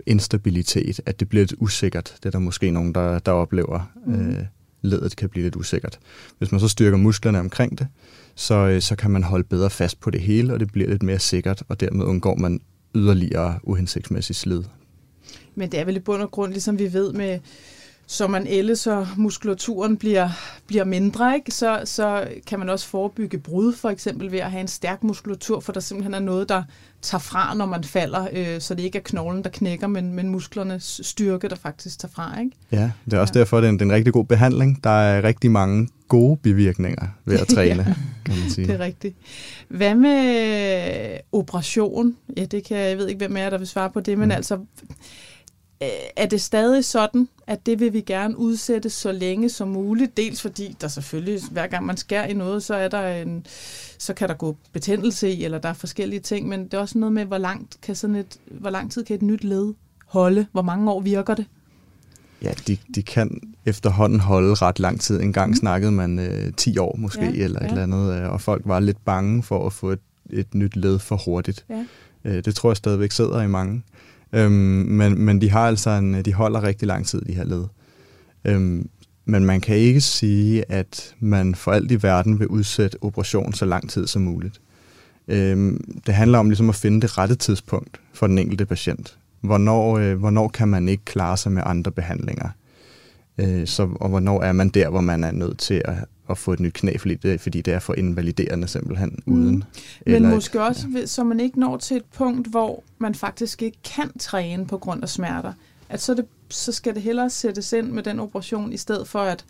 instabilitet, 0.06 1.00
at 1.06 1.20
det 1.20 1.28
bliver 1.28 1.42
lidt 1.42 1.54
usikkert. 1.58 2.14
Det 2.16 2.26
er 2.26 2.30
der 2.30 2.38
måske 2.38 2.70
nogen, 2.70 2.94
der, 2.94 3.18
der 3.18 3.32
oplever. 3.32 3.90
Mm. 4.06 4.30
Øh, 4.30 4.44
ledet 4.83 5.16
kan 5.16 5.29
blive 5.29 5.43
lidt 5.43 5.57
usikkert. 5.57 5.99
Hvis 6.38 6.53
man 6.53 6.61
så 6.61 6.69
styrker 6.69 6.99
musklerne 6.99 7.40
omkring 7.40 7.79
det, 7.79 7.87
så, 8.35 8.55
øh, 8.55 8.83
så 8.83 8.97
kan 8.97 9.11
man 9.11 9.23
holde 9.23 9.45
bedre 9.45 9.71
fast 9.71 10.01
på 10.01 10.11
det 10.11 10.21
hele, 10.21 10.53
og 10.53 10.61
det 10.61 10.73
bliver 10.73 10.88
lidt 10.88 11.03
mere 11.03 11.19
sikkert, 11.19 11.62
og 11.69 11.81
dermed 11.81 12.05
undgår 12.05 12.37
man 12.37 12.61
yderligere 12.95 13.59
uhensigtsmæssig 13.62 14.37
slid. 14.37 14.62
Men 15.55 15.73
det 15.73 15.81
er 15.81 15.85
vel 15.85 15.97
i 15.97 16.01
bund 16.01 16.23
og 16.23 16.31
grund, 16.31 16.53
ligesom 16.53 16.79
vi 16.79 16.93
ved 16.93 17.12
med 17.12 17.38
så 18.11 18.27
man 18.27 18.46
ældes, 18.46 18.79
så 18.79 19.07
muskulaturen 19.16 19.96
bliver, 19.96 20.29
bliver 20.66 20.85
mindre, 20.85 21.35
ikke? 21.35 21.51
Så, 21.51 21.81
så 21.85 22.29
kan 22.46 22.59
man 22.59 22.68
også 22.68 22.88
forebygge 22.88 23.38
brud, 23.38 23.73
for 23.73 23.90
eksempel 23.90 24.33
ved 24.33 24.38
at 24.38 24.51
have 24.51 24.61
en 24.61 24.68
stærk 24.68 25.03
muskulatur, 25.03 25.61
for 25.61 25.73
der 25.73 25.81
simpelthen 25.81 26.14
er 26.14 26.18
noget, 26.18 26.49
der 26.49 26.62
tager 27.03 27.20
fra, 27.20 27.55
når 27.55 27.66
man 27.66 27.85
falder, 27.85 28.29
øh, 28.33 28.61
så 28.61 28.75
det 28.75 28.83
ikke 28.83 28.99
er 28.99 29.03
knoglen, 29.03 29.44
der 29.44 29.51
knækker, 29.51 29.87
men, 29.87 30.14
men 30.14 30.29
musklernes 30.29 31.01
styrke, 31.05 31.49
der 31.49 31.57
faktisk 31.57 31.99
tager 31.99 32.12
fra. 32.12 32.40
Ikke? 32.40 32.57
Ja, 32.73 32.90
det 33.05 33.12
er 33.12 33.18
også 33.18 33.33
ja. 33.35 33.38
derfor, 33.38 33.57
det 33.57 33.64
er, 33.64 33.68
en, 33.68 33.79
det 33.79 33.83
er 33.83 33.87
en 33.87 33.92
rigtig 33.92 34.12
god 34.12 34.25
behandling. 34.25 34.85
Der 34.85 34.90
er 34.90 35.25
rigtig 35.25 35.51
mange 35.51 35.88
gode 36.09 36.37
bivirkninger 36.37 37.07
ved 37.25 37.38
at 37.38 37.49
træne, 37.55 37.85
ja, 37.88 37.94
kan 38.25 38.35
man 38.40 38.51
sige. 38.51 38.66
Det 38.66 38.75
er 38.75 38.81
rigtigt. 38.81 39.16
Hvad 39.68 39.94
med 39.94 41.18
operation? 41.33 42.16
Ja, 42.37 42.44
det 42.44 42.64
kan 42.64 42.77
jeg 42.77 42.99
ved 42.99 43.09
ikke, 43.09 43.18
hvem 43.18 43.37
er 43.37 43.51
der 43.51 43.59
vil 43.59 43.66
svare 43.66 43.90
på 43.90 44.01
det, 44.01 44.18
men 44.18 44.29
mm. 44.29 44.33
altså 44.33 44.55
Øh, 44.55 44.66
er 46.16 46.27
det 46.27 46.40
stadig 46.40 46.85
sådan, 46.85 47.29
at 47.47 47.66
det 47.66 47.81
vil 47.81 47.93
vi 47.93 48.01
gerne 48.01 48.37
udsætte 48.37 48.90
så 48.90 49.12
længe 49.12 49.49
som 49.49 49.69
muligt? 49.69 50.16
Dels 50.16 50.43
fordi 50.43 50.77
der 50.81 50.88
selvfølgelig, 50.88 51.40
hver 51.51 51.66
gang 51.66 51.87
man 51.87 51.97
skærer 51.97 52.27
i 52.27 52.33
noget, 52.33 52.62
så 52.62 52.75
er 52.75 52.88
der 52.88 53.09
en, 53.09 53.47
så 53.99 54.14
kan 54.14 54.29
der 54.29 54.35
gå 54.35 54.57
betændelse 54.73 55.31
i, 55.31 55.45
eller 55.45 55.59
der 55.59 55.69
er 55.69 55.73
forskellige 55.73 56.21
ting, 56.21 56.49
men 56.49 56.64
det 56.64 56.75
er 56.75 56.79
også 56.79 56.99
noget 56.99 57.12
med, 57.12 57.25
hvor 57.25 57.38
langt 57.38 57.81
kan 57.83 57.95
sådan 57.95 58.16
et, 58.16 58.37
hvor 58.47 58.71
lang 58.71 58.93
tid 58.93 59.05
kan 59.05 59.16
et 59.16 59.23
nyt 59.23 59.45
led 59.45 59.75
holde? 60.07 60.47
Hvor 60.53 60.62
mange 60.62 60.90
år 60.90 61.01
virker 61.01 61.35
det? 61.35 61.47
Ja, 62.43 62.53
de, 62.66 62.79
de 62.95 63.03
kan 63.03 63.55
efterhånden 63.66 64.21
holde 64.21 64.55
ret 64.55 64.79
lang 64.79 65.01
tid. 65.01 65.21
En 65.21 65.33
gang 65.33 65.51
mm. 65.51 65.57
snakkede 65.57 65.93
man 65.93 66.19
øh, 66.19 66.53
10 66.57 66.79
år 66.79 66.97
måske, 66.99 67.25
ja, 67.25 67.45
eller 67.45 67.59
ja. 67.61 67.66
et 67.66 67.71
eller 67.71 67.83
andet, 67.83 68.23
øh, 68.23 68.33
og 68.33 68.40
folk 68.40 68.62
var 68.64 68.81
lidt 68.81 69.05
bange 69.05 69.43
for 69.43 69.66
at 69.66 69.73
få 69.73 69.90
et, 69.90 70.01
et 70.31 70.55
nyt 70.55 70.77
led 70.77 70.99
for 70.99 71.16
hurtigt. 71.16 71.64
Ja. 71.71 71.85
Øh, 72.25 72.45
det 72.45 72.55
tror 72.55 72.71
jeg 72.71 72.77
stadigvæk 72.77 73.11
sidder 73.11 73.43
i 73.43 73.49
mange. 73.49 73.83
Øhm, 74.33 74.53
men, 74.53 75.19
men 75.19 75.40
de 75.40 75.51
har 75.51 75.66
altså 75.66 75.90
en, 75.90 76.25
de 76.25 76.35
holder 76.35 76.62
rigtig 76.62 76.88
lang 76.88 77.07
tid, 77.07 77.21
de 77.21 77.35
her 77.35 77.45
led. 77.45 77.64
Øhm, 78.45 78.88
men 79.25 79.45
man 79.45 79.61
kan 79.61 79.77
ikke 79.77 80.01
sige, 80.01 80.64
at 80.69 81.14
man 81.21 81.55
for 81.55 81.73
alt 81.73 81.90
i 81.90 82.03
verden 82.03 82.38
vil 82.38 82.49
udsætte 82.49 82.99
operation 83.01 83.53
så 83.53 83.64
lang 83.64 83.90
tid 83.90 84.07
som 84.07 84.23
muligt. 84.23 84.61
Øhm, 85.29 86.01
det 86.07 86.14
handler 86.14 86.38
om 86.38 86.49
ligesom 86.49 86.69
at 86.69 86.75
finde 86.75 87.01
det 87.01 87.19
rette 87.19 87.35
tidspunkt 87.35 88.01
for 88.14 88.27
den 88.27 88.38
enkelte 88.38 88.66
patient. 88.66 89.19
Hvornår, 89.40 89.99
øh, 89.99 90.19
hvornår 90.19 90.49
kan 90.49 90.69
man 90.69 90.88
ikke 90.88 91.05
klare 91.05 91.37
sig 91.37 91.53
med 91.53 91.62
andre 91.66 91.90
behandlinger? 91.90 92.49
Øh, 93.38 93.66
så, 93.66 93.88
og 94.01 94.09
hvornår 94.09 94.43
er 94.43 94.53
man 94.53 94.69
der, 94.69 94.88
hvor 94.88 95.01
man 95.01 95.25
er 95.25 95.33
nødt 95.33 95.59
til 95.59 95.83
at, 95.85 95.95
at 96.31 96.38
få 96.38 96.53
et 96.53 96.61
nyt 96.61 96.73
knæ, 96.73 96.97
fordi 96.97 97.14
det, 97.14 97.40
fordi 97.40 97.61
det 97.61 97.75
er 97.75 97.79
for 97.79 97.95
invaliderende 97.95 98.69
simpelthen 98.69 99.19
mm. 99.27 99.35
uden. 99.35 99.64
Men 100.07 100.14
eller 100.14 100.31
måske 100.31 100.59
et, 100.59 100.64
også, 100.64 100.87
ja. 100.95 101.07
så 101.07 101.25
man 101.25 101.40
ikke 101.40 101.61
når 101.61 101.77
til 101.77 101.97
et 101.97 102.05
punkt, 102.14 102.49
hvor 102.49 102.83
man 102.99 103.14
faktisk 103.14 103.62
ikke 103.62 103.79
kan 103.85 104.19
træne 104.19 104.66
på 104.66 104.79
grund 104.79 105.03
af 105.03 105.09
smerter. 105.09 105.53
At 105.88 106.01
så, 106.01 106.14
det, 106.14 106.27
så 106.49 106.73
skal 106.73 106.95
det 106.95 107.03
hellere 107.03 107.31
sættes 107.31 107.73
ind 107.73 107.90
med 107.90 108.03
den 108.03 108.21
operation, 108.21 108.73
i 108.73 108.77
stedet 108.77 109.09
for 109.09 109.19
at, 109.19 109.45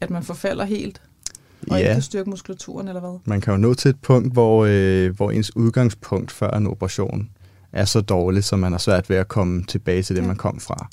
at 0.00 0.10
man 0.10 0.22
forfalder 0.22 0.64
helt 0.64 1.00
og 1.62 1.70
ja. 1.70 1.76
ikke 1.78 1.92
kan 1.92 2.02
styrke 2.02 2.30
muskulaturen, 2.30 2.88
eller 2.88 3.00
hvad? 3.00 3.18
Man 3.24 3.40
kan 3.40 3.52
jo 3.52 3.58
nå 3.58 3.74
til 3.74 3.88
et 3.88 4.00
punkt, 4.02 4.32
hvor, 4.32 4.66
øh, 4.68 5.16
hvor 5.16 5.30
ens 5.30 5.56
udgangspunkt 5.56 6.32
før 6.32 6.50
en 6.50 6.66
operation 6.66 7.28
er 7.72 7.84
så 7.84 8.00
dårligt, 8.00 8.44
så 8.44 8.56
man 8.56 8.72
har 8.72 8.78
svært 8.78 9.10
ved 9.10 9.16
at 9.16 9.28
komme 9.28 9.64
tilbage 9.64 10.02
til 10.02 10.16
det, 10.16 10.22
ja. 10.22 10.26
man 10.26 10.36
kom 10.36 10.60
fra. 10.60 10.88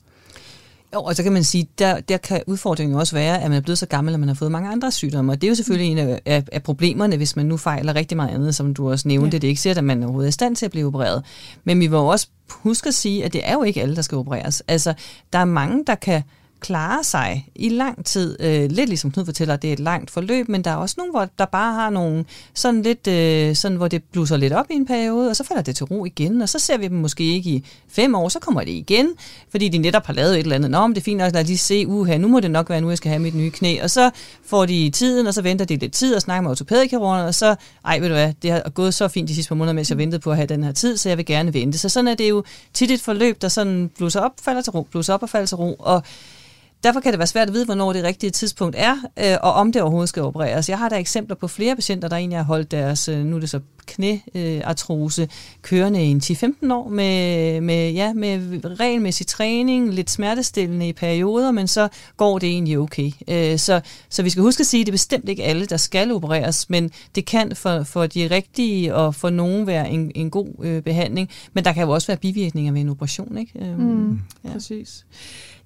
Jo, 0.93 1.03
og 1.03 1.15
så 1.15 1.23
kan 1.23 1.33
man 1.33 1.43
sige, 1.43 1.67
der, 1.79 1.99
der 1.99 2.17
kan 2.17 2.41
udfordringen 2.47 2.99
også 2.99 3.15
være, 3.15 3.41
at 3.41 3.49
man 3.49 3.57
er 3.57 3.61
blevet 3.61 3.77
så 3.77 3.85
gammel, 3.85 4.13
at 4.13 4.19
man 4.19 4.29
har 4.29 4.35
fået 4.35 4.51
mange 4.51 4.69
andre 4.69 4.91
sygdomme. 4.91 5.31
Og 5.31 5.41
det 5.41 5.47
er 5.47 5.51
jo 5.51 5.55
selvfølgelig 5.55 5.91
en 5.91 5.97
af, 5.97 6.21
af, 6.25 6.43
af 6.51 6.63
problemerne, 6.63 7.17
hvis 7.17 7.35
man 7.35 7.45
nu 7.45 7.57
fejler 7.57 7.95
rigtig 7.95 8.15
meget 8.15 8.29
andet, 8.29 8.55
som 8.55 8.73
du 8.73 8.91
også 8.91 9.07
nævnte. 9.07 9.35
Ja. 9.35 9.39
Det 9.39 9.43
er 9.43 9.49
ikke 9.49 9.61
sikkert, 9.61 9.77
at 9.77 9.83
man 9.83 10.03
overhovedet 10.03 10.27
er 10.27 10.29
i 10.29 10.31
stand 10.31 10.55
til 10.55 10.65
at 10.65 10.71
blive 10.71 10.87
opereret. 10.87 11.23
Men 11.63 11.79
vi 11.79 11.87
må 11.87 12.11
også 12.11 12.27
huske 12.49 12.87
at 12.87 12.93
sige, 12.93 13.25
at 13.25 13.33
det 13.33 13.41
er 13.43 13.53
jo 13.53 13.63
ikke 13.63 13.81
alle, 13.81 13.95
der 13.95 14.01
skal 14.01 14.17
opereres. 14.17 14.63
Altså, 14.67 14.93
der 15.33 15.39
er 15.39 15.45
mange, 15.45 15.83
der 15.87 15.95
kan 15.95 16.23
klarer 16.65 17.01
sig 17.01 17.47
i 17.55 17.69
lang 17.69 18.05
tid. 18.05 18.37
Øh, 18.39 18.71
lidt 18.71 18.89
ligesom 18.89 19.11
Knud 19.11 19.25
fortæller, 19.25 19.55
det 19.55 19.67
er 19.67 19.73
et 19.73 19.79
langt 19.79 20.11
forløb, 20.11 20.49
men 20.49 20.63
der 20.63 20.71
er 20.71 20.75
også 20.75 20.95
nogen, 20.97 21.11
hvor 21.11 21.29
der 21.39 21.45
bare 21.45 21.73
har 21.73 21.89
nogle 21.89 22.25
sådan 22.53 22.81
lidt, 22.81 23.07
øh, 23.07 23.55
sådan 23.55 23.77
hvor 23.77 23.87
det 23.87 24.03
blusser 24.03 24.37
lidt 24.37 24.53
op 24.53 24.65
i 24.69 24.73
en 24.73 24.85
periode, 24.85 25.29
og 25.29 25.35
så 25.35 25.43
falder 25.43 25.63
det 25.63 25.75
til 25.75 25.85
ro 25.85 26.05
igen, 26.05 26.41
og 26.41 26.49
så 26.49 26.59
ser 26.59 26.77
vi 26.77 26.87
dem 26.87 26.97
måske 26.97 27.23
ikke 27.23 27.49
i 27.49 27.65
fem 27.89 28.15
år, 28.15 28.29
så 28.29 28.39
kommer 28.39 28.61
det 28.61 28.71
igen, 28.71 29.07
fordi 29.51 29.69
de 29.69 29.77
netop 29.77 30.05
har 30.05 30.13
lavet 30.13 30.33
et 30.33 30.39
eller 30.39 30.55
andet. 30.55 30.71
Nå, 30.71 30.87
men 30.87 30.95
det 30.95 31.01
er 31.01 31.05
fint 31.05 31.17
nok, 31.17 31.33
lad 31.33 31.43
lige 31.43 31.57
se, 31.57 31.87
uha, 31.87 32.17
nu 32.17 32.27
må 32.27 32.39
det 32.39 32.51
nok 32.51 32.69
være, 32.69 32.81
nu 32.81 32.89
jeg 32.89 32.97
skal 32.97 33.09
have 33.09 33.21
mit 33.21 33.35
nye 33.35 33.51
knæ, 33.51 33.83
og 33.83 33.89
så 33.89 34.11
får 34.45 34.65
de 34.65 34.89
tiden, 34.89 35.27
og 35.27 35.33
så 35.33 35.41
venter 35.41 35.65
de 35.65 35.75
lidt 35.75 35.93
tid 35.93 36.15
og 36.15 36.21
snakker 36.21 36.41
med 36.41 36.51
ortopædikirurgerne, 36.51 37.27
og 37.27 37.35
så, 37.35 37.55
ej, 37.85 37.99
ved 37.99 38.07
du 38.07 38.13
hvad, 38.13 38.33
det 38.41 38.51
har 38.51 38.69
gået 38.69 38.93
så 38.93 39.07
fint 39.07 39.29
de 39.29 39.35
sidste 39.35 39.49
par 39.49 39.55
måneder, 39.55 39.73
mens 39.73 39.89
jeg 39.89 39.97
ventede 39.97 40.21
på 40.21 40.31
at 40.31 40.35
have 40.35 40.47
den 40.47 40.63
her 40.63 40.71
tid, 40.71 40.97
så 40.97 41.09
jeg 41.09 41.17
vil 41.17 41.25
gerne 41.25 41.53
vente. 41.53 41.77
Så 41.77 41.89
sådan 41.89 42.07
er 42.07 42.15
det 42.15 42.29
jo 42.29 42.43
tit 42.73 42.91
et 42.91 43.01
forløb, 43.01 43.41
der 43.41 43.47
sådan 43.47 43.91
blusser 43.97 44.19
op, 44.19 44.31
falder 44.41 44.61
til 44.61 44.71
ro, 44.71 44.87
blusser 44.91 45.13
op 45.13 45.23
og 45.23 45.29
falder 45.29 45.47
til 45.47 45.57
ro, 45.57 45.75
og 45.79 46.03
Derfor 46.85 46.99
kan 46.99 47.11
det 47.11 47.19
være 47.19 47.27
svært 47.27 47.47
at 47.47 47.53
vide, 47.53 47.65
hvornår 47.65 47.93
det 47.93 48.03
rigtige 48.03 48.29
tidspunkt 48.29 48.75
er, 48.79 48.95
øh, 49.19 49.37
og 49.41 49.53
om 49.53 49.71
det 49.71 49.81
overhovedet 49.81 50.09
skal 50.09 50.23
opereres. 50.23 50.69
Jeg 50.69 50.77
har 50.77 50.89
da 50.89 50.95
eksempler 50.95 51.35
på 51.35 51.47
flere 51.47 51.75
patienter, 51.75 52.07
der 52.07 52.15
egentlig 52.15 52.37
har 52.37 52.43
holdt 52.43 52.71
deres, 52.71 53.09
øh, 53.09 53.25
nu 53.25 53.35
er 53.35 53.39
det 53.39 53.49
så 53.49 53.59
knæartrose, 53.85 55.21
øh, 55.21 55.27
kørende 55.61 56.05
i 56.05 56.07
en 56.07 56.21
10-15 56.23 56.73
år 56.73 56.89
med, 56.89 57.61
med, 57.61 57.91
ja, 57.91 58.13
med 58.13 58.59
regelmæssig 58.79 59.27
træning, 59.27 59.93
lidt 59.93 60.09
smertestillende 60.09 60.87
i 60.87 60.93
perioder, 60.93 61.51
men 61.51 61.67
så 61.67 61.87
går 62.17 62.39
det 62.39 62.49
egentlig 62.49 62.79
okay. 62.79 63.11
Øh, 63.27 63.59
så, 63.59 63.81
så 64.09 64.23
vi 64.23 64.29
skal 64.29 64.43
huske 64.43 64.61
at 64.61 64.67
sige, 64.67 64.81
at 64.81 64.85
det 64.87 64.91
er 64.91 64.93
bestemt 64.93 65.29
ikke 65.29 65.43
alle, 65.43 65.65
der 65.65 65.77
skal 65.77 66.11
opereres, 66.11 66.69
men 66.69 66.91
det 67.15 67.25
kan 67.25 67.55
for, 67.55 67.83
for 67.83 68.07
de 68.07 68.27
rigtige 68.31 68.95
og 68.95 69.15
for 69.15 69.29
nogen 69.29 69.67
være 69.67 69.89
en, 69.89 70.11
en 70.15 70.29
god 70.29 70.47
øh, 70.63 70.81
behandling, 70.81 71.29
men 71.53 71.65
der 71.65 71.73
kan 71.73 71.83
jo 71.83 71.89
også 71.89 72.07
være 72.07 72.17
bivirkninger 72.17 72.71
ved 72.71 72.81
en 72.81 72.89
operation. 72.89 73.37
Ikke? 73.37 73.51
Øh, 73.61 73.79
mm, 73.79 74.19
ja. 74.43 74.49
Præcis. 74.53 75.05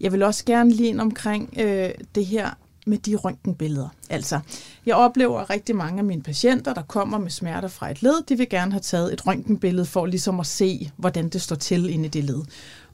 Jeg 0.02 0.12
vil 0.12 0.24
også 0.24 0.46
gerne 0.46 0.72
lige 0.72 0.90
ind 0.90 1.02
omkring 1.02 1.54
øh, 1.60 1.90
det 2.16 2.26
her 2.26 2.50
med 2.88 2.98
de 2.98 3.16
røntgenbilleder. 3.16 3.90
Altså, 4.10 4.40
jeg 4.86 4.96
oplever 4.96 5.50
rigtig 5.50 5.76
mange 5.76 6.00
af 6.00 6.04
mine 6.04 6.22
patienter, 6.22 6.74
der 6.74 6.82
kommer 6.82 7.18
med 7.18 7.30
smerter 7.30 7.68
fra 7.68 7.92
et 7.92 8.04
led, 8.04 8.24
de 8.30 8.38
vil 8.38 8.50
gerne 8.50 8.72
have 8.72 8.82
taget 8.82 9.14
et 9.14 9.28
røntgenbillede 9.28 9.86
for 9.86 10.06
ligesom 10.06 10.40
at 10.40 10.48
se, 10.48 10.92
hvordan 10.98 11.30
det 11.30 11.42
står 11.42 11.56
til 11.56 11.90
inde 11.90 12.06
i 12.06 12.08
det 12.08 12.24
led. 12.24 12.42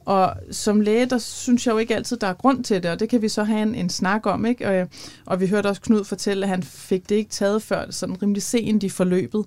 Og 0.04 0.34
som 0.50 0.80
læge, 0.80 1.06
der 1.06 1.18
synes 1.18 1.66
jeg 1.66 1.72
jo 1.72 1.78
ikke 1.78 1.96
altid, 1.96 2.16
der 2.16 2.26
er 2.26 2.34
grund 2.34 2.64
til 2.64 2.82
det, 2.82 2.90
og 2.90 3.00
det 3.00 3.08
kan 3.08 3.22
vi 3.22 3.28
så 3.28 3.44
have 3.44 3.62
en, 3.62 3.74
en 3.74 3.90
snak 3.90 4.26
om. 4.26 4.46
Ikke? 4.46 4.68
Og, 4.68 4.88
og 5.26 5.40
vi 5.40 5.46
hørte 5.46 5.66
også 5.66 5.80
Knud 5.80 6.04
fortælle, 6.04 6.42
at 6.42 6.48
han 6.48 6.62
fik 6.62 7.08
det 7.08 7.16
ikke 7.16 7.30
taget 7.30 7.62
før, 7.62 7.90
sådan 7.90 8.22
rimelig 8.22 8.42
sent 8.42 8.82
i 8.82 8.88
forløbet. 8.88 9.44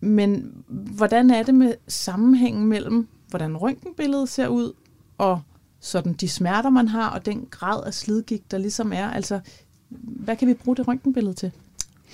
Men 0.00 0.52
hvordan 0.68 1.30
er 1.30 1.42
det 1.42 1.54
med 1.54 1.74
sammenhængen 1.88 2.66
mellem, 2.66 3.08
hvordan 3.28 3.56
røntgenbilledet 3.56 4.28
ser 4.28 4.48
ud, 4.48 4.72
og 5.18 5.40
sådan 5.80 6.12
de 6.12 6.28
smerter, 6.28 6.70
man 6.70 6.88
har, 6.88 7.08
og 7.10 7.26
den 7.26 7.46
grad 7.50 7.84
af 7.84 7.94
slidgigt, 7.94 8.50
der 8.50 8.58
ligesom 8.58 8.92
er. 8.92 9.10
Altså, 9.10 9.40
hvad 9.88 10.36
kan 10.36 10.48
vi 10.48 10.54
bruge 10.54 10.76
det 10.76 10.88
røntgenbillede 10.88 11.34
til? 11.34 11.50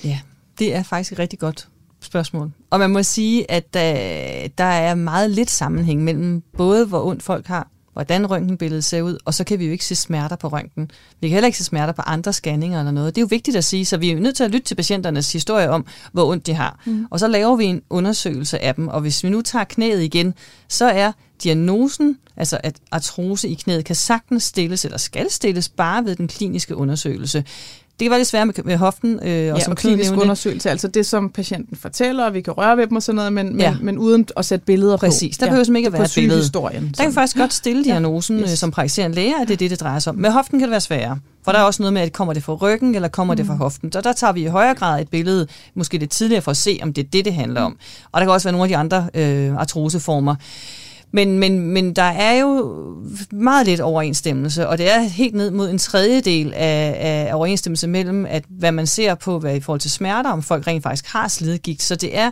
Ja, 0.04 0.20
det 0.58 0.74
er 0.74 0.82
faktisk 0.82 1.12
et 1.12 1.18
rigtig 1.18 1.38
godt 1.38 1.68
spørgsmål. 2.00 2.52
Og 2.70 2.78
man 2.78 2.90
må 2.90 3.02
sige, 3.02 3.50
at 3.50 3.74
der, 3.74 4.48
der 4.48 4.64
er 4.64 4.94
meget 4.94 5.30
lidt 5.30 5.50
sammenhæng 5.50 6.04
mellem 6.04 6.42
både, 6.56 6.86
hvor 6.86 7.04
ondt 7.04 7.22
folk 7.22 7.46
har, 7.46 7.68
hvordan 7.94 8.30
røntgenbilledet 8.30 8.84
ser 8.84 9.02
ud, 9.02 9.18
og 9.24 9.34
så 9.34 9.44
kan 9.44 9.58
vi 9.58 9.64
jo 9.66 9.72
ikke 9.72 9.84
se 9.84 9.94
smerter 9.94 10.36
på 10.36 10.48
røntgen. 10.48 10.90
Vi 11.20 11.28
kan 11.28 11.34
heller 11.34 11.46
ikke 11.46 11.58
se 11.58 11.64
smerter 11.64 11.92
på 11.92 12.02
andre 12.02 12.32
scanninger 12.32 12.78
eller 12.78 12.92
noget. 12.92 13.14
Det 13.14 13.20
er 13.20 13.22
jo 13.22 13.28
vigtigt 13.30 13.56
at 13.56 13.64
sige, 13.64 13.84
så 13.84 13.96
vi 13.96 14.10
er 14.10 14.20
nødt 14.20 14.36
til 14.36 14.44
at 14.44 14.50
lytte 14.50 14.66
til 14.66 14.74
patienternes 14.74 15.32
historie 15.32 15.70
om, 15.70 15.86
hvor 16.12 16.30
ondt 16.30 16.46
de 16.46 16.54
har. 16.54 16.82
Mm. 16.86 17.06
Og 17.10 17.20
så 17.20 17.28
laver 17.28 17.56
vi 17.56 17.64
en 17.64 17.82
undersøgelse 17.90 18.58
af 18.62 18.74
dem, 18.74 18.88
og 18.88 19.00
hvis 19.00 19.24
vi 19.24 19.28
nu 19.28 19.42
tager 19.42 19.64
knæet 19.64 20.02
igen, 20.02 20.34
så 20.68 20.84
er 20.84 21.12
diagnosen, 21.42 22.18
altså 22.36 22.58
at 22.62 22.76
artrose 22.92 23.48
i 23.48 23.54
knæet, 23.54 23.84
kan 23.84 23.96
sagtens 23.96 24.42
stilles 24.42 24.84
eller 24.84 24.98
skal 24.98 25.30
stilles 25.30 25.68
bare 25.68 26.04
ved 26.04 26.16
den 26.16 26.28
kliniske 26.28 26.76
undersøgelse. 26.76 27.44
Det 27.98 28.04
kan 28.04 28.10
være 28.10 28.18
lidt 28.18 28.28
svært 28.28 28.46
med, 28.46 28.54
med 28.64 28.76
hoften. 28.76 29.20
Øh, 29.22 29.28
ja, 29.28 29.54
og, 29.54 29.60
som 29.60 29.70
og 29.70 29.76
klinisk 29.76 30.10
nævnte. 30.10 30.22
undersøgelse, 30.22 30.70
altså 30.70 30.88
det, 30.88 31.06
som 31.06 31.30
patienten 31.30 31.76
fortæller, 31.76 32.24
og 32.24 32.34
vi 32.34 32.40
kan 32.40 32.52
røre 32.52 32.76
ved 32.76 32.86
dem 32.86 32.96
og 32.96 33.02
sådan 33.02 33.16
noget, 33.16 33.32
men, 33.32 33.60
ja. 33.60 33.70
men, 33.70 33.84
men 33.84 33.98
uden 33.98 34.26
at 34.36 34.44
sætte 34.44 34.64
billeder 34.64 34.96
Præcis. 34.96 35.20
på. 35.20 35.24
Præcis, 35.24 35.38
der 35.38 35.46
ja. 35.46 35.50
behøver 35.50 35.76
ikke 35.76 35.86
at 35.86 35.92
være 35.92 36.04
et 36.04 36.12
billede. 36.14 36.38
Historien, 36.38 36.94
der 36.98 37.04
kan 37.04 37.12
faktisk 37.12 37.36
godt 37.36 37.54
stille 37.54 37.84
diagnosen 37.84 38.38
ja. 38.38 38.44
yes. 38.44 38.58
som 38.58 38.70
praktiserende 38.70 39.14
læge, 39.14 39.34
at 39.40 39.48
det 39.48 39.54
er 39.54 39.58
det, 39.58 39.70
det 39.70 39.80
drejer 39.80 39.98
sig 39.98 40.10
om. 40.10 40.16
Med 40.16 40.30
hoften 40.30 40.58
kan 40.58 40.68
det 40.68 40.70
være 40.70 40.80
sværere. 40.80 41.18
For 41.44 41.52
der 41.52 41.58
er 41.58 41.62
også 41.62 41.82
noget 41.82 41.92
med, 41.92 42.02
at 42.02 42.12
kommer 42.12 42.34
det 42.34 42.42
fra 42.42 42.52
ryggen, 42.52 42.94
eller 42.94 43.08
kommer 43.08 43.34
mm. 43.34 43.36
det 43.36 43.46
fra 43.46 43.52
mm. 43.54 43.58
hoften. 43.58 43.92
Så 43.92 44.00
der 44.00 44.12
tager 44.12 44.32
vi 44.32 44.42
i 44.42 44.46
højere 44.46 44.74
grad 44.74 45.00
et 45.00 45.08
billede, 45.08 45.46
måske 45.74 45.98
lidt 45.98 46.10
tidligere, 46.10 46.42
for 46.42 46.50
at 46.50 46.56
se, 46.56 46.78
om 46.82 46.92
det 46.92 47.04
er 47.04 47.08
det, 47.08 47.24
det 47.24 47.34
handler 47.34 47.60
om. 47.60 47.76
Og 48.12 48.20
der 48.20 48.26
kan 48.26 48.32
også 48.32 48.48
være 48.48 48.52
nogle 48.52 48.64
af 48.64 48.68
de 48.68 48.76
andre 48.76 49.08
øh, 49.14 49.56
artroseformer. 49.56 50.34
Men, 51.14 51.38
men, 51.38 51.60
men 51.60 51.92
der 51.92 52.02
er 52.02 52.40
jo 52.40 52.74
meget 53.32 53.66
lidt 53.66 53.80
overensstemmelse, 53.80 54.68
og 54.68 54.78
det 54.78 54.94
er 54.94 55.00
helt 55.00 55.34
ned 55.34 55.50
mod 55.50 55.70
en 55.70 55.78
tredjedel 55.78 56.52
af, 56.54 56.96
af 57.28 57.34
overensstemmelse 57.34 57.86
mellem, 57.86 58.26
at 58.26 58.44
hvad 58.48 58.72
man 58.72 58.86
ser 58.86 59.14
på 59.14 59.38
hvad 59.38 59.56
i 59.56 59.60
forhold 59.60 59.80
til 59.80 59.90
smerter, 59.90 60.30
om 60.30 60.42
folk 60.42 60.66
rent 60.66 60.82
faktisk 60.82 61.06
har 61.06 61.28
slidgigt. 61.28 61.82
Så 61.82 61.96
det 61.96 62.18
er 62.18 62.30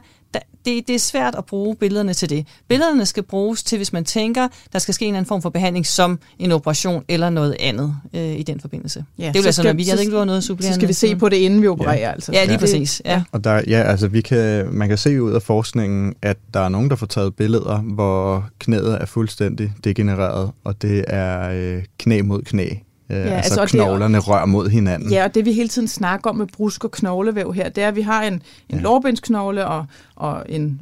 det, 0.65 0.89
det 0.89 0.95
er 0.95 0.99
svært 0.99 1.35
at 1.35 1.45
bruge 1.45 1.77
billederne 1.77 2.15
til 2.15 2.31
det. 2.31 2.47
Billederne 2.69 3.07
skal 3.07 3.23
bruges 3.23 3.63
til, 3.63 3.77
hvis 3.77 3.93
man 3.93 4.05
tænker, 4.05 4.49
der 4.73 4.79
skal 4.79 4.95
ske 4.95 5.05
en 5.05 5.15
anden 5.15 5.27
form 5.27 5.43
for 5.43 5.51
behandling, 5.51 5.87
som 5.87 6.19
en 6.39 6.53
operation 6.53 7.05
eller 7.09 7.31
noget 7.31 7.57
andet 7.61 7.97
øh, 8.15 8.23
i 8.23 8.43
den 8.43 8.61
forbindelse. 8.61 9.05
Ja, 9.19 9.27
det 9.27 9.37
er 9.37 9.41
jo 9.41 9.47
altså, 9.47 9.63
når 9.63 9.73
vi, 9.73 9.89
jeg 9.89 10.01
ikke, 10.01 10.13
du 10.13 10.19
har 10.19 10.25
noget 10.25 10.45
supplerende. 10.45 10.75
Så 10.75 10.79
skal 10.81 10.89
vi 10.89 10.93
se 10.93 11.17
på 11.17 11.29
det, 11.29 11.37
inden 11.37 11.63
vi 11.63 11.69
opererer, 11.69 11.99
ja. 11.99 12.13
altså. 12.13 12.33
Ja, 12.33 12.45
lige 12.45 12.53
ja. 12.53 12.59
præcis. 12.59 13.03
Ja. 13.05 13.23
Og 13.33 13.45
der, 13.45 13.63
ja, 13.67 13.83
altså, 13.83 14.09
vi 14.09 14.21
kan, 14.21 14.69
man 14.75 14.89
kan 14.89 14.99
se 14.99 15.23
ud 15.23 15.33
af 15.33 15.43
forskningen, 15.43 16.15
at 16.23 16.37
der 16.55 16.61
er 16.61 16.69
nogen, 16.69 16.91
der 16.91 16.97
får 16.97 17.07
taget 17.07 17.35
billeder, 17.35 17.79
hvor 17.79 18.49
knæet 18.59 18.99
er 19.01 19.07
fuldstændig 19.07 19.73
degenereret, 19.85 20.51
og 20.65 20.83
det 20.83 21.05
er 21.07 21.51
øh, 21.51 21.83
knæ 21.99 22.23
mod 22.23 22.43
knæ 22.43 22.69
Øh, 23.13 23.19
ja, 23.19 23.31
altså, 23.31 23.61
altså 23.61 23.77
knoglerne 23.77 24.15
det, 24.15 24.29
rører 24.29 24.47
mod 24.47 24.69
hinanden. 24.69 25.11
Ja, 25.11 25.25
og 25.25 25.35
det 25.35 25.45
vi 25.45 25.53
hele 25.53 25.69
tiden 25.69 25.89
snakker 25.89 26.31
om 26.31 26.37
med 26.37 26.47
brusk 26.47 26.85
og 26.85 26.91
knoglevæv 26.91 27.53
her, 27.53 27.69
det 27.69 27.85
er, 27.85 27.89
at 27.89 27.97
vi 27.97 28.03
har 28.03 28.23
en, 28.23 28.33
en 28.33 28.43
ja. 28.71 28.81
lårbensknogle 28.81 29.67
og, 29.67 29.87
og 30.17 30.45
en, 30.49 30.81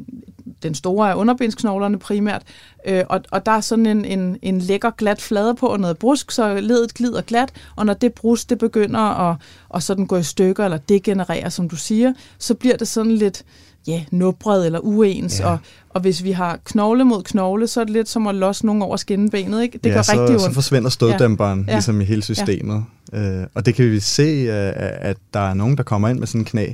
den 0.62 0.74
store 0.74 1.10
af 1.10 1.14
underbensknoglerne 1.14 1.98
primært, 1.98 2.42
øh, 2.86 3.04
og, 3.08 3.20
og 3.30 3.46
der 3.46 3.52
er 3.52 3.60
sådan 3.60 3.86
en, 3.86 4.04
en, 4.04 4.36
en 4.42 4.58
lækker 4.58 4.90
glat 4.90 5.20
flade 5.20 5.54
på 5.54 5.66
og 5.66 5.80
noget 5.80 5.98
brusk, 5.98 6.30
så 6.30 6.60
ledet 6.60 6.94
glider 6.94 7.22
glat, 7.22 7.52
og 7.76 7.86
når 7.86 7.94
det 7.94 8.12
brusk 8.12 8.50
det 8.50 8.58
begynder 8.58 9.30
at, 9.30 9.36
at 9.74 9.82
sådan 9.82 10.06
gå 10.06 10.16
i 10.16 10.22
stykker 10.22 10.64
eller 10.64 10.78
degenerere, 10.78 11.50
som 11.50 11.68
du 11.68 11.76
siger, 11.76 12.12
så 12.38 12.54
bliver 12.54 12.76
det 12.76 12.88
sådan 12.88 13.12
lidt 13.12 13.44
ja, 13.86 14.04
nubret 14.10 14.66
eller 14.66 14.80
uens, 14.82 15.40
ja. 15.40 15.46
og, 15.46 15.58
og 15.90 16.00
hvis 16.00 16.24
vi 16.24 16.30
har 16.30 16.58
knogle 16.64 17.04
mod 17.04 17.22
knogle, 17.22 17.66
så 17.66 17.80
er 17.80 17.84
det 17.84 17.92
lidt 17.92 18.08
som 18.08 18.26
at 18.26 18.34
losse 18.34 18.66
nogen 18.66 18.82
over 18.82 18.96
skinnebenet, 18.96 19.62
ikke? 19.62 19.78
Det 19.84 19.90
ja, 19.90 19.94
gør 19.94 20.02
så, 20.02 20.12
rigtig 20.12 20.30
ondt. 20.30 20.42
så 20.42 20.52
forsvinder 20.52 20.90
støddæmperen 20.90 21.64
ja. 21.68 21.72
ligesom 21.72 22.00
i 22.00 22.04
hele 22.04 22.22
systemet. 22.22 22.84
Ja. 23.12 23.40
Øh, 23.40 23.46
og 23.54 23.66
det 23.66 23.74
kan 23.74 23.90
vi 23.90 24.00
se, 24.00 24.52
at 24.52 25.16
der 25.34 25.40
er 25.40 25.54
nogen, 25.54 25.76
der 25.76 25.82
kommer 25.82 26.08
ind 26.08 26.18
med 26.18 26.26
sådan 26.26 26.40
en 26.40 26.44
knæ, 26.44 26.66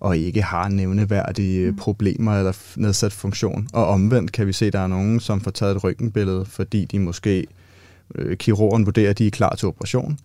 og 0.00 0.16
ikke 0.16 0.42
har 0.42 0.68
nævneværdige 0.68 1.70
mm. 1.70 1.76
problemer 1.76 2.38
eller 2.38 2.52
nedsat 2.76 3.12
funktion. 3.12 3.68
Og 3.72 3.86
omvendt 3.86 4.32
kan 4.32 4.46
vi 4.46 4.52
se, 4.52 4.66
at 4.66 4.72
der 4.72 4.80
er 4.80 4.86
nogen, 4.86 5.20
som 5.20 5.40
får 5.40 5.50
taget 5.50 5.76
et 5.76 5.84
røntgenbillede, 5.84 6.44
fordi 6.44 6.84
de 6.84 6.98
måske, 6.98 7.46
øh, 8.14 8.36
kirurgen 8.36 8.86
vurderer, 8.86 9.10
at 9.10 9.18
de 9.18 9.26
er 9.26 9.30
klar 9.30 9.54
til 9.54 9.68
operation 9.68 10.18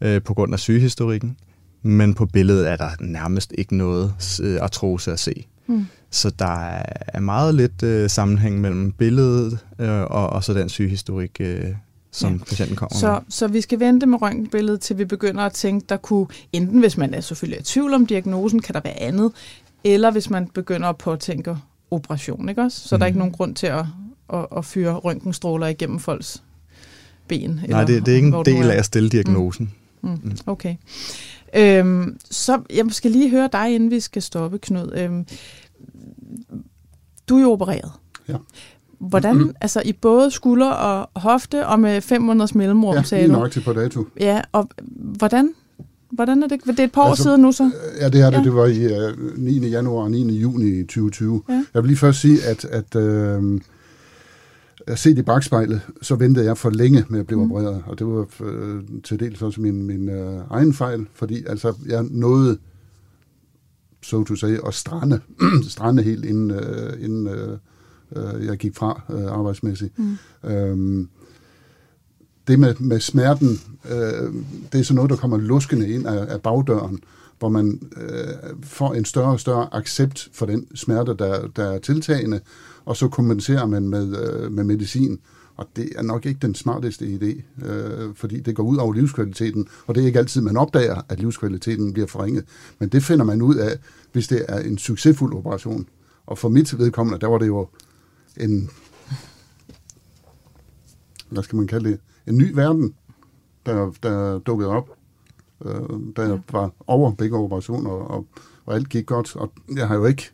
øh, 0.00 0.22
på 0.22 0.34
grund 0.34 0.52
af 0.52 0.58
sygehistorikken. 0.58 1.36
Men 1.82 2.14
på 2.14 2.26
billedet 2.26 2.70
er 2.70 2.76
der 2.76 2.90
nærmest 3.00 3.54
ikke 3.58 3.76
noget 3.76 4.14
øh, 4.42 4.58
artrose 4.60 5.12
at 5.12 5.20
se. 5.20 5.46
Mm. 5.66 5.86
Så 6.10 6.30
der 6.30 6.82
er 7.06 7.20
meget 7.20 7.54
lidt 7.54 7.82
øh, 7.82 8.10
sammenhæng 8.10 8.60
mellem 8.60 8.92
billedet 8.92 9.58
øh, 9.78 10.00
og, 10.00 10.30
og 10.30 10.44
så 10.44 10.54
den 10.54 10.68
sygehistorik, 10.68 11.36
øh, 11.40 11.64
som 12.10 12.32
ja. 12.32 12.44
patienten 12.44 12.76
kommer 12.76 12.96
så, 12.96 13.12
med. 13.12 13.20
Så 13.28 13.48
vi 13.48 13.60
skal 13.60 13.80
vente 13.80 14.06
med 14.06 14.22
røntgenbilledet, 14.22 14.80
til 14.80 14.98
vi 14.98 15.04
begynder 15.04 15.42
at 15.42 15.52
tænke, 15.52 15.86
der 15.88 15.96
kunne, 15.96 16.26
enten 16.52 16.80
hvis 16.80 16.96
man 16.96 17.14
er 17.14 17.20
selvfølgelig 17.20 17.60
i 17.60 17.64
tvivl 17.64 17.94
om 17.94 18.06
diagnosen, 18.06 18.62
kan 18.62 18.74
der 18.74 18.80
være 18.84 19.00
andet, 19.00 19.32
eller 19.84 20.10
hvis 20.10 20.30
man 20.30 20.46
begynder 20.46 20.88
at 20.88 20.96
påtænke 20.96 21.56
operation, 21.90 22.48
ikke 22.48 22.62
også? 22.62 22.88
Så 22.88 22.96
mm. 22.96 22.98
der 22.98 23.04
er 23.04 23.06
ikke 23.06 23.16
mm. 23.16 23.18
nogen 23.18 23.32
grund 23.32 23.54
til 23.54 23.66
at, 23.66 23.84
at, 24.32 24.46
at 24.56 24.64
fyre 24.64 24.94
røntgenstråler 24.94 25.66
igennem 25.66 25.98
folks 25.98 26.42
ben. 27.28 27.50
Nej, 27.50 27.64
eller, 27.64 27.86
det, 27.86 28.06
det 28.06 28.12
er 28.12 28.16
ikke 28.16 28.28
en 28.28 28.44
del 28.44 28.70
af 28.70 28.76
at 28.76 28.84
stille 28.84 29.08
diagnosen. 29.08 29.72
Mm. 30.02 30.10
Mm. 30.22 30.36
Okay. 30.46 30.74
Øhm, 31.56 32.18
så 32.30 32.60
jeg 32.70 32.84
skal 32.90 33.10
lige 33.10 33.30
høre 33.30 33.48
dig, 33.52 33.74
inden 33.74 33.90
vi 33.90 34.00
skal 34.00 34.22
stoppe, 34.22 34.58
Knud. 34.58 34.92
Øhm, 34.94 35.26
du 37.28 37.36
er 37.36 37.42
jo 37.42 37.52
opereret. 37.52 37.92
Ja. 38.28 38.36
Hvordan, 38.98 39.34
mm-hmm. 39.34 39.54
altså 39.60 39.82
i 39.84 39.92
både 39.92 40.30
skulder 40.30 40.70
og 40.70 41.10
hofte, 41.20 41.66
og 41.66 41.80
med 41.80 42.00
fem 42.00 42.22
måneders 42.22 42.54
mellemrum, 42.54 42.94
ja, 42.94 43.02
sagde 43.02 43.28
du? 43.28 43.42
Ja, 43.42 43.48
til 43.48 43.60
på 43.60 43.72
dato. 43.72 44.04
Ja, 44.20 44.40
og 44.52 44.68
hvordan, 45.18 45.54
hvordan 46.10 46.42
er 46.42 46.46
det? 46.46 46.64
Det 46.64 46.80
er 46.80 46.84
et 46.84 46.92
par 46.92 47.02
år 47.02 47.08
altså, 47.08 47.22
siden 47.22 47.40
nu 47.40 47.52
så? 47.52 47.70
Ja, 48.00 48.08
det 48.08 48.20
er 48.20 48.30
det. 48.30 48.38
Ja. 48.38 48.42
Det 48.42 48.54
var 48.54 48.66
i 48.66 49.10
uh, 49.10 49.38
9. 49.38 49.68
januar 49.68 50.02
og 50.02 50.10
9. 50.10 50.38
juni 50.38 50.82
2020. 50.82 51.42
Ja. 51.48 51.64
Jeg 51.74 51.82
vil 51.82 51.88
lige 51.88 51.98
først 51.98 52.20
sige, 52.20 52.44
at, 52.44 52.64
at 52.64 52.96
uh, 54.90 54.96
set 54.96 55.18
i 55.18 55.22
bagspejlet, 55.22 55.80
så 56.02 56.14
ventede 56.14 56.46
jeg 56.46 56.58
for 56.58 56.70
længe 56.70 57.04
med 57.08 57.20
at 57.20 57.26
blive 57.26 57.44
mm. 57.44 57.52
opereret, 57.52 57.82
og 57.86 57.98
det 57.98 58.06
var 58.06 58.26
uh, 58.40 58.82
til 59.04 59.20
dels 59.20 59.42
også 59.42 59.60
min, 59.60 59.82
min 59.82 60.08
uh, 60.08 60.40
egen 60.50 60.74
fejl, 60.74 61.06
fordi 61.14 61.44
altså, 61.46 61.74
jeg 61.86 62.04
nåede 62.10 62.58
so 64.02 64.24
to 64.24 64.34
say, 64.34 64.58
og 64.58 64.74
strande, 64.74 65.20
strande 65.68 66.02
helt 66.02 66.24
inden, 66.24 66.50
uh, 66.50 67.04
inden 67.04 67.26
uh, 67.26 68.46
jeg 68.46 68.56
gik 68.56 68.76
fra 68.76 69.02
uh, 69.08 69.32
arbejdsmæssigt. 69.38 69.98
Mm. 69.98 70.16
Øhm, 70.44 71.08
det 72.48 72.58
med, 72.58 72.74
med 72.74 73.00
smerten, 73.00 73.60
uh, 73.84 74.34
det 74.72 74.80
er 74.80 74.84
så 74.84 74.94
noget, 74.94 75.10
der 75.10 75.16
kommer 75.16 75.36
luskende 75.36 75.88
ind 75.88 76.06
af, 76.06 76.32
af 76.32 76.42
bagdøren, 76.42 77.00
hvor 77.38 77.48
man 77.48 77.80
øh, 77.96 78.34
får 78.62 78.94
en 78.94 79.04
større 79.04 79.32
og 79.32 79.40
større 79.40 79.74
accept 79.74 80.28
for 80.32 80.46
den 80.46 80.76
smerte, 80.76 81.14
der, 81.18 81.46
der 81.46 81.64
er 81.64 81.78
tiltagende, 81.78 82.40
og 82.84 82.96
så 82.96 83.08
kompenserer 83.08 83.66
man 83.66 83.88
med, 83.88 84.16
øh, 84.16 84.52
med 84.52 84.64
medicin. 84.64 85.20
Og 85.56 85.66
det 85.76 85.92
er 85.96 86.02
nok 86.02 86.26
ikke 86.26 86.38
den 86.42 86.54
smarteste 86.54 87.04
idé, 87.04 87.64
øh, 87.66 88.14
fordi 88.14 88.40
det 88.40 88.56
går 88.56 88.62
ud 88.62 88.76
over 88.76 88.92
livskvaliteten, 88.92 89.68
og 89.86 89.94
det 89.94 90.02
er 90.02 90.06
ikke 90.06 90.18
altid, 90.18 90.40
man 90.40 90.56
opdager, 90.56 91.02
at 91.08 91.20
livskvaliteten 91.20 91.92
bliver 91.92 92.06
forringet. 92.06 92.44
Men 92.78 92.88
det 92.88 93.02
finder 93.02 93.24
man 93.24 93.42
ud 93.42 93.54
af, 93.54 93.78
hvis 94.12 94.28
det 94.28 94.44
er 94.48 94.58
en 94.58 94.78
succesfuld 94.78 95.34
operation. 95.34 95.88
Og 96.26 96.38
for 96.38 96.48
mit 96.48 96.78
vedkommende, 96.78 97.20
der 97.20 97.26
var 97.26 97.38
det 97.38 97.46
jo 97.46 97.68
en, 98.36 98.70
hvad 101.30 101.42
skal 101.42 101.56
man 101.56 101.66
kalde 101.66 101.90
det, 101.90 102.00
en 102.26 102.38
ny 102.38 102.52
verden, 102.54 102.94
der, 103.66 103.92
der 104.02 104.38
dukkede 104.38 104.70
op, 104.70 104.97
øh, 105.64 106.14
da 106.16 106.22
jeg 106.22 106.40
var 106.52 106.70
over 106.86 107.12
begge 107.12 107.36
operationer, 107.36 107.90
og, 107.90 108.26
og 108.66 108.74
alt 108.74 108.88
gik 108.88 109.06
godt. 109.06 109.36
Og 109.36 109.52
jeg 109.76 109.88
har 109.88 109.94
jo 109.94 110.06
ikke 110.06 110.30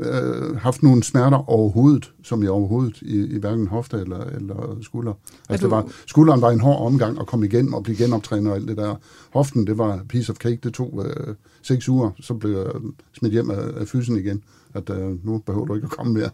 øh, 0.00 0.56
haft 0.56 0.82
nogle 0.82 1.02
smerter 1.02 1.50
overhovedet, 1.50 2.12
som 2.22 2.42
jeg 2.42 2.50
overhovedet 2.50 3.02
i, 3.02 3.26
i 3.26 3.38
hverken 3.38 3.66
hofte 3.66 3.96
eller, 3.96 4.24
eller 4.24 4.78
skulder. 4.82 5.12
Altså, 5.48 5.66
du... 5.66 5.70
det 5.70 5.76
var, 5.76 5.92
skulderen 6.06 6.40
var 6.40 6.50
en 6.50 6.60
hård 6.60 6.86
omgang 6.86 7.20
at 7.20 7.26
komme 7.26 7.46
igen 7.46 7.74
og 7.74 7.82
blive 7.82 7.96
genoptrænet 7.96 8.50
og 8.50 8.56
alt 8.56 8.68
det 8.68 8.76
der. 8.76 8.94
Hoften, 9.32 9.66
det 9.66 9.78
var 9.78 10.04
piece 10.08 10.32
of 10.32 10.36
cake, 10.36 10.58
det 10.62 10.74
tog 10.74 11.04
øh, 11.06 11.34
seks 11.62 11.88
uger, 11.88 12.10
så 12.20 12.34
blev 12.34 12.52
jeg 12.52 12.66
smidt 13.18 13.32
hjem 13.32 13.50
af, 13.50 13.80
af 13.80 13.88
fysen 13.88 14.16
igen, 14.16 14.42
at 14.74 14.90
øh, 14.90 15.26
nu 15.26 15.38
behøver 15.38 15.66
du 15.66 15.74
ikke 15.74 15.84
at 15.84 15.90
komme 15.90 16.12
mere. 16.12 16.30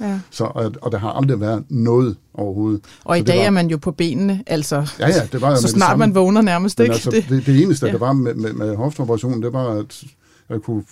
ja. 0.00 0.20
så, 0.30 0.44
og, 0.44 0.72
og 0.82 0.92
der 0.92 0.98
har 0.98 1.10
aldrig 1.10 1.40
været 1.40 1.64
noget 1.68 2.16
overhovedet. 2.34 2.80
Og 3.04 3.16
så 3.16 3.20
i 3.20 3.24
dag 3.24 3.38
var, 3.38 3.44
er 3.44 3.50
man 3.50 3.70
jo 3.70 3.76
på 3.76 3.90
benene, 3.90 4.42
altså, 4.46 4.76
ja, 4.98 5.08
ja, 5.08 5.26
det 5.32 5.40
var 5.40 5.56
så 5.60 5.68
snart 5.68 5.98
man 5.98 6.14
vågner 6.14 6.42
nærmest, 6.42 6.80
ikke? 6.80 6.92
Altså, 6.92 7.10
det, 7.28 7.46
det 7.46 7.62
eneste, 7.62 7.86
ja. 7.86 7.92
der 7.92 7.98
var 7.98 8.12
med, 8.12 8.34
med, 8.34 8.52
med 8.52 8.76
hofteoperationen, 8.76 9.42
det 9.42 9.52
var, 9.52 9.70
at 9.70 10.04
jeg 10.48 10.60
kunne 10.60 10.84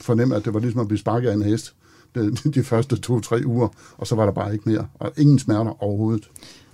fornemme, 0.00 0.36
at 0.36 0.44
det 0.44 0.54
var 0.54 0.60
ligesom 0.60 0.80
at 0.80 0.88
blive 0.88 0.98
sparket 0.98 1.28
af 1.28 1.34
en 1.34 1.42
hest 1.42 1.74
de, 2.14 2.36
de 2.54 2.64
første 2.64 2.96
to-tre 2.96 3.42
uger, 3.46 3.68
og 3.98 4.06
så 4.06 4.14
var 4.14 4.24
der 4.24 4.32
bare 4.32 4.52
ikke 4.52 4.68
mere. 4.68 4.86
Og 4.94 5.12
ingen 5.16 5.38
smerter 5.38 5.82
overhovedet. 5.82 6.30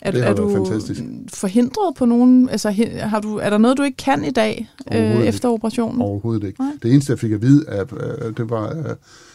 Er, 0.07 0.11
det 0.11 0.26
er 0.26 0.34
du 0.34 0.52
fantastisk. 0.52 1.00
forhindret 1.34 1.94
på 1.96 2.04
nogen? 2.04 2.48
Altså, 2.48 2.70
har 3.00 3.20
du, 3.20 3.36
er 3.36 3.50
der 3.50 3.59
noget, 3.59 3.78
du 3.78 3.82
ikke 3.82 3.96
kan 3.96 4.24
i 4.24 4.30
dag 4.30 4.68
øh, 4.92 5.20
efter 5.20 5.48
operationen? 5.48 6.00
Overhovedet 6.00 6.44
ikke. 6.46 6.61
Nej. 6.61 6.72
Det 6.82 6.92
eneste, 6.92 7.11
jeg 7.11 7.18
fik 7.18 7.32
at 7.32 7.42
vide, 7.42 7.68
at, 7.68 7.92
uh, 7.92 7.98
det 8.36 8.50
var 8.50 8.74
uh, 8.74 8.84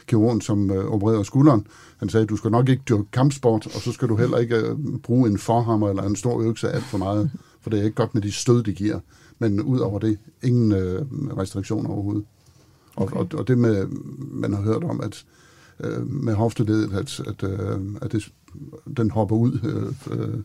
kirurgen, 0.08 0.42
som 0.42 0.72
uh, 0.72 0.78
opererede 0.78 1.26
skulderen. 1.26 1.68
Han 1.98 2.10
sagde, 2.10 2.26
du 2.26 2.36
skal 2.36 2.52
nok 2.52 2.70
ikke 2.70 2.84
dyrke 2.90 3.12
kampsport, 3.14 3.66
og 3.66 3.82
så 3.82 3.92
skal 3.92 4.08
du 4.08 4.16
heller 4.16 4.38
ikke 4.38 4.72
uh, 4.72 5.00
bruge 5.04 5.30
en 5.30 5.38
forhammer 5.38 5.90
eller 5.90 6.04
en 6.04 6.16
stor 6.16 6.42
økse 6.42 6.72
alt 6.72 6.84
for 6.84 6.98
meget, 6.98 7.32
for 7.62 7.70
det 7.70 7.80
er 7.80 7.84
ikke 7.84 7.96
godt 7.96 8.14
med 8.14 8.22
de 8.22 8.32
stød, 8.32 8.64
de 8.64 8.74
giver. 8.74 9.00
Men 9.40 9.62
ud 9.62 9.80
over 9.80 10.00
det, 10.00 10.18
ingen 10.44 10.72
uh, 10.72 11.38
restriktioner 11.38 11.90
overhovedet. 11.90 12.24
Okay. 12.96 13.16
Og, 13.16 13.28
og, 13.32 13.40
og 13.40 13.48
det 13.48 13.58
med, 13.58 13.88
man 14.32 14.54
har 14.54 14.62
hørt 14.62 14.84
om, 14.84 15.02
at 15.02 15.26
øh, 15.84 16.12
med 16.12 16.34
hofteledet, 16.34 16.94
at, 16.94 17.20
at, 17.28 17.50
øh, 17.50 17.80
at 18.02 18.12
det, 18.12 18.32
den 18.98 19.12
hopper 19.12 19.36
ud 19.36 19.60
øh, 19.64 20.20
øh, 20.20 20.36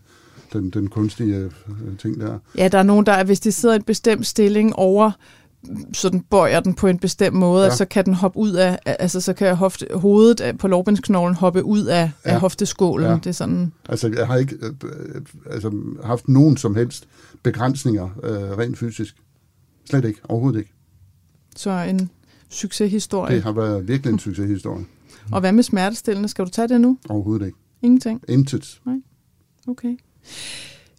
den, 0.53 0.71
den 0.71 0.89
kunstige 0.89 1.37
øh, 1.37 1.51
ting 1.99 2.21
der. 2.21 2.39
Ja, 2.59 2.69
der 2.69 2.79
er 2.79 2.83
nogen, 2.83 3.07
der, 3.07 3.25
hvis 3.25 3.41
de 3.41 3.53
sidder 3.53 3.75
i 3.75 3.77
en 3.77 3.83
bestemt 3.83 4.27
stilling 4.27 4.77
over 4.77 5.11
sådan 5.93 6.21
bøjer 6.21 6.61
den 6.61 6.75
på 6.75 6.87
en 6.87 6.99
bestemt 6.99 7.37
måde, 7.37 7.65
ja. 7.65 7.71
og 7.71 7.77
så 7.77 7.85
kan 7.85 8.05
den 8.05 8.15
hoppe 8.15 8.39
ud 8.39 8.53
af, 8.53 8.79
altså 8.85 9.21
så 9.21 9.33
kan 9.33 9.57
hofte, 9.57 9.87
hovedet 9.95 10.59
på 10.59 10.69
lårbensknoglen 10.69 11.35
hoppe 11.35 11.65
ud 11.65 11.85
af, 11.85 12.11
ja. 12.27 12.31
af 12.31 12.41
hofteskålen. 12.41 13.07
Ja. 13.07 13.15
Det 13.15 13.27
er 13.27 13.33
sådan... 13.33 13.73
Altså, 13.89 14.09
jeg 14.09 14.27
har 14.27 14.37
ikke 14.37 14.57
øh, 14.57 15.23
altså, 15.51 15.73
haft 16.05 16.29
nogen 16.29 16.57
som 16.57 16.75
helst 16.75 17.09
begrænsninger 17.43 18.09
øh, 18.23 18.59
rent 18.59 18.79
fysisk. 18.79 19.17
Slet 19.91 20.05
ikke. 20.05 20.21
Overhovedet 20.29 20.59
ikke. 20.59 20.73
Så 21.57 21.71
en 21.71 22.11
succeshistorie. 22.49 23.35
Det 23.35 23.43
har 23.43 23.53
været 23.53 23.89
virkelig 23.89 24.13
en 24.13 24.19
succeshistorie. 24.19 24.85
Og 25.33 25.41
hvad 25.41 25.53
med 25.53 25.63
smertestillende? 25.63 26.29
Skal 26.29 26.45
du 26.45 26.51
tage 26.51 26.69
det 26.69 26.81
nu? 26.81 26.99
Overhovedet 27.09 27.47
ikke. 27.47 27.59
Ingenting? 27.83 28.23
Intet. 28.29 28.81
Nej. 28.85 28.97
Okay. 29.69 29.97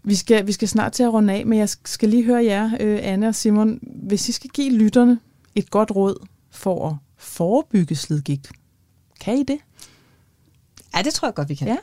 Vi 0.04 0.16
skal, 0.16 0.48
vi 0.48 0.52
skal 0.52 0.68
snart 0.68 0.92
til 0.92 1.04
at 1.04 1.14
runde 1.14 1.34
af, 1.34 1.46
men 1.46 1.60
jeg 1.60 1.70
skal 1.70 2.10
lige 2.10 2.24
høre 2.24 2.44
jer, 2.46 2.72
øh, 2.80 3.00
Anne 3.02 3.28
og 3.28 3.36
Simon. 3.36 3.80
Hvis 3.82 4.30
I 4.30 4.32
skal 4.32 4.50
give 4.50 4.74
lytterne 4.74 5.20
et 5.56 5.70
godt 5.70 5.92
råd 5.92 6.28
for 6.52 6.90
at 6.90 6.96
forebygge 7.18 7.96
slidgigt, 7.96 8.52
kan 9.20 9.38
I 9.38 9.44
det? 9.44 9.60
Ja, 10.96 11.02
det 11.02 11.14
tror 11.14 11.28
jeg 11.28 11.36
godt, 11.36 11.50
vi 11.50 11.56
kan. 11.56 11.68
Ja. 11.68 11.78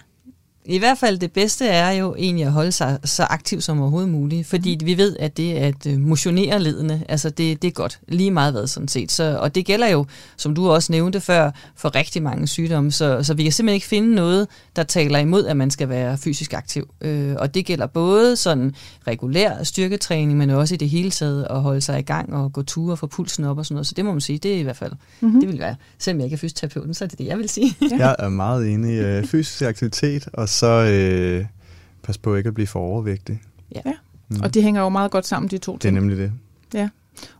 I 0.66 0.78
hvert 0.78 0.98
fald 0.98 1.18
det 1.18 1.32
bedste 1.32 1.66
er 1.66 1.90
jo 1.90 2.14
egentlig 2.18 2.46
at 2.46 2.52
holde 2.52 2.72
sig 2.72 2.98
så 3.04 3.22
aktiv 3.22 3.60
som 3.60 3.80
overhovedet 3.80 4.10
muligt, 4.10 4.46
fordi 4.46 4.78
mm. 4.80 4.86
vi 4.86 4.96
ved, 4.96 5.16
at 5.20 5.36
det 5.36 5.52
at 5.52 5.86
øh, 5.86 6.00
motionere 6.00 6.62
ledene, 6.62 7.04
altså 7.08 7.30
det, 7.30 7.62
det 7.62 7.68
er 7.68 7.72
godt, 7.72 8.00
lige 8.08 8.30
meget 8.30 8.52
hvad 8.52 8.66
sådan 8.66 8.88
set. 8.88 9.12
Så, 9.12 9.38
og 9.40 9.54
det 9.54 9.66
gælder 9.66 9.86
jo, 9.88 10.06
som 10.36 10.54
du 10.54 10.70
også 10.70 10.92
nævnte 10.92 11.20
før, 11.20 11.50
for 11.76 11.94
rigtig 11.94 12.22
mange 12.22 12.46
sygdomme, 12.46 12.92
så, 12.92 13.22
så 13.22 13.34
vi 13.34 13.42
kan 13.42 13.52
simpelthen 13.52 13.74
ikke 13.74 13.86
finde 13.86 14.14
noget, 14.14 14.48
der 14.76 14.82
taler 14.82 15.18
imod, 15.18 15.46
at 15.46 15.56
man 15.56 15.70
skal 15.70 15.88
være 15.88 16.18
fysisk 16.18 16.52
aktiv. 16.54 16.88
Øh, 17.00 17.34
og 17.38 17.54
det 17.54 17.66
gælder 17.66 17.86
både 17.86 18.36
sådan 18.36 18.74
regulær 19.06 19.62
styrketræning, 19.62 20.38
men 20.38 20.50
også 20.50 20.74
i 20.74 20.78
det 20.78 20.88
hele 20.88 21.10
taget 21.10 21.46
at 21.50 21.60
holde 21.60 21.80
sig 21.80 21.98
i 21.98 22.02
gang 22.02 22.34
og 22.34 22.52
gå 22.52 22.62
ture 22.62 22.92
og 22.92 22.98
få 22.98 23.06
pulsen 23.06 23.44
op 23.44 23.58
og 23.58 23.66
sådan 23.66 23.74
noget. 23.74 23.86
Så 23.86 23.94
det 23.96 24.04
må 24.04 24.12
man 24.12 24.20
sige, 24.20 24.38
det 24.38 24.54
er 24.54 24.58
i 24.58 24.62
hvert 24.62 24.76
fald, 24.76 24.92
mm-hmm. 25.20 25.40
det 25.40 25.48
vil 25.48 25.58
være, 25.58 25.76
selvom 25.98 26.20
jeg 26.20 26.26
ikke 26.26 26.34
er 26.34 26.38
fysioterapeuten, 26.38 26.94
så 26.94 27.04
er 27.04 27.08
det 27.08 27.18
det, 27.18 27.26
jeg 27.26 27.38
vil 27.38 27.48
sige. 27.48 27.76
jeg 27.98 28.16
er 28.18 28.28
meget 28.28 28.68
enig 28.68 28.94
i 28.94 28.98
øh, 28.98 29.24
fysisk 29.24 29.62
aktivitet, 29.62 30.28
og 30.32 30.48
så 30.54 30.66
øh, 30.66 31.46
pas 32.02 32.18
på 32.18 32.34
ikke 32.34 32.48
at 32.48 32.54
blive 32.54 32.66
for 32.66 32.80
overvægtig. 32.80 33.42
Ja, 33.74 33.80
ja. 33.86 33.92
Mm. 34.28 34.40
og 34.42 34.54
de 34.54 34.62
hænger 34.62 34.80
jo 34.80 34.88
meget 34.88 35.10
godt 35.10 35.26
sammen, 35.26 35.50
de 35.50 35.58
to 35.58 35.72
ting. 35.72 35.82
Det 35.82 35.88
er 35.88 35.92
nemlig 35.92 36.18
det. 36.18 36.32
Ja. 36.74 36.88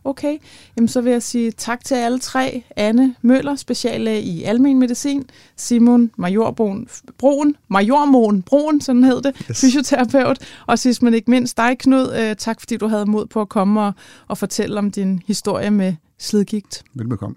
Okay, 0.03 0.37
Jamen, 0.77 0.87
så 0.87 1.01
vil 1.01 1.11
jeg 1.11 1.23
sige 1.23 1.51
tak 1.51 1.83
til 1.83 1.95
alle 1.95 2.19
tre. 2.19 2.63
Anne 2.75 3.15
Møller, 3.21 3.55
speciallæge 3.55 4.21
i 4.21 4.43
almen 4.43 4.79
medicin. 4.79 5.23
Simon 5.55 6.11
Majorbroen, 6.17 6.87
Broen, 7.17 7.55
Majormoen 7.67 8.41
Broen, 8.41 8.81
sådan 8.81 9.03
hed 9.03 9.21
det, 9.21 9.45
yes. 9.49 9.61
fysioterapeut. 9.61 10.37
Og 10.67 10.79
sidst 10.79 11.03
men 11.03 11.13
ikke 11.13 11.31
mindst 11.31 11.57
dig, 11.57 11.77
Knud. 11.77 12.13
Øh, 12.19 12.35
tak 12.35 12.59
fordi 12.59 12.77
du 12.77 12.87
havde 12.87 13.05
mod 13.05 13.25
på 13.25 13.41
at 13.41 13.49
komme 13.49 13.81
og, 13.81 13.93
og 14.27 14.37
fortælle 14.37 14.77
om 14.77 14.91
din 14.91 15.21
historie 15.27 15.71
med 15.71 15.93
slidgigt. 16.19 16.83
Velbekomme. 16.93 17.35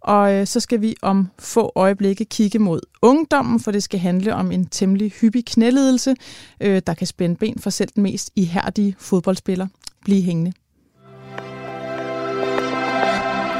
Og 0.00 0.34
øh, 0.34 0.46
så 0.46 0.60
skal 0.60 0.80
vi 0.80 0.96
om 1.02 1.28
få 1.38 1.72
øjeblikke 1.74 2.24
kigge 2.24 2.58
mod 2.58 2.80
ungdommen, 3.02 3.60
for 3.60 3.70
det 3.70 3.82
skal 3.82 4.00
handle 4.00 4.34
om 4.34 4.52
en 4.52 4.66
temmelig 4.66 5.12
hyppig 5.12 5.44
knæledelse, 5.46 6.14
øh, 6.60 6.82
der 6.86 6.94
kan 6.94 7.06
spænde 7.06 7.36
ben 7.36 7.58
for 7.58 7.70
selv 7.70 7.90
den 7.94 8.02
mest 8.02 8.30
ihærdige 8.36 8.96
fodboldspiller. 8.98 9.66
Bliv 10.04 10.22
hængende. 10.22 10.52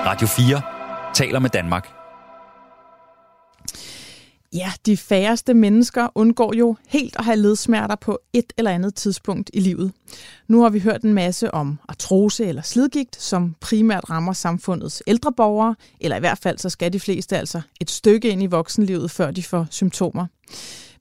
Radio 0.06 0.26
4 0.26 0.62
taler 1.14 1.38
med 1.38 1.50
Danmark. 1.50 2.03
Ja, 4.54 4.72
de 4.86 4.96
færreste 4.96 5.54
mennesker 5.54 6.08
undgår 6.14 6.54
jo 6.54 6.76
helt 6.88 7.16
at 7.18 7.24
have 7.24 7.36
ledsmerter 7.36 7.94
på 7.94 8.18
et 8.32 8.52
eller 8.58 8.70
andet 8.70 8.94
tidspunkt 8.94 9.50
i 9.52 9.60
livet. 9.60 9.92
Nu 10.48 10.62
har 10.62 10.70
vi 10.70 10.78
hørt 10.78 11.02
en 11.02 11.14
masse 11.14 11.54
om 11.54 11.78
artrose 11.88 12.46
eller 12.46 12.62
slidgigt, 12.62 13.22
som 13.22 13.54
primært 13.60 14.10
rammer 14.10 14.32
samfundets 14.32 15.02
ældre 15.06 15.32
borgere, 15.32 15.74
eller 16.00 16.16
i 16.16 16.20
hvert 16.20 16.38
fald 16.38 16.58
så 16.58 16.70
skal 16.70 16.92
de 16.92 17.00
fleste 17.00 17.38
altså 17.38 17.60
et 17.80 17.90
stykke 17.90 18.28
ind 18.28 18.42
i 18.42 18.46
voksenlivet, 18.46 19.10
før 19.10 19.30
de 19.30 19.42
får 19.42 19.66
symptomer. 19.70 20.26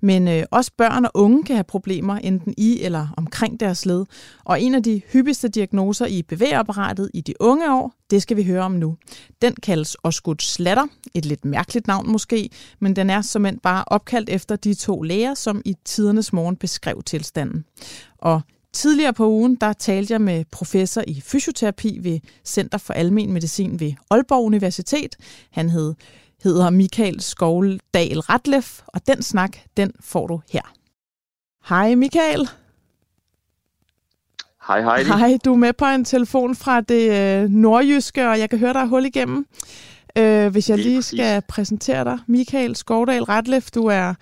Men 0.03 0.27
øh, 0.27 0.43
også 0.51 0.71
børn 0.77 1.05
og 1.05 1.11
unge 1.13 1.43
kan 1.43 1.55
have 1.55 1.63
problemer 1.63 2.15
enten 2.15 2.53
i 2.57 2.81
eller 2.81 3.07
omkring 3.17 3.59
deres 3.59 3.85
led. 3.85 4.05
Og 4.43 4.61
en 4.61 4.75
af 4.75 4.83
de 4.83 5.01
hyppigste 5.13 5.47
diagnoser 5.47 6.05
i 6.05 6.21
bevægeapparatet 6.21 7.11
i 7.13 7.21
de 7.21 7.33
unge 7.39 7.73
år, 7.73 7.93
det 8.09 8.21
skal 8.21 8.37
vi 8.37 8.43
høre 8.43 8.61
om 8.61 8.71
nu. 8.71 8.97
Den 9.41 9.55
kaldes 9.63 9.97
Osgood 10.03 10.35
Slatter, 10.39 10.87
et 11.13 11.25
lidt 11.25 11.45
mærkeligt 11.45 11.87
navn 11.87 12.11
måske, 12.11 12.49
men 12.79 12.95
den 12.95 13.09
er 13.09 13.21
som 13.21 13.45
bare 13.63 13.83
opkaldt 13.87 14.29
efter 14.29 14.55
de 14.55 14.73
to 14.73 15.01
læger, 15.01 15.33
som 15.33 15.61
i 15.65 15.75
tidernes 15.85 16.33
morgen 16.33 16.55
beskrev 16.55 17.03
tilstanden. 17.03 17.65
Og 18.17 18.41
Tidligere 18.73 19.13
på 19.13 19.29
ugen, 19.29 19.55
der 19.55 19.73
talte 19.73 20.13
jeg 20.13 20.21
med 20.21 20.45
professor 20.51 21.03
i 21.07 21.21
fysioterapi 21.21 21.99
ved 22.01 22.19
Center 22.45 22.77
for 22.77 22.93
Almen 22.93 23.33
Medicin 23.33 23.79
ved 23.79 23.93
Aalborg 24.09 24.45
Universitet. 24.45 25.15
Han 25.51 25.69
hed 25.69 25.93
hedder 26.43 26.69
Michael 26.69 27.21
Skovldal 27.21 28.19
Ratlef, 28.19 28.81
og 28.87 29.07
den 29.07 29.21
snak, 29.21 29.57
den 29.77 29.91
får 29.99 30.27
du 30.27 30.41
her. 30.51 30.73
Hej 31.69 31.95
Michael. 31.95 32.49
Hej 34.67 34.81
hej. 34.81 35.03
Hej, 35.03 35.37
du 35.45 35.53
er 35.53 35.57
med 35.57 35.73
på 35.73 35.85
en 35.85 36.05
telefon 36.05 36.55
fra 36.55 36.81
det 36.81 37.11
øh, 37.11 37.49
nordjyske, 37.49 38.29
og 38.29 38.39
jeg 38.39 38.49
kan 38.49 38.59
høre, 38.59 38.81
er 38.81 38.85
hul 38.85 39.05
igennem. 39.05 39.45
Øh, 40.17 40.51
hvis 40.51 40.69
jeg 40.69 40.77
lige 40.77 41.03
skal 41.03 41.41
præsentere 41.41 42.03
dig. 42.03 42.19
Michael 42.27 42.75
Skovdal 42.75 43.23
Ratlef, 43.23 43.71
du 43.71 43.85
er 43.85 44.13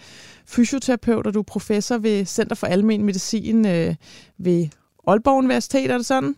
fysioterapeut, 0.47 1.27
og 1.27 1.33
du 1.33 1.39
er 1.39 1.43
professor 1.43 1.97
ved 1.97 2.25
Center 2.25 2.55
for 2.55 2.67
Almen 2.67 3.03
Medicin 3.03 3.65
øh, 3.65 3.95
ved 4.37 4.67
Aalborg 5.07 5.37
Universitet, 5.37 5.91
er 5.91 5.97
det 5.97 6.05
sådan? 6.05 6.35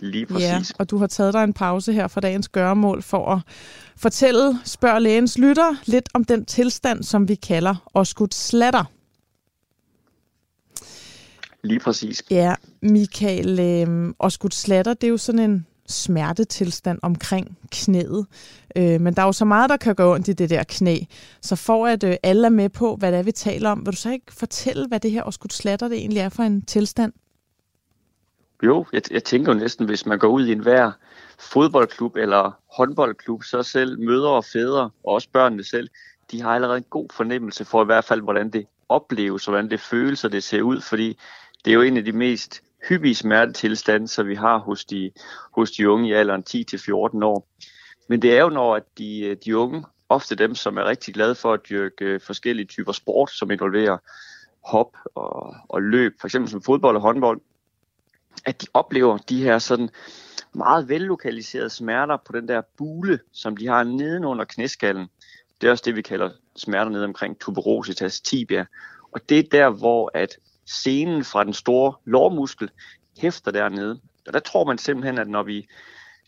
Lige 0.00 0.26
præcis. 0.26 0.48
Ja, 0.48 0.62
og 0.78 0.90
du 0.90 0.98
har 0.98 1.06
taget 1.06 1.34
dig 1.34 1.44
en 1.44 1.52
pause 1.52 1.92
her 1.92 2.08
fra 2.08 2.20
dagens 2.20 2.48
gøremål 2.48 3.02
for 3.02 3.26
at 3.26 3.40
fortælle, 3.96 4.58
spørg 4.64 5.02
lægens 5.02 5.38
lytter, 5.38 5.76
lidt 5.84 6.08
om 6.14 6.24
den 6.24 6.44
tilstand, 6.44 7.02
som 7.02 7.28
vi 7.28 7.34
kalder 7.34 7.90
oskud 7.94 8.28
slatter. 8.32 8.84
Lige 11.62 11.80
præcis. 11.80 12.22
Ja, 12.30 12.54
Michael, 12.82 13.60
øh, 13.60 14.14
oskud 14.18 14.50
slatter, 14.50 14.94
det 14.94 15.06
er 15.06 15.10
jo 15.10 15.16
sådan 15.16 15.50
en 15.50 15.66
smertetilstand 15.86 16.98
omkring 17.02 17.58
knæet. 17.70 18.26
Øh, 18.76 19.00
men 19.00 19.14
der 19.14 19.22
er 19.22 19.26
jo 19.26 19.32
så 19.32 19.44
meget, 19.44 19.70
der 19.70 19.76
kan 19.76 19.94
gå 19.94 20.14
ondt 20.14 20.28
i 20.28 20.32
det 20.32 20.50
der 20.50 20.62
knæ. 20.62 20.98
Så 21.42 21.56
for 21.56 21.86
at 21.86 22.04
øh, 22.04 22.16
alle 22.22 22.46
er 22.46 22.50
med 22.50 22.68
på, 22.68 22.96
hvad 22.96 23.12
det 23.12 23.18
er, 23.18 23.22
vi 23.22 23.32
taler 23.32 23.70
om, 23.70 23.78
vil 23.78 23.92
du 23.92 23.96
så 23.96 24.10
ikke 24.10 24.32
fortælle, 24.32 24.86
hvad 24.88 25.00
det 25.00 25.10
her 25.10 25.22
oskud 25.22 25.50
slatter 25.50 25.88
det 25.88 25.98
egentlig 25.98 26.20
er 26.20 26.28
for 26.28 26.42
en 26.42 26.62
tilstand? 26.62 27.12
Jo, 28.62 28.86
jeg, 28.92 29.02
jeg 29.10 29.24
tænker 29.24 29.52
jo 29.52 29.58
næsten, 29.58 29.86
hvis 29.86 30.06
man 30.06 30.18
går 30.18 30.28
ud 30.28 30.46
i 30.46 30.52
enhver 30.52 30.92
fodboldklub 31.38 32.16
eller 32.16 32.50
håndboldklub, 32.76 33.42
så 33.44 33.62
selv 33.62 33.98
mødre 33.98 34.30
og 34.30 34.44
fædre, 34.44 34.90
og 35.04 35.12
også 35.14 35.28
børnene 35.32 35.64
selv, 35.64 35.88
de 36.30 36.42
har 36.42 36.54
allerede 36.54 36.78
en 36.78 36.84
god 36.90 37.08
fornemmelse 37.12 37.64
for 37.64 37.82
i 37.82 37.86
hvert 37.86 38.04
fald, 38.04 38.20
hvordan 38.20 38.50
det 38.50 38.66
opleves, 38.88 39.48
og 39.48 39.52
hvordan 39.52 39.70
det 39.70 39.80
føles, 39.80 40.24
og 40.24 40.32
det 40.32 40.44
ser 40.44 40.62
ud, 40.62 40.80
fordi 40.80 41.18
det 41.64 41.70
er 41.70 41.74
jo 41.74 41.82
en 41.82 41.96
af 41.96 42.04
de 42.04 42.12
mest 42.12 42.62
hyppige 42.88 43.14
smertetilstande, 43.14 44.08
som 44.08 44.26
vi 44.26 44.34
har 44.34 44.58
hos 44.58 44.84
de, 44.84 45.10
hos 45.52 45.70
de 45.70 45.90
unge 45.90 46.08
i 46.08 46.12
alderen 46.12 46.44
10-14 46.50 47.24
år. 47.24 47.48
Men 48.08 48.22
det 48.22 48.36
er 48.36 48.40
jo, 48.40 48.48
når 48.48 48.76
at 48.76 48.82
de, 48.98 49.36
de 49.44 49.56
unge, 49.56 49.84
ofte 50.08 50.34
dem, 50.34 50.54
som 50.54 50.76
er 50.76 50.84
rigtig 50.84 51.14
glade 51.14 51.34
for 51.34 51.52
at 51.52 51.60
dyrke 51.68 52.20
forskellige 52.20 52.66
typer 52.66 52.92
sport, 52.92 53.30
som 53.30 53.50
involverer 53.50 53.98
hop 54.64 54.96
og, 55.14 55.54
og 55.68 55.82
løb, 55.82 56.14
for 56.20 56.26
eksempel 56.26 56.50
som 56.50 56.62
fodbold 56.62 56.96
og 56.96 57.02
håndbold, 57.02 57.40
at 58.44 58.62
de 58.62 58.66
oplever 58.74 59.16
de 59.18 59.42
her 59.42 59.58
sådan 59.58 59.90
meget 60.52 60.88
vellokaliserede 60.88 61.70
smerter 61.70 62.16
på 62.26 62.32
den 62.32 62.48
der 62.48 62.62
bule, 62.76 63.20
som 63.32 63.56
de 63.56 63.66
har 63.66 63.84
nedenunder 63.84 64.44
knæskallen. 64.44 65.08
Det 65.60 65.66
er 65.66 65.70
også 65.70 65.82
det, 65.86 65.96
vi 65.96 66.02
kalder 66.02 66.30
smerter 66.56 66.90
nede 66.90 67.04
omkring 67.04 67.40
tuberositas 67.40 68.20
tibia. 68.20 68.66
Og 69.12 69.28
det 69.28 69.38
er 69.38 69.48
der, 69.52 69.70
hvor 69.70 70.10
at 70.14 70.36
senen 70.66 71.24
fra 71.24 71.44
den 71.44 71.52
store 71.52 71.94
lårmuskel 72.04 72.70
hæfter 73.18 73.50
dernede. 73.50 74.00
Og 74.26 74.32
der 74.32 74.40
tror 74.40 74.64
man 74.64 74.78
simpelthen, 74.78 75.18
at 75.18 75.28
når 75.28 75.42
vi 75.42 75.68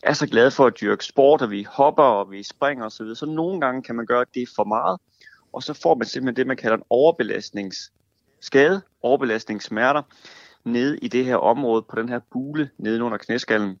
er 0.03 0.13
så 0.13 0.27
glade 0.27 0.51
for 0.51 0.65
at 0.65 0.79
dyrke 0.81 1.05
sport, 1.05 1.41
og 1.41 1.51
vi 1.51 1.63
hopper, 1.63 2.03
og 2.03 2.31
vi 2.31 2.43
springer 2.43 2.85
osv., 2.85 3.15
så 3.15 3.25
nogle 3.25 3.61
gange 3.61 3.83
kan 3.83 3.95
man 3.95 4.05
gøre 4.05 4.25
det 4.33 4.49
for 4.55 4.63
meget, 4.63 4.99
og 5.53 5.63
så 5.63 5.73
får 5.73 5.95
man 5.95 6.07
simpelthen 6.07 6.35
det, 6.35 6.47
man 6.47 6.57
kalder 6.57 6.77
en 6.77 6.83
overbelastningsskade, 6.89 8.81
overbelastningssmerter, 9.01 10.01
ned 10.65 10.97
i 11.01 11.07
det 11.07 11.25
her 11.25 11.35
område 11.35 11.81
på 11.89 12.01
den 12.01 12.09
her 12.09 12.19
bule 12.31 12.69
nede 12.77 13.03
under 13.03 13.17
knæskallen. 13.17 13.79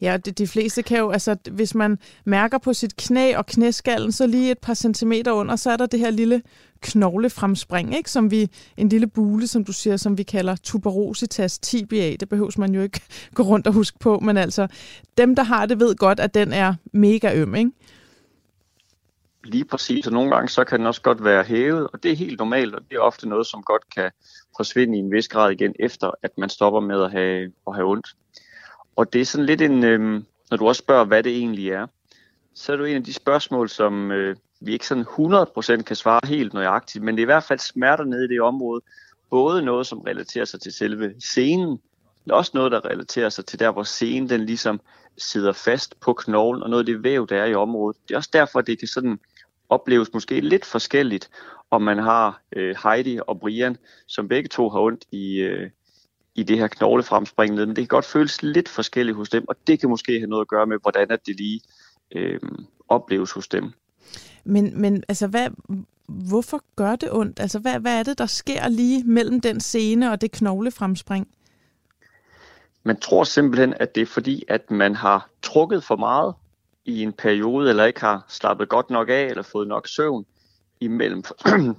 Ja, 0.00 0.16
de, 0.16 0.30
de 0.30 0.46
fleste 0.46 0.82
kan 0.82 0.98
jo, 0.98 1.10
altså 1.10 1.36
hvis 1.50 1.74
man 1.74 1.98
mærker 2.24 2.58
på 2.58 2.72
sit 2.72 2.96
knæ 2.96 3.36
og 3.36 3.46
knæskallen, 3.46 4.12
så 4.12 4.26
lige 4.26 4.50
et 4.50 4.58
par 4.58 4.74
centimeter 4.74 5.32
under, 5.32 5.56
så 5.56 5.70
er 5.70 5.76
der 5.76 5.86
det 5.86 6.00
her 6.00 6.10
lille 6.10 6.42
knoglefremspring, 6.82 7.96
ikke? 7.96 8.10
Som 8.10 8.30
vi, 8.30 8.50
en 8.76 8.88
lille 8.88 9.06
bule, 9.06 9.46
som 9.46 9.64
du 9.64 9.72
siger, 9.72 9.96
som 9.96 10.18
vi 10.18 10.22
kalder 10.22 10.56
tuberositas 10.62 11.58
tibia. 11.58 12.16
Det 12.16 12.28
behøver 12.28 12.50
man 12.58 12.74
jo 12.74 12.82
ikke 12.82 13.00
gå 13.34 13.42
rundt 13.42 13.66
og 13.66 13.72
huske 13.72 13.98
på, 13.98 14.18
men 14.18 14.36
altså 14.36 14.66
dem, 15.18 15.36
der 15.36 15.42
har 15.42 15.66
det, 15.66 15.80
ved 15.80 15.96
godt, 15.96 16.20
at 16.20 16.34
den 16.34 16.52
er 16.52 16.74
mega 16.92 17.34
øm, 17.34 17.54
ikke? 17.54 17.70
Lige 19.44 19.64
præcis, 19.64 20.06
og 20.06 20.12
nogle 20.12 20.30
gange 20.30 20.48
så 20.48 20.64
kan 20.64 20.78
den 20.78 20.86
også 20.86 21.02
godt 21.02 21.24
være 21.24 21.44
hævet, 21.44 21.88
og 21.92 22.02
det 22.02 22.12
er 22.12 22.16
helt 22.16 22.38
normalt, 22.38 22.74
og 22.74 22.80
det 22.90 22.96
er 22.96 23.00
ofte 23.00 23.28
noget, 23.28 23.46
som 23.46 23.62
godt 23.62 23.82
kan 23.94 24.10
forsvinde 24.60 24.96
i 24.96 25.00
en 25.00 25.12
vis 25.12 25.28
grad 25.28 25.50
igen, 25.50 25.74
efter 25.78 26.10
at 26.22 26.38
man 26.38 26.48
stopper 26.48 26.80
med 26.80 27.02
at 27.04 27.10
have, 27.10 27.52
at 27.66 27.74
have 27.74 27.88
ondt. 27.88 28.06
Og 28.96 29.12
det 29.12 29.20
er 29.20 29.24
sådan 29.24 29.46
lidt 29.46 29.62
en, 29.62 29.84
øh, 29.84 30.22
når 30.50 30.56
du 30.56 30.68
også 30.68 30.78
spørger, 30.78 31.04
hvad 31.04 31.22
det 31.22 31.36
egentlig 31.36 31.68
er, 31.70 31.86
så 32.54 32.72
er 32.72 32.76
det 32.76 32.90
en 32.90 32.96
af 32.96 33.04
de 33.04 33.12
spørgsmål, 33.12 33.68
som 33.68 34.10
øh, 34.10 34.36
vi 34.60 34.72
ikke 34.72 34.86
sådan 34.86 35.04
100% 35.78 35.82
kan 35.82 35.96
svare 35.96 36.20
helt 36.24 36.54
nøjagtigt, 36.54 37.04
men 37.04 37.14
det 37.14 37.20
er 37.20 37.24
i 37.24 37.32
hvert 37.34 37.44
fald 37.44 37.58
smerter 37.58 38.04
nede 38.04 38.24
i 38.24 38.28
det 38.28 38.40
område. 38.40 38.80
Både 39.30 39.62
noget, 39.62 39.86
som 39.86 40.00
relaterer 40.00 40.44
sig 40.44 40.60
til 40.60 40.72
selve 40.72 41.14
scenen, 41.20 41.80
men 42.24 42.32
også 42.32 42.50
noget, 42.54 42.72
der 42.72 42.84
relaterer 42.84 43.28
sig 43.28 43.46
til 43.46 43.58
der, 43.58 43.70
hvor 43.70 43.82
scenen 43.82 44.28
den 44.28 44.46
ligesom 44.46 44.80
sidder 45.18 45.52
fast 45.52 46.00
på 46.00 46.12
knoglen, 46.12 46.62
og 46.62 46.70
noget 46.70 46.82
af 46.82 46.86
det 46.86 47.04
væv, 47.04 47.26
der 47.26 47.42
er 47.42 47.46
i 47.46 47.54
området. 47.54 47.96
Det 48.08 48.14
er 48.14 48.18
også 48.18 48.30
derfor, 48.32 48.60
det 48.60 48.78
kan 48.78 48.88
sådan 48.88 49.18
opleves 49.68 50.12
måske 50.12 50.40
lidt 50.40 50.64
forskelligt, 50.64 51.30
om 51.70 51.82
man 51.82 51.98
har 51.98 52.42
øh, 52.56 52.76
Heidi 52.82 53.18
og 53.26 53.40
Brian, 53.40 53.76
som 54.06 54.28
begge 54.28 54.48
to 54.48 54.68
har 54.68 54.80
ondt 54.80 55.04
i, 55.10 55.36
øh, 55.36 55.70
i 56.34 56.42
det 56.42 56.58
her 56.58 56.68
knoglefremspring 56.68 57.54
men 57.54 57.68
det 57.68 57.76
kan 57.76 57.86
godt 57.86 58.04
føles 58.04 58.42
lidt 58.42 58.68
forskelligt 58.68 59.16
hos 59.16 59.28
dem, 59.28 59.44
og 59.48 59.56
det 59.66 59.80
kan 59.80 59.88
måske 59.88 60.18
have 60.18 60.30
noget 60.30 60.40
at 60.40 60.48
gøre 60.48 60.66
med, 60.66 60.78
hvordan 60.82 61.10
at 61.10 61.26
det 61.26 61.36
lige 61.36 61.60
øh, 62.12 62.40
opleves 62.88 63.32
hos 63.32 63.48
dem. 63.48 63.72
Men, 64.44 64.80
men 64.80 65.04
altså, 65.08 65.26
hvad, 65.26 65.48
hvorfor 66.06 66.62
gør 66.76 66.96
det 66.96 67.12
ondt? 67.12 67.40
Altså, 67.40 67.58
hvad, 67.58 67.80
hvad 67.80 67.98
er 67.98 68.02
det, 68.02 68.18
der 68.18 68.26
sker 68.26 68.68
lige 68.68 69.04
mellem 69.04 69.40
den 69.40 69.60
scene 69.60 70.12
og 70.12 70.20
det 70.20 70.32
knoglefremspring? 70.32 71.28
Man 72.82 73.00
tror 73.00 73.24
simpelthen, 73.24 73.74
at 73.80 73.94
det 73.94 74.00
er 74.00 74.06
fordi, 74.06 74.44
at 74.48 74.70
man 74.70 74.94
har 74.94 75.28
trukket 75.42 75.84
for 75.84 75.96
meget 75.96 76.34
i 76.84 77.02
en 77.02 77.12
periode, 77.12 77.70
eller 77.70 77.84
ikke 77.84 78.00
har 78.00 78.24
slappet 78.28 78.68
godt 78.68 78.90
nok 78.90 79.08
af, 79.08 79.26
eller 79.26 79.42
fået 79.42 79.68
nok 79.68 79.88
søvn 79.88 80.26
imellem, 80.80 81.22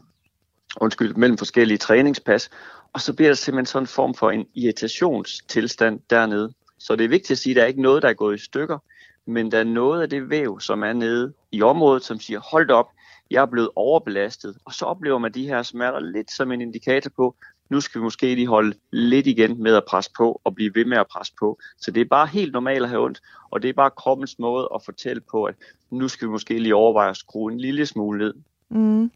undskyld, 0.81 1.13
mellem 1.15 1.37
forskellige 1.37 1.77
træningspas, 1.77 2.49
og 2.93 3.01
så 3.01 3.13
bliver 3.13 3.29
der 3.29 3.35
simpelthen 3.35 3.65
sådan 3.65 3.83
en 3.83 3.87
form 3.87 4.13
for 4.13 4.31
en 4.31 4.45
irritationstilstand 4.55 5.99
dernede. 6.09 6.53
Så 6.77 6.95
det 6.95 7.03
er 7.03 7.09
vigtigt 7.09 7.31
at 7.31 7.37
sige, 7.37 7.51
at 7.51 7.55
der 7.55 7.63
er 7.63 7.67
ikke 7.67 7.81
noget, 7.81 8.03
der 8.03 8.09
er 8.09 8.13
gået 8.13 8.35
i 8.35 8.43
stykker, 8.43 8.77
men 9.25 9.51
der 9.51 9.59
er 9.59 9.63
noget 9.63 10.01
af 10.01 10.09
det 10.09 10.29
væv, 10.29 10.59
som 10.59 10.83
er 10.83 10.93
nede 10.93 11.33
i 11.51 11.61
området, 11.61 12.03
som 12.03 12.19
siger, 12.19 12.39
hold 12.39 12.69
op, 12.69 12.87
jeg 13.31 13.41
er 13.41 13.45
blevet 13.45 13.69
overbelastet. 13.75 14.57
Og 14.65 14.73
så 14.73 14.85
oplever 14.85 15.17
man 15.17 15.33
de 15.33 15.47
her 15.47 15.63
smerter 15.63 15.99
lidt 15.99 16.31
som 16.31 16.51
en 16.51 16.61
indikator 16.61 17.11
på, 17.15 17.35
nu 17.69 17.81
skal 17.81 17.99
vi 17.99 18.03
måske 18.03 18.35
lige 18.35 18.47
holde 18.47 18.77
lidt 18.91 19.27
igen 19.27 19.63
med 19.63 19.75
at 19.75 19.83
presse 19.87 20.11
på 20.17 20.41
og 20.43 20.55
blive 20.55 20.75
ved 20.75 20.85
med 20.85 20.97
at 20.97 21.07
presse 21.07 21.33
på. 21.39 21.59
Så 21.77 21.91
det 21.91 22.01
er 22.01 22.05
bare 22.05 22.27
helt 22.27 22.51
normalt 22.51 22.83
at 22.83 22.89
have 22.89 23.03
ondt, 23.03 23.21
og 23.51 23.61
det 23.61 23.69
er 23.69 23.73
bare 23.73 23.91
kroppens 23.91 24.39
måde 24.39 24.69
at 24.75 24.81
fortælle 24.85 25.21
på, 25.31 25.43
at 25.43 25.55
nu 25.89 26.07
skal 26.07 26.27
vi 26.27 26.31
måske 26.31 26.59
lige 26.59 26.75
overveje 26.75 27.09
at 27.09 27.17
skrue 27.17 27.51
en 27.51 27.59
lille 27.59 27.85
smule 27.85 28.19
ned. 28.19 28.33
Mm. 28.71 29.11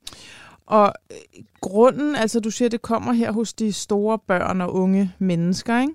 Og 0.66 0.94
øh, 1.12 1.44
grunden, 1.62 2.16
altså 2.16 2.40
du 2.40 2.52
siger, 2.52 2.70
det 2.70 2.82
kommer 2.82 3.14
her 3.14 3.32
hos 3.32 3.54
de 3.54 3.74
store 3.74 4.20
børn 4.20 4.62
og 4.62 4.74
unge 4.74 5.14
mennesker, 5.20 5.82
ikke? 5.82 5.94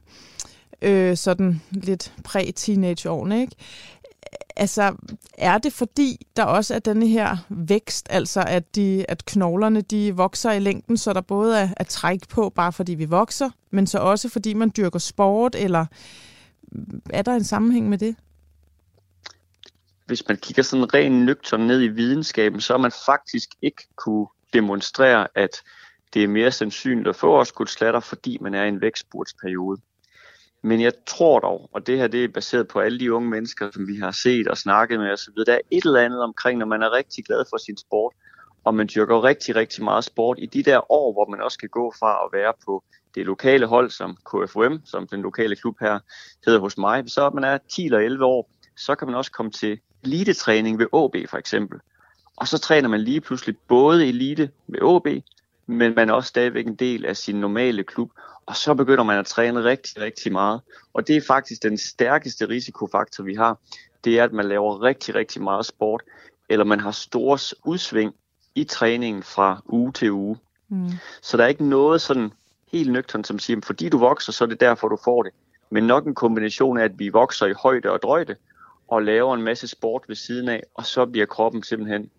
Øh, 0.83 1.17
sådan 1.17 1.61
lidt 1.71 2.15
præ-teenageårene, 2.25 3.41
ikke? 3.41 3.57
Altså, 4.57 4.95
er 5.39 5.59
det 5.59 5.73
fordi, 5.73 6.27
der 6.37 6.45
også 6.45 6.75
er 6.75 6.79
denne 6.79 7.07
her 7.07 7.37
vækst, 7.49 8.07
altså 8.11 8.45
at, 8.47 8.77
de, 8.77 9.05
at 9.09 9.25
knoglerne 9.25 9.81
de 9.81 10.17
vokser 10.17 10.53
i 10.53 10.59
længden, 10.59 10.97
så 10.97 11.13
der 11.13 11.21
både 11.21 11.59
er, 11.59 11.69
er 11.77 11.85
træk 11.85 12.29
på, 12.29 12.53
bare 12.55 12.73
fordi 12.73 12.95
vi 12.95 13.05
vokser, 13.05 13.51
men 13.71 13.87
så 13.87 13.99
også 13.99 14.29
fordi 14.29 14.55
man 14.55 14.73
dyrker 14.77 14.99
sport, 14.99 15.55
eller 15.55 15.87
er 17.11 17.23
der 17.23 17.35
en 17.35 17.45
sammenhæng 17.45 17.89
med 17.89 17.99
det? 17.99 18.17
Hvis 20.11 20.29
man 20.29 20.37
kigger 20.37 20.63
sådan 20.63 20.95
ren 20.95 21.27
nøgtern 21.27 21.61
ned 21.61 21.83
i 21.83 21.89
videnskaben, 21.89 22.61
så 22.61 22.73
har 22.73 22.79
man 22.79 22.93
faktisk 23.07 23.49
ikke 23.63 23.83
kunne 23.97 24.27
demonstrere, 24.53 25.29
at 25.35 25.63
det 26.15 26.25
er 26.25 26.29
mere 26.29 26.51
sandsynligt 26.51 27.09
at 27.09 27.17
få 27.17 27.31
årskudsslatter, 27.31 28.01
fordi 28.01 28.39
man 28.41 28.55
er 28.55 28.65
i 28.65 28.69
en 28.69 28.81
vækstspurtsperiode. 28.81 29.81
Men 30.63 30.81
jeg 30.81 30.93
tror 31.07 31.41
dog, 31.41 31.71
og 31.73 31.87
det 31.87 31.99
her 31.99 32.07
det 32.07 32.25
er 32.25 32.29
baseret 32.29 32.69
på 32.69 32.81
alle 32.81 33.01
de 33.01 33.13
unge 33.13 33.31
mennesker, 33.31 33.71
som 33.71 33.87
vi 33.87 33.97
har 33.97 34.11
set 34.11 34.49
og 34.49 34.59
snakket 34.59 35.01
med 35.01 35.13
osv., 35.13 35.35
der 35.47 35.53
er 35.53 35.61
et 35.71 35.85
eller 35.85 36.01
andet 36.01 36.23
omkring, 36.23 36.59
når 36.59 36.67
man 36.67 36.83
er 36.83 36.93
rigtig 36.93 37.25
glad 37.25 37.45
for 37.51 37.57
sin 37.57 37.77
sport, 37.77 38.15
og 38.65 38.75
man 38.75 38.89
dyrker 38.95 39.25
rigtig, 39.25 39.57
rigtig 39.57 39.85
meget 39.85 40.05
sport 40.05 40.39
i 40.41 40.47
de 40.47 40.63
der 40.63 40.93
år, 40.93 41.13
hvor 41.13 41.31
man 41.31 41.41
også 41.41 41.59
kan 41.59 41.69
gå 41.69 41.95
fra 41.99 42.25
at 42.25 42.39
være 42.39 42.53
på 42.65 42.85
det 43.15 43.27
lokale 43.27 43.67
hold, 43.67 43.91
som 43.91 44.17
KFUM, 44.31 44.81
som 44.85 45.07
den 45.07 45.23
lokale 45.23 45.57
klub 45.57 45.77
her 45.81 45.99
hedder 46.47 46.61
hos 46.61 46.79
mig. 46.79 47.05
Så 47.07 47.31
man 47.31 47.45
er 47.45 47.59
10 47.71 47.85
eller 47.85 47.99
11 47.99 48.25
år, 48.25 48.51
så 48.77 48.95
kan 48.95 49.09
man 49.09 49.15
også 49.15 49.31
komme 49.31 49.53
til 49.53 49.81
elitetræning 50.05 50.79
ved 50.79 50.87
AB 50.87 51.31
for 51.31 51.37
eksempel. 51.37 51.81
Og 52.37 52.49
så 52.49 52.59
træner 52.59 52.89
man 52.89 53.01
lige 53.01 53.21
pludselig 53.21 53.57
både 53.69 54.07
elite 54.09 54.51
ved 54.67 54.97
AB, 54.97 55.25
men 55.67 55.95
man 55.95 56.11
er 56.11 56.15
også 56.15 56.29
stadigvæk 56.29 56.67
en 56.67 56.75
del 56.75 57.07
af 57.07 57.17
sin 57.17 57.37
normale 57.37 57.85
klub, 57.85 58.11
og 58.47 58.57
så 58.57 58.75
begynder 58.75 59.05
man 59.05 59.19
at 59.19 59.27
træne 59.27 59.65
rigtig, 59.65 60.03
rigtig 60.03 60.33
meget. 60.33 60.61
Og 60.93 61.09
det 61.09 61.17
er 61.17 61.21
faktisk 61.27 61.63
den 61.63 61.79
stærkeste 61.79 62.49
risikofaktor, 62.49 63.25
vi 63.25 63.35
har. 63.35 63.59
Det 64.05 64.19
er, 64.19 64.25
at 64.25 64.33
man 64.33 64.49
laver 64.49 64.83
rigtig, 64.83 65.15
rigtig 65.15 65.43
meget 65.43 65.67
sport, 65.67 66.03
eller 66.49 66.65
man 66.65 66.81
har 66.81 66.91
store 66.91 67.39
udsving 67.65 68.15
i 68.55 68.65
træningen 68.65 69.23
fra 69.23 69.63
uge 69.67 69.93
til 69.93 70.13
uge. 70.13 70.39
Mm. 70.69 70.91
Så 71.23 71.37
der 71.37 71.45
er 71.45 71.49
ikke 71.49 71.69
noget 71.69 72.01
sådan 72.01 72.33
helt 72.73 72.93
nøgternt, 72.93 73.27
som 73.27 73.39
siger, 73.39 73.61
fordi 73.65 73.89
du 73.89 73.99
vokser, 73.99 74.33
så 74.33 74.45
er 74.45 74.49
det 74.49 74.61
derfor, 74.61 74.89
du 74.89 74.99
får 75.05 75.23
det. 75.23 75.33
Men 75.71 75.87
nok 75.87 76.07
en 76.07 76.15
kombination 76.15 76.79
af, 76.79 76.85
at 76.85 76.99
vi 76.99 77.09
vokser 77.09 77.47
i 77.47 77.53
højde 77.53 77.91
og 77.91 78.03
drøjde, 78.03 78.37
og 78.91 79.03
laver 79.03 79.35
en 79.35 79.43
masse 79.43 79.69
sport 79.69 80.05
ved 80.09 80.17
siden 80.17 80.49
af, 80.49 80.63
og 80.75 80.87
så 80.87 81.07
bliver 81.07 81.27
kroppen 81.27 81.63
simpelthen 81.63 82.11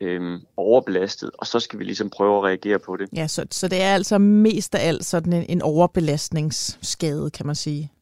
øhm, 0.00 0.40
overbelastet, 0.56 1.30
og 1.38 1.46
så 1.46 1.60
skal 1.60 1.78
vi 1.78 1.84
ligesom 1.84 2.10
prøve 2.10 2.38
at 2.38 2.44
reagere 2.44 2.78
på 2.78 2.96
det. 2.96 3.08
Ja, 3.16 3.26
så, 3.26 3.46
så 3.50 3.68
det 3.68 3.82
er 3.82 3.94
altså 3.94 4.18
mest 4.18 4.74
af 4.74 4.88
alt 4.88 5.04
sådan 5.04 5.32
en, 5.32 5.44
en 5.48 5.62
overbelastningsskade, 5.62 7.30
kan 7.30 7.46
man 7.46 7.54
sige. 7.54 7.92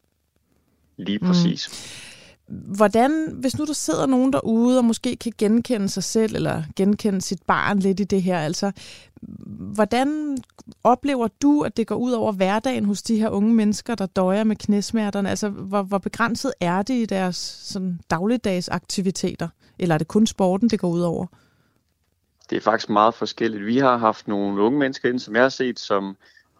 Lige 0.97 1.19
præcis. 1.19 1.69
Mm. 1.69 2.06
Hvordan, 2.47 3.31
hvis 3.33 3.57
nu 3.57 3.65
der 3.65 3.73
sidder 3.73 4.05
nogen 4.05 4.33
derude 4.33 4.77
og 4.77 4.85
måske 4.85 5.15
kan 5.15 5.33
genkende 5.37 5.89
sig 5.89 6.03
selv 6.03 6.35
eller 6.35 6.63
genkende 6.75 7.21
sit 7.21 7.43
barn 7.47 7.79
lidt 7.79 7.99
i 7.99 8.03
det 8.03 8.21
her, 8.21 8.39
altså 8.39 8.71
hvordan 9.73 10.37
oplever 10.83 11.27
du, 11.41 11.61
at 11.61 11.77
det 11.77 11.87
går 11.87 11.95
ud 11.95 12.11
over 12.11 12.31
hverdagen 12.31 12.85
hos 12.85 13.03
de 13.03 13.19
her 13.19 13.29
unge 13.29 13.53
mennesker, 13.53 13.95
der 13.95 14.05
døjer 14.05 14.43
med 14.43 14.55
knæsmerterne? 14.55 15.29
Altså 15.29 15.49
hvor, 15.49 15.83
hvor 15.83 15.97
begrænset 15.97 16.53
er 16.59 16.81
det 16.81 16.93
i 16.93 17.05
deres 17.05 17.35
sådan, 17.63 17.99
dagligdags 18.09 18.69
aktiviteter? 18.69 19.47
Eller 19.79 19.95
er 19.95 19.97
det 19.97 20.07
kun 20.07 20.27
sporten, 20.27 20.69
det 20.69 20.79
går 20.79 20.89
ud 20.89 21.01
over? 21.01 21.25
det 22.49 22.55
er 22.55 22.61
faktisk 22.61 22.89
meget 22.89 23.13
forskelligt. 23.13 23.65
Vi 23.65 23.77
har 23.77 23.97
haft 23.97 24.27
nogle 24.27 24.61
unge 24.61 24.79
mennesker 24.79 25.09
ind, 25.09 25.19
som 25.19 25.35
jeg 25.35 25.43
har 25.43 25.49
set, 25.49 25.79
som 25.79 26.17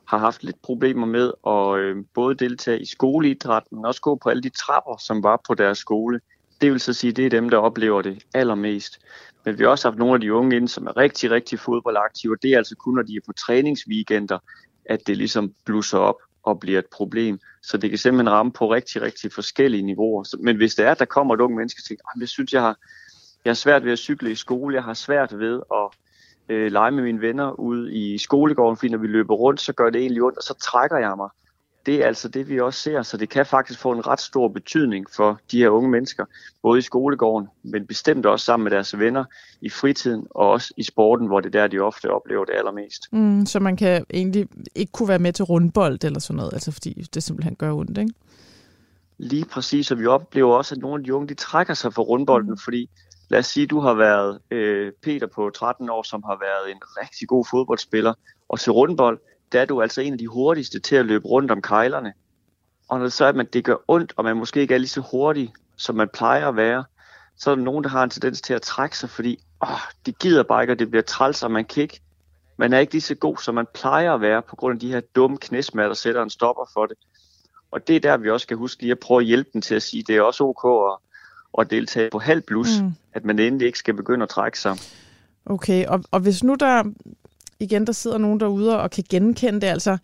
har 0.08 0.18
haft 0.18 0.44
lidt 0.44 0.62
problemer 0.62 1.06
med 1.06 1.32
at 1.48 1.80
øh, 1.80 2.06
både 2.14 2.36
deltage 2.36 2.82
i 2.82 2.86
skoleidrætten, 2.86 3.78
men 3.78 3.86
også 3.86 4.02
gå 4.02 4.16
på 4.16 4.30
alle 4.30 4.44
de 4.44 4.50
trapper, 4.50 4.98
som 4.98 5.24
var 5.24 5.42
på 5.48 5.54
deres 5.54 5.78
skole. 5.78 6.20
Det 6.62 6.72
vil 6.72 6.80
så 6.80 6.94
sige, 6.94 7.14
det 7.14 7.26
er 7.26 7.30
dem, 7.30 7.50
der 7.50 7.58
oplever 7.58 8.02
det 8.02 8.24
allermest. 8.34 9.00
Men 9.46 9.60
vi 9.60 9.64
har 9.64 9.70
også 9.70 9.88
haft 9.88 10.00
nogle 10.00 10.14
af 10.14 10.22
de 10.22 10.34
unge 10.34 10.56
ind, 10.56 10.68
som 10.68 10.88
er 10.88 10.98
rigtig, 10.98 11.32
rigtig 11.32 11.60
fodboldaktive, 11.60 12.34
og 12.34 12.38
det 12.42 12.52
er 12.52 12.58
altså 12.58 12.76
kun, 12.76 12.96
når 12.96 13.02
de 13.02 13.16
er 13.16 13.22
på 13.26 13.34
træningsweekender, 13.34 14.40
at 14.86 15.08
det 15.08 15.18
ligesom 15.18 15.54
blusser 15.66 15.98
op 15.98 16.16
og 16.44 16.60
bliver 16.60 16.80
et 16.80 16.86
problem. 16.92 17.40
Så 17.64 17.78
det 17.78 17.90
kan 17.90 18.00
simpelthen 18.00 18.30
ramme 18.30 18.52
på 18.52 18.74
rigtig, 18.74 19.02
rigtig 19.02 19.32
forskellige 19.34 19.84
niveauer. 19.84 20.38
Men 20.40 20.58
hvis 20.58 20.76
det 20.76 20.86
er, 20.86 20.92
at 20.92 21.00
der 21.00 21.06
kommer 21.06 21.34
et 21.34 21.42
unge 21.42 21.58
menneske 21.58 21.80
og 21.80 21.88
tænker, 21.88 22.04
ah, 22.16 22.22
jeg 22.22 22.30
synes, 22.30 22.54
jeg 22.54 22.62
har, 22.62 22.78
jeg 23.46 23.50
har 23.50 23.56
svært 23.56 23.86
ved 23.86 23.92
at 23.92 24.00
cykle 24.00 24.32
i 24.32 24.36
skole, 24.36 24.76
jeg 24.76 24.84
har 24.84 24.94
svært 24.94 25.40
ved 25.40 25.62
at 25.72 25.90
øh, 26.50 26.72
lege 26.72 26.92
med 26.92 27.04
mine 27.04 27.22
venner 27.22 27.60
ude 27.60 27.94
i 27.94 28.18
skolegården, 28.18 28.78
fordi 28.78 28.92
når 28.92 28.98
vi 28.98 29.08
løber 29.08 29.36
rundt, 29.36 29.62
så 29.62 29.74
gør 29.74 29.90
det 29.90 30.02
egentlig 30.02 30.24
ondt, 30.24 30.38
og 30.38 30.44
så 30.44 30.54
trækker 30.54 30.98
jeg 30.98 31.14
mig. 31.18 31.30
Det 31.86 31.96
er 31.96 32.08
altså 32.08 32.28
det, 32.28 32.50
vi 32.50 32.60
også 32.60 32.80
ser, 32.80 33.02
så 33.02 33.18
det 33.18 33.30
kan 33.30 33.46
faktisk 33.46 33.80
få 33.80 33.92
en 33.92 34.08
ret 34.08 34.22
stor 34.22 34.48
betydning 34.48 35.06
for 35.16 35.40
de 35.52 35.58
her 35.58 35.70
unge 35.70 35.90
mennesker, 35.90 36.26
både 36.62 36.80
i 36.80 36.82
skolegården, 36.82 37.48
men 37.64 37.88
bestemt 37.88 38.26
også 38.26 38.46
sammen 38.46 38.64
med 38.64 38.72
deres 38.72 39.00
venner 39.00 39.24
i 39.62 39.70
fritiden, 39.70 40.28
og 40.30 40.50
også 40.50 40.74
i 40.78 40.84
sporten, 40.84 41.28
hvor 41.28 41.40
det 41.40 41.56
er 41.56 41.60
der, 41.62 41.68
de 41.68 41.80
ofte 41.80 42.12
oplever 42.12 42.46
det 42.46 42.54
allermest. 42.58 43.08
Mm, 43.12 43.46
så 43.46 43.60
man 43.60 43.78
kan 43.78 44.06
egentlig 44.14 44.48
ikke 44.76 44.92
kunne 44.92 45.10
være 45.10 45.20
med 45.20 45.34
til 45.34 45.46
rundbold 45.46 46.04
eller 46.04 46.20
sådan 46.20 46.38
noget, 46.38 46.54
altså 46.54 46.72
fordi 46.72 47.08
det 47.14 47.24
simpelthen 47.24 47.56
gør 47.56 47.74
ondt, 47.74 47.98
ikke? 47.98 48.14
Lige 49.18 49.46
præcis, 49.46 49.92
og 49.92 50.00
vi 50.00 50.06
oplever 50.06 50.56
også, 50.56 50.76
at 50.76 50.82
nogle 50.82 51.02
af 51.02 51.04
de 51.04 51.14
unge, 51.14 51.28
de 51.28 51.34
trækker 51.34 51.74
sig 51.74 51.94
for 51.94 52.02
rundbolden, 52.02 52.50
mm. 52.50 52.58
fordi 52.58 52.90
lad 53.30 53.40
os 53.40 53.46
sige, 53.46 53.68
du 53.68 53.80
har 53.80 53.94
været 53.94 54.40
øh, 54.52 54.92
Peter 55.04 55.28
på 55.28 55.50
13 55.50 55.90
år, 55.90 56.04
som 56.04 56.24
har 56.24 56.38
været 56.40 56.72
en 56.72 56.82
rigtig 57.02 57.28
god 57.28 57.46
fodboldspiller, 57.52 58.14
og 58.50 58.60
til 58.60 58.72
rundbold, 58.72 59.20
der 59.52 59.62
er 59.62 59.66
du 59.66 59.82
altså 59.82 60.02
en 60.02 60.14
af 60.14 60.20
de 60.20 60.28
hurtigste 60.28 60.80
til 60.80 60.96
at 60.96 61.06
løbe 61.06 61.28
rundt 61.28 61.52
om 61.52 61.62
kejlerne. 61.62 62.14
Og 62.88 62.98
når 62.98 63.06
det 63.06 63.14
så 63.14 63.26
er, 63.26 63.34
at 63.34 63.54
det 63.54 63.64
gør 63.66 63.76
ondt, 63.88 64.14
og 64.16 64.24
man 64.24 64.38
måske 64.38 64.62
ikke 64.62 64.74
er 64.74 64.78
lige 64.78 64.88
så 64.88 65.02
hurtig, 65.12 65.54
som 65.78 65.96
man 65.96 66.10
plejer 66.14 66.48
at 66.48 66.56
være, 66.56 66.86
så 67.38 67.52
er 67.52 67.56
der 67.56 67.64
nogen, 67.64 67.84
der 67.84 67.90
har 67.90 68.04
en 68.04 68.10
tendens 68.10 68.42
til 68.42 68.54
at 68.54 68.62
trække 68.62 68.98
sig, 68.98 69.10
fordi 69.10 69.40
åh, 69.62 69.70
det 70.06 70.20
gider 70.20 70.44
bare 70.44 70.64
ikke, 70.64 70.74
og 70.74 70.80
det 70.80 70.90
bliver 70.90 71.04
træls, 71.04 71.44
og 71.44 71.52
man 71.52 71.66
kan 71.66 71.84
ikke, 71.84 72.02
man 72.58 72.74
er 72.74 72.80
ikke 72.80 72.94
lige 72.94 73.02
så 73.02 73.16
god, 73.16 73.38
som 73.38 73.56
man 73.56 73.66
plejer 73.74 74.14
at 74.14 74.22
være, 74.22 74.42
på 74.42 74.56
grund 74.56 74.74
af 74.74 74.80
de 74.80 74.92
her 74.92 75.02
dumme 75.16 75.38
knæsmær, 75.38 75.88
der 75.88 75.94
sætter 75.94 76.24
en 76.24 76.30
stopper 76.30 76.70
for 76.74 76.86
det. 76.86 76.98
Og 77.72 77.88
det 77.88 77.96
er 77.96 78.00
der, 78.00 78.18
vi 78.18 78.30
også 78.30 78.44
skal 78.44 78.58
huske 78.58 78.82
lige 78.82 78.92
at 78.92 79.00
prøve 79.00 79.20
at 79.20 79.26
hjælpe 79.26 79.50
dem 79.54 79.62
til 79.62 79.76
at 79.76 79.84
sige, 79.84 80.02
at 80.02 80.08
det 80.08 80.16
er 80.16 80.22
også 80.22 80.44
ok 80.44 80.66
at, 80.66 81.07
at 81.58 81.72
deltage 81.72 82.10
på 82.12 82.20
halv 82.20 82.42
plus, 82.42 82.82
mm. 82.82 82.92
at 83.14 83.26
man 83.26 83.40
endelig 83.40 83.66
ikke 83.66 83.80
skal 83.80 83.94
begynde 83.94 84.24
at 84.24 84.30
trække 84.30 84.60
sig. 84.60 84.78
Okay, 85.46 85.86
og, 85.86 86.04
og 86.12 86.20
hvis 86.20 86.44
nu 86.44 86.56
der 86.56 86.84
igen, 87.60 87.88
der 87.88 87.94
sidder 87.94 88.18
nogen 88.18 88.40
derude 88.40 88.82
og 88.82 88.92
kan 88.92 89.04
genkende 89.10 89.62
det. 89.62 89.68
Altså, 89.68 89.98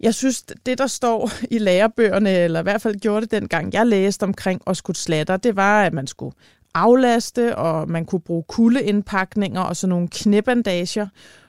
jeg 0.00 0.14
synes, 0.14 0.42
det 0.42 0.78
der 0.78 0.86
står 0.86 1.30
i 1.54 1.58
lærebøgerne, 1.58 2.30
eller 2.30 2.60
i 2.60 2.62
hvert 2.62 2.82
fald 2.82 3.00
gjorde 3.00 3.20
det 3.20 3.30
dengang, 3.30 3.74
jeg 3.74 3.86
læste 3.86 4.22
omkring 4.22 4.62
skudt 4.72 4.96
slatter, 4.96 5.36
det 5.36 5.56
var, 5.56 5.82
at 5.82 5.92
man 5.92 6.06
skulle 6.06 6.36
aflaste, 6.74 7.56
og 7.56 7.90
man 7.90 8.04
kunne 8.04 8.20
bruge 8.20 8.44
kuldeindpakninger 8.48 9.60
og 9.60 9.76
sådan 9.76 9.90
nogle 9.90 10.08
knæbandager. 10.08 11.06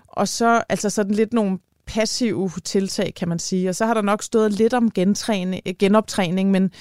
Og 0.07 0.27
så 0.27 0.63
altså 0.69 0.89
sådan 0.89 1.13
lidt 1.13 1.33
nogle 1.33 1.59
passive 1.85 2.51
tiltag, 2.63 3.13
kan 3.15 3.27
man 3.27 3.39
sige. 3.39 3.69
Og 3.69 3.75
så 3.75 3.85
har 3.85 3.93
der 3.93 4.01
nok 4.01 4.23
stået 4.23 4.53
lidt 4.53 4.73
om 4.73 4.91
gentræning, 4.91 5.61
genoptræning, 5.79 6.51
men, 6.51 6.71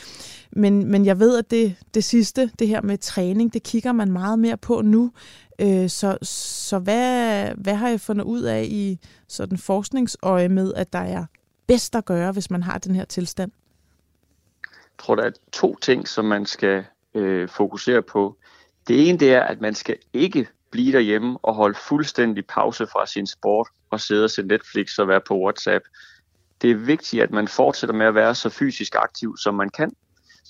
men, 0.56 0.90
men 0.90 1.06
jeg 1.06 1.18
ved, 1.18 1.38
at 1.38 1.50
det, 1.50 1.76
det 1.94 2.04
sidste, 2.04 2.50
det 2.58 2.68
her 2.68 2.82
med 2.82 2.98
træning, 2.98 3.52
det 3.52 3.62
kigger 3.62 3.92
man 3.92 4.12
meget 4.12 4.38
mere 4.38 4.56
på 4.56 4.82
nu. 4.82 5.12
Øh, 5.60 5.88
så 5.88 6.18
så 6.22 6.78
hvad, 6.78 7.48
hvad 7.56 7.74
har 7.74 7.88
jeg 7.88 8.00
fundet 8.00 8.24
ud 8.24 8.42
af 8.42 8.64
i 8.70 8.98
sådan 9.28 9.58
forskningsøje 9.58 10.48
med, 10.48 10.74
at 10.74 10.92
der 10.92 10.98
er 10.98 11.24
bedst 11.66 11.96
at 11.96 12.04
gøre, 12.04 12.32
hvis 12.32 12.50
man 12.50 12.62
har 12.62 12.78
den 12.78 12.94
her 12.94 13.04
tilstand? 13.04 13.52
Jeg 14.62 14.98
tror, 14.98 15.14
der 15.14 15.22
er 15.22 15.30
to 15.52 15.76
ting, 15.76 16.08
som 16.08 16.24
man 16.24 16.46
skal 16.46 16.84
øh, 17.14 17.48
fokusere 17.48 18.02
på. 18.02 18.36
Det 18.88 19.08
ene 19.08 19.18
det 19.18 19.34
er, 19.34 19.42
at 19.42 19.60
man 19.60 19.74
skal 19.74 19.96
ikke 20.12 20.46
blive 20.70 20.92
derhjemme 20.92 21.38
og 21.42 21.54
holde 21.54 21.78
fuldstændig 21.88 22.46
pause 22.46 22.86
fra 22.86 23.06
sin 23.06 23.26
sport 23.26 23.68
og 23.90 24.00
sidde 24.00 24.24
og 24.24 24.30
se 24.30 24.42
Netflix 24.42 24.98
og 24.98 25.08
være 25.08 25.20
på 25.28 25.38
WhatsApp. 25.38 25.84
Det 26.62 26.70
er 26.70 26.74
vigtigt, 26.74 27.22
at 27.22 27.30
man 27.30 27.48
fortsætter 27.48 27.94
med 27.94 28.06
at 28.06 28.14
være 28.14 28.34
så 28.34 28.48
fysisk 28.48 28.94
aktiv, 28.94 29.36
som 29.36 29.54
man 29.54 29.70
kan. 29.70 29.92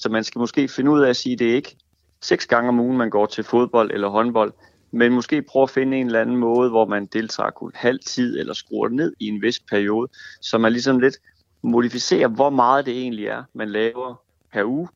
Så 0.01 0.09
man 0.09 0.25
skal 0.25 0.39
måske 0.39 0.69
finde 0.69 0.91
ud 0.91 1.01
af 1.01 1.09
at 1.09 1.17
sige, 1.17 1.33
at 1.33 1.39
det 1.39 1.51
er 1.51 1.55
ikke 1.55 1.77
seks 2.21 2.47
gange 2.47 2.69
om 2.69 2.81
ugen, 2.81 2.97
man 2.97 3.11
går 3.11 3.27
til 3.27 3.45
fodbold 3.45 3.91
eller 3.91 4.09
håndbold, 4.09 4.53
men 4.91 5.13
måske 5.13 5.43
prøve 5.43 5.63
at 5.63 5.71
finde 5.71 5.97
en 5.97 6.07
eller 6.07 6.21
anden 6.21 6.37
måde, 6.37 6.71
hvor 6.71 6.87
man 6.87 7.07
deltager 7.07 7.51
kun 7.51 7.73
halv 7.75 7.99
tid 8.07 8.39
eller 8.39 8.55
skruer 8.55 8.89
ned 8.89 9.13
i 9.21 9.27
en 9.29 9.43
vis 9.43 9.61
periode, 9.61 10.09
så 10.41 10.59
man 10.59 10.73
ligesom 10.73 10.99
lidt 10.99 11.17
modificerer, 11.63 12.29
hvor 12.29 12.51
meget 12.51 12.87
det 12.87 12.99
egentlig 12.99 13.27
er, 13.27 13.43
man 13.53 13.69
laver 13.69 14.23
per 14.53 14.65
uge 14.65 14.89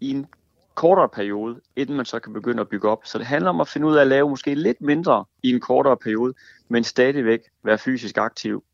i 0.00 0.10
en 0.10 0.26
kortere 0.74 1.08
periode, 1.08 1.60
inden 1.76 1.96
man 1.96 2.06
så 2.06 2.18
kan 2.18 2.32
begynde 2.32 2.60
at 2.60 2.68
bygge 2.68 2.88
op. 2.88 3.00
Så 3.04 3.18
det 3.18 3.26
handler 3.26 3.50
om 3.50 3.60
at 3.60 3.68
finde 3.68 3.86
ud 3.86 3.96
af 3.96 4.00
at 4.00 4.06
lave 4.06 4.28
måske 4.28 4.54
lidt 4.54 4.80
mindre 4.80 5.24
i 5.42 5.50
en 5.50 5.60
kortere 5.60 5.96
periode, 5.96 6.34
men 6.68 6.84
stadigvæk 6.84 7.40
være 7.64 7.78
fysisk 7.78 8.18
aktiv. 8.18 8.64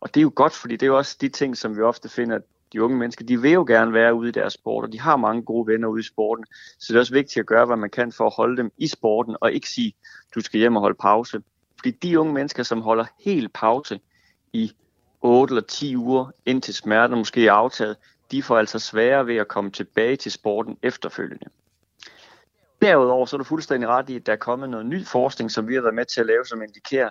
Og 0.00 0.14
det 0.14 0.20
er 0.20 0.22
jo 0.22 0.32
godt, 0.34 0.52
fordi 0.52 0.76
det 0.76 0.82
er 0.82 0.86
jo 0.86 0.96
også 0.96 1.16
de 1.20 1.28
ting, 1.28 1.56
som 1.56 1.76
vi 1.76 1.82
ofte 1.82 2.08
finder, 2.08 2.38
de 2.72 2.82
unge 2.82 2.96
mennesker, 2.96 3.24
de 3.24 3.40
vil 3.40 3.52
jo 3.52 3.64
gerne 3.64 3.92
være 3.92 4.14
ude 4.14 4.28
i 4.28 4.32
deres 4.32 4.52
sport, 4.52 4.84
og 4.84 4.92
de 4.92 5.00
har 5.00 5.16
mange 5.16 5.42
gode 5.42 5.66
venner 5.66 5.88
ude 5.88 6.00
i 6.00 6.04
sporten. 6.04 6.44
Så 6.78 6.92
det 6.92 6.96
er 6.96 7.00
også 7.00 7.12
vigtigt 7.12 7.36
at 7.36 7.46
gøre, 7.46 7.66
hvad 7.66 7.76
man 7.76 7.90
kan 7.90 8.12
for 8.12 8.26
at 8.26 8.34
holde 8.36 8.56
dem 8.56 8.72
i 8.78 8.86
sporten, 8.86 9.36
og 9.40 9.52
ikke 9.52 9.68
sige, 9.68 9.94
du 10.34 10.40
skal 10.40 10.60
hjem 10.60 10.76
og 10.76 10.82
holde 10.82 10.96
pause. 11.00 11.42
Fordi 11.78 11.90
de 11.90 12.20
unge 12.20 12.32
mennesker, 12.32 12.62
som 12.62 12.80
holder 12.80 13.04
helt 13.20 13.52
pause 13.52 14.00
i 14.52 14.72
8 15.20 15.52
eller 15.52 15.62
10 15.62 15.96
uger, 15.96 16.30
indtil 16.46 16.74
smerten 16.74 17.18
måske 17.18 17.46
er 17.46 17.52
aftaget, 17.52 17.96
de 18.30 18.42
får 18.42 18.58
altså 18.58 18.78
sværere 18.78 19.26
ved 19.26 19.36
at 19.36 19.48
komme 19.48 19.70
tilbage 19.70 20.16
til 20.16 20.32
sporten 20.32 20.78
efterfølgende. 20.82 21.46
Derudover 22.82 23.26
så 23.26 23.36
er 23.36 23.38
du 23.38 23.44
fuldstændig 23.44 23.88
ret 23.88 24.10
i, 24.10 24.16
at 24.16 24.26
der 24.26 24.32
er 24.32 24.36
kommet 24.36 24.70
noget 24.70 24.86
ny 24.86 25.06
forskning, 25.06 25.50
som 25.50 25.68
vi 25.68 25.74
har 25.74 25.82
været 25.82 25.94
med 25.94 26.04
til 26.04 26.20
at 26.20 26.26
lave, 26.26 26.44
som 26.44 26.62
indikerer, 26.62 27.10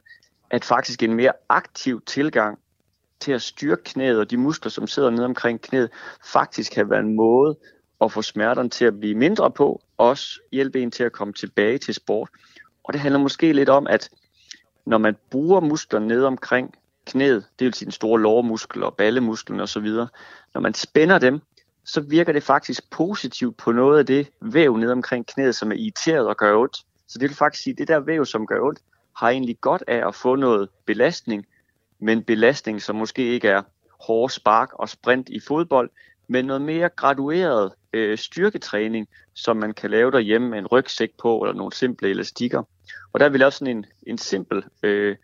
at 0.49 0.65
faktisk 0.65 1.03
en 1.03 1.13
mere 1.13 1.31
aktiv 1.49 2.01
tilgang 2.05 2.59
til 3.19 3.31
at 3.31 3.41
styrke 3.41 3.83
knæet 3.83 4.19
og 4.19 4.31
de 4.31 4.37
muskler, 4.37 4.69
som 4.69 4.87
sidder 4.87 5.09
nede 5.09 5.25
omkring 5.25 5.61
knæet, 5.61 5.89
faktisk 6.23 6.71
kan 6.71 6.89
være 6.89 6.99
en 6.99 7.15
måde 7.15 7.55
at 8.01 8.11
få 8.11 8.21
smerterne 8.21 8.69
til 8.69 8.85
at 8.85 8.99
blive 8.99 9.15
mindre 9.15 9.51
på, 9.51 9.81
også 9.97 10.39
hjælpe 10.51 10.81
en 10.81 10.91
til 10.91 11.03
at 11.03 11.11
komme 11.11 11.33
tilbage 11.33 11.77
til 11.77 11.93
sport. 11.93 12.29
Og 12.83 12.93
det 12.93 13.01
handler 13.01 13.19
måske 13.19 13.53
lidt 13.53 13.69
om, 13.69 13.87
at 13.87 14.09
når 14.85 14.97
man 14.97 15.15
bruger 15.31 15.59
muskler 15.59 15.99
nede 15.99 16.27
omkring 16.27 16.73
knæet, 17.05 17.45
det 17.59 17.65
vil 17.65 17.73
sige 17.73 17.85
den 17.85 17.91
store 17.91 18.21
lårmuskel 18.21 18.83
og 18.83 18.95
ballemusklen 18.95 19.59
osv., 19.59 19.87
når 20.53 20.59
man 20.59 20.73
spænder 20.73 21.19
dem, 21.19 21.39
så 21.85 22.01
virker 22.01 22.33
det 22.33 22.43
faktisk 22.43 22.89
positivt 22.91 23.57
på 23.57 23.71
noget 23.71 23.99
af 23.99 24.05
det 24.05 24.27
væv 24.41 24.77
nede 24.77 24.91
omkring 24.91 25.27
knæet, 25.27 25.55
som 25.55 25.71
er 25.71 25.75
irriteret 25.75 26.27
og 26.27 26.37
gør 26.37 26.57
ondt. 26.57 26.77
Så 27.07 27.19
det 27.19 27.29
vil 27.29 27.35
faktisk 27.35 27.63
sige, 27.63 27.71
at 27.71 27.77
det 27.77 27.87
der 27.87 27.99
væv, 27.99 28.25
som 28.25 28.47
gør 28.47 28.61
ondt, 28.61 28.79
har 29.17 29.29
egentlig 29.29 29.61
godt 29.61 29.83
af 29.87 30.07
at 30.07 30.15
få 30.15 30.35
noget 30.35 30.69
belastning, 30.85 31.45
men 31.99 32.23
belastning, 32.23 32.81
som 32.81 32.95
måske 32.95 33.33
ikke 33.33 33.47
er 33.47 33.61
hårde 33.99 34.33
spark 34.33 34.69
og 34.73 34.89
sprint 34.89 35.29
i 35.29 35.39
fodbold, 35.39 35.89
men 36.27 36.45
noget 36.45 36.61
mere 36.61 36.89
gradueret 36.89 37.71
øh, 37.93 38.17
styrketræning, 38.17 39.07
som 39.33 39.57
man 39.57 39.73
kan 39.73 39.91
lave 39.91 40.11
derhjemme 40.11 40.49
med 40.49 40.59
en 40.59 40.67
rygsæk 40.67 41.11
på 41.21 41.39
eller 41.39 41.53
nogle 41.53 41.73
simple 41.73 42.09
elastikker. 42.09 42.63
Og 43.13 43.19
der 43.19 43.29
vil 43.29 43.43
også 43.43 43.57
sådan 43.59 43.77
en, 43.77 43.85
en 44.07 44.17
simpel 44.17 44.63
øh, 44.83 45.15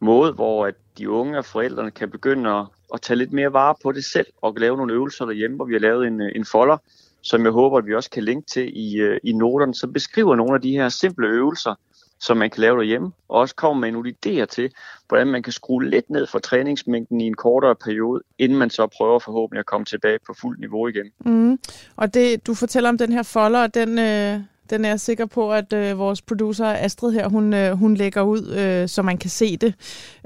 måde, 0.00 0.32
hvor 0.32 0.66
at 0.66 0.74
de 0.98 1.10
unge 1.10 1.38
og 1.38 1.44
forældrene 1.44 1.90
kan 1.90 2.10
begynde 2.10 2.50
at, 2.50 2.66
at 2.94 3.00
tage 3.00 3.16
lidt 3.16 3.32
mere 3.32 3.52
vare 3.52 3.74
på 3.82 3.92
det 3.92 4.04
selv 4.04 4.26
og 4.42 4.54
lave 4.58 4.76
nogle 4.76 4.92
øvelser 4.92 5.24
derhjemme, 5.24 5.56
hvor 5.56 5.64
vi 5.64 5.72
har 5.72 5.80
lavet 5.80 6.06
en, 6.06 6.20
øh, 6.20 6.32
en 6.34 6.44
folder, 6.44 6.76
som 7.22 7.44
jeg 7.44 7.52
håber, 7.52 7.78
at 7.78 7.86
vi 7.86 7.94
også 7.94 8.10
kan 8.10 8.24
linke 8.24 8.46
til 8.46 8.72
i, 8.78 8.96
øh, 9.00 9.20
i 9.24 9.32
noterne, 9.32 9.74
som 9.74 9.92
beskriver 9.92 10.36
nogle 10.36 10.54
af 10.54 10.60
de 10.60 10.72
her 10.72 10.88
simple 10.88 11.28
øvelser, 11.28 11.74
som 12.20 12.36
man 12.36 12.50
kan 12.50 12.60
lave 12.60 12.76
derhjemme, 12.76 13.12
og 13.28 13.40
også 13.40 13.54
kommer 13.54 13.80
med 13.80 13.92
nogle 13.92 14.14
idéer 14.26 14.44
til, 14.44 14.72
hvordan 15.08 15.26
man 15.26 15.42
kan 15.42 15.52
skrue 15.52 15.84
lidt 15.84 16.10
ned 16.10 16.26
for 16.26 16.38
træningsmængden 16.38 17.20
i 17.20 17.24
en 17.24 17.34
kortere 17.34 17.74
periode, 17.74 18.22
inden 18.38 18.58
man 18.58 18.70
så 18.70 18.86
prøver 18.86 19.18
forhåbentlig 19.18 19.60
at 19.60 19.66
komme 19.66 19.84
tilbage 19.84 20.18
på 20.26 20.34
fuld 20.40 20.58
niveau 20.58 20.88
igen. 20.88 21.06
Mm. 21.24 21.58
Og 21.96 22.14
det, 22.14 22.46
du 22.46 22.54
fortæller 22.54 22.88
om 22.88 22.98
den 22.98 23.12
her 23.12 23.22
folder, 23.22 23.66
den, 23.66 23.98
øh, 23.98 24.40
den 24.70 24.84
er 24.84 24.88
jeg 24.88 25.00
sikker 25.00 25.26
på, 25.26 25.52
at 25.52 25.72
øh, 25.72 25.98
vores 25.98 26.22
producer 26.22 26.66
Astrid 26.66 27.12
her, 27.12 27.28
hun, 27.28 27.54
øh, 27.54 27.72
hun 27.72 27.94
lægger 27.94 28.22
ud, 28.22 28.48
øh, 28.48 28.88
så 28.88 29.02
man 29.02 29.18
kan 29.18 29.30
se 29.30 29.56
det 29.56 29.74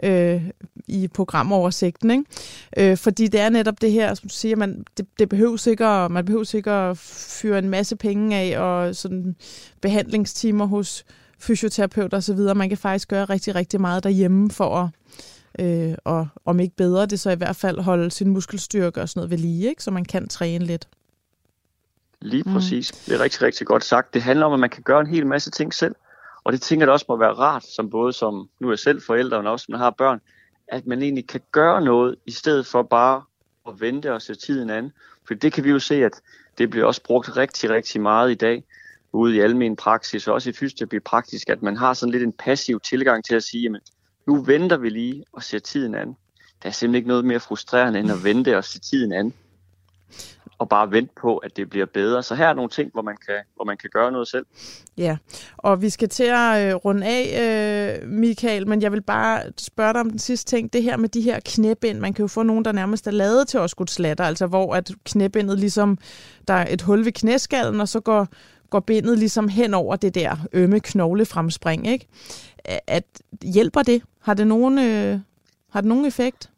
øh, 0.03 0.43
i 0.87 1.09
programoversigten. 1.09 2.11
Ikke? 2.11 2.25
Øh, 2.77 2.97
fordi 2.97 3.27
det 3.27 3.41
er 3.41 3.49
netop 3.49 3.81
det 3.81 3.93
her, 3.93 4.15
som 4.15 4.29
du 4.29 4.35
siger, 4.35 4.57
man, 4.57 4.85
det, 4.97 5.07
det 5.19 5.29
behøver 5.29 5.57
sikkert, 5.57 6.11
man 6.11 6.25
behøver 6.25 6.45
sikkert 6.45 6.91
at 6.91 6.99
fyre 7.43 7.59
en 7.59 7.69
masse 7.69 7.97
penge 7.97 8.37
af, 8.37 8.61
og 8.61 8.97
sådan 8.97 9.37
behandlingstimer 9.81 10.67
hos 10.67 11.05
fysioterapeuter 11.45 12.17
osv. 12.17 12.39
Man 12.57 12.69
kan 12.69 12.79
faktisk 12.79 13.09
gøre 13.09 13.25
rigtig, 13.25 13.55
rigtig 13.55 13.81
meget 13.81 14.05
derhjemme 14.05 14.51
for 14.51 14.77
at, 14.77 14.89
øh, 15.59 15.95
og 16.05 16.29
om 16.45 16.61
ikke 16.61 16.77
bedre, 16.77 17.07
det 17.07 17.21
så 17.21 17.31
i 17.31 17.37
hvert 17.37 17.57
fald 17.57 17.79
holde 17.79 18.11
sin 18.11 18.29
muskelstyrke 18.29 19.01
og 19.01 19.09
sådan 19.09 19.19
noget 19.19 19.31
ved 19.31 19.39
lige, 19.39 19.69
ikke? 19.69 19.83
så 19.83 19.91
man 19.91 20.05
kan 20.05 20.29
træne 20.29 20.65
lidt. 20.65 20.89
Lige 22.21 22.43
mm. 22.47 22.53
præcis. 22.53 22.93
Mm. 22.93 22.99
Det 23.07 23.21
er 23.21 23.25
rigtig, 23.25 23.43
rigtig 23.43 23.67
godt 23.67 23.85
sagt. 23.85 24.15
Det 24.15 24.23
handler 24.23 24.47
om, 24.47 24.53
at 24.53 24.61
man 24.61 24.71
kan 24.71 24.83
gøre 24.83 25.01
en 25.01 25.07
hel 25.07 25.27
masse 25.27 25.51
ting 25.51 25.75
selv. 25.75 25.95
Og 26.45 26.53
det 26.53 26.61
tænker 26.61 26.87
jeg 26.87 26.93
også 26.93 27.07
må 27.09 27.17
være 27.17 27.33
rart, 27.33 27.65
som 27.65 27.91
både 27.91 28.13
som, 28.13 28.49
nu 28.61 28.71
er 28.71 28.77
selv 28.77 29.03
forældre, 29.03 29.37
men 29.39 29.47
også 29.47 29.67
man 29.69 29.81
har 29.81 29.91
børn, 29.91 30.21
at 30.69 30.87
man 30.87 31.03
egentlig 31.03 31.27
kan 31.27 31.41
gøre 31.53 31.85
noget, 31.85 32.17
i 32.27 32.31
stedet 32.31 32.67
for 32.67 32.83
bare 32.83 33.23
at 33.69 33.81
vente 33.81 34.13
og 34.13 34.23
se 34.23 34.35
tiden 34.35 34.71
an. 34.71 34.93
For 35.27 35.35
det 35.35 35.53
kan 35.53 35.65
vi 35.65 35.71
jo 35.71 35.79
se, 35.79 36.05
at 36.05 36.13
det 36.59 36.71
bliver 36.71 36.87
også 36.87 37.03
brugt 37.03 37.37
rigtig, 37.37 37.71
rigtig 37.71 38.01
meget 38.01 38.31
i 38.31 38.35
dag 38.35 38.65
ude 39.15 39.37
i 39.37 39.41
almen 39.41 39.77
praksis, 39.77 40.29
og 40.29 40.35
også 40.35 40.51
i 40.51 40.53
fysioterapi 40.53 40.99
praktisk, 40.99 41.49
at 41.49 41.62
man 41.62 41.77
har 41.77 41.95
sådan 41.95 42.12
lidt 42.12 42.23
en 42.23 42.33
passiv 42.33 42.81
tilgang 42.81 43.25
til 43.25 43.35
at 43.35 43.43
sige, 43.43 43.62
jamen, 43.62 43.81
nu 44.27 44.43
venter 44.43 44.77
vi 44.77 44.89
lige 44.89 45.25
og 45.33 45.43
ser 45.43 45.59
tiden 45.59 45.95
an. 45.95 46.17
Der 46.62 46.69
er 46.69 46.73
simpelthen 46.73 46.95
ikke 46.95 47.09
noget 47.09 47.25
mere 47.25 47.41
frustrerende 47.41 47.99
end 47.99 48.12
at 48.12 48.25
vente 48.25 48.57
og 48.57 48.65
se 48.65 48.81
tiden 48.81 49.12
an 49.12 49.33
og 50.59 50.69
bare 50.69 50.91
vente 50.91 51.12
på, 51.21 51.37
at 51.37 51.57
det 51.57 51.71
bliver 51.71 51.87
bedre. 51.87 52.23
Så 52.23 52.35
her 52.35 52.49
er 52.49 52.55
nogle 52.55 52.71
ting, 52.71 52.91
hvor 52.93 53.03
man 53.03 53.17
kan, 53.27 53.35
hvor 53.55 53.65
man 53.65 53.77
kan 53.77 53.91
gøre 53.93 54.12
noget 54.12 54.29
selv. 54.29 54.47
Ja, 54.97 55.17
og 55.57 55.83
vi 55.83 55.91
skal 55.91 56.09
til 56.09 56.25
at 56.25 56.69
øh, 56.69 56.75
runde 56.75 57.07
af, 57.07 58.01
øh, 58.03 58.09
Michael, 58.09 58.69
men 58.69 58.83
jeg 58.83 58.93
vil 58.93 59.03
bare 59.03 59.43
spørge 59.59 59.93
dig 59.93 60.01
om 60.01 60.11
den 60.11 60.19
sidste 60.19 60.57
ting. 60.57 60.73
Det 60.73 60.83
her 60.83 60.97
med 60.97 61.09
de 61.09 61.21
her 61.21 61.41
knæbind, 61.45 62.01
man 62.01 62.12
kan 62.12 62.23
jo 62.23 62.27
få 62.27 62.43
nogen, 62.43 62.65
der 62.65 62.73
nærmest 62.73 63.07
er 63.07 63.11
lavet 63.11 63.49
til 63.49 63.59
at 63.59 63.75
slatter, 63.89 64.25
altså 64.25 64.47
hvor 64.47 64.75
at 64.75 64.91
knæbindet 65.05 65.59
ligesom, 65.59 65.99
der 66.49 66.55
er 66.55 66.67
et 66.71 66.83
hul 66.83 67.05
ved 67.05 67.12
knæskallen, 67.12 67.81
og 67.81 67.89
så 67.89 68.01
går, 68.01 68.29
går 68.71 68.81
bindet 68.81 69.19
ligesom 69.19 69.49
hen 69.49 69.75
over 69.75 69.97
det 69.97 70.15
der 70.15 70.37
ømme 70.53 70.81
knoglefremspring, 70.81 71.87
ikke? 71.87 72.07
At, 72.87 73.05
hjælper 73.43 73.83
det? 73.83 74.03
Har 74.21 74.35
det 74.35 74.47
nogen, 74.47 74.79
øh, 74.79 75.21
har 75.71 75.81
det 75.81 75.89
nogen 75.89 76.05
effekt? 76.05 76.51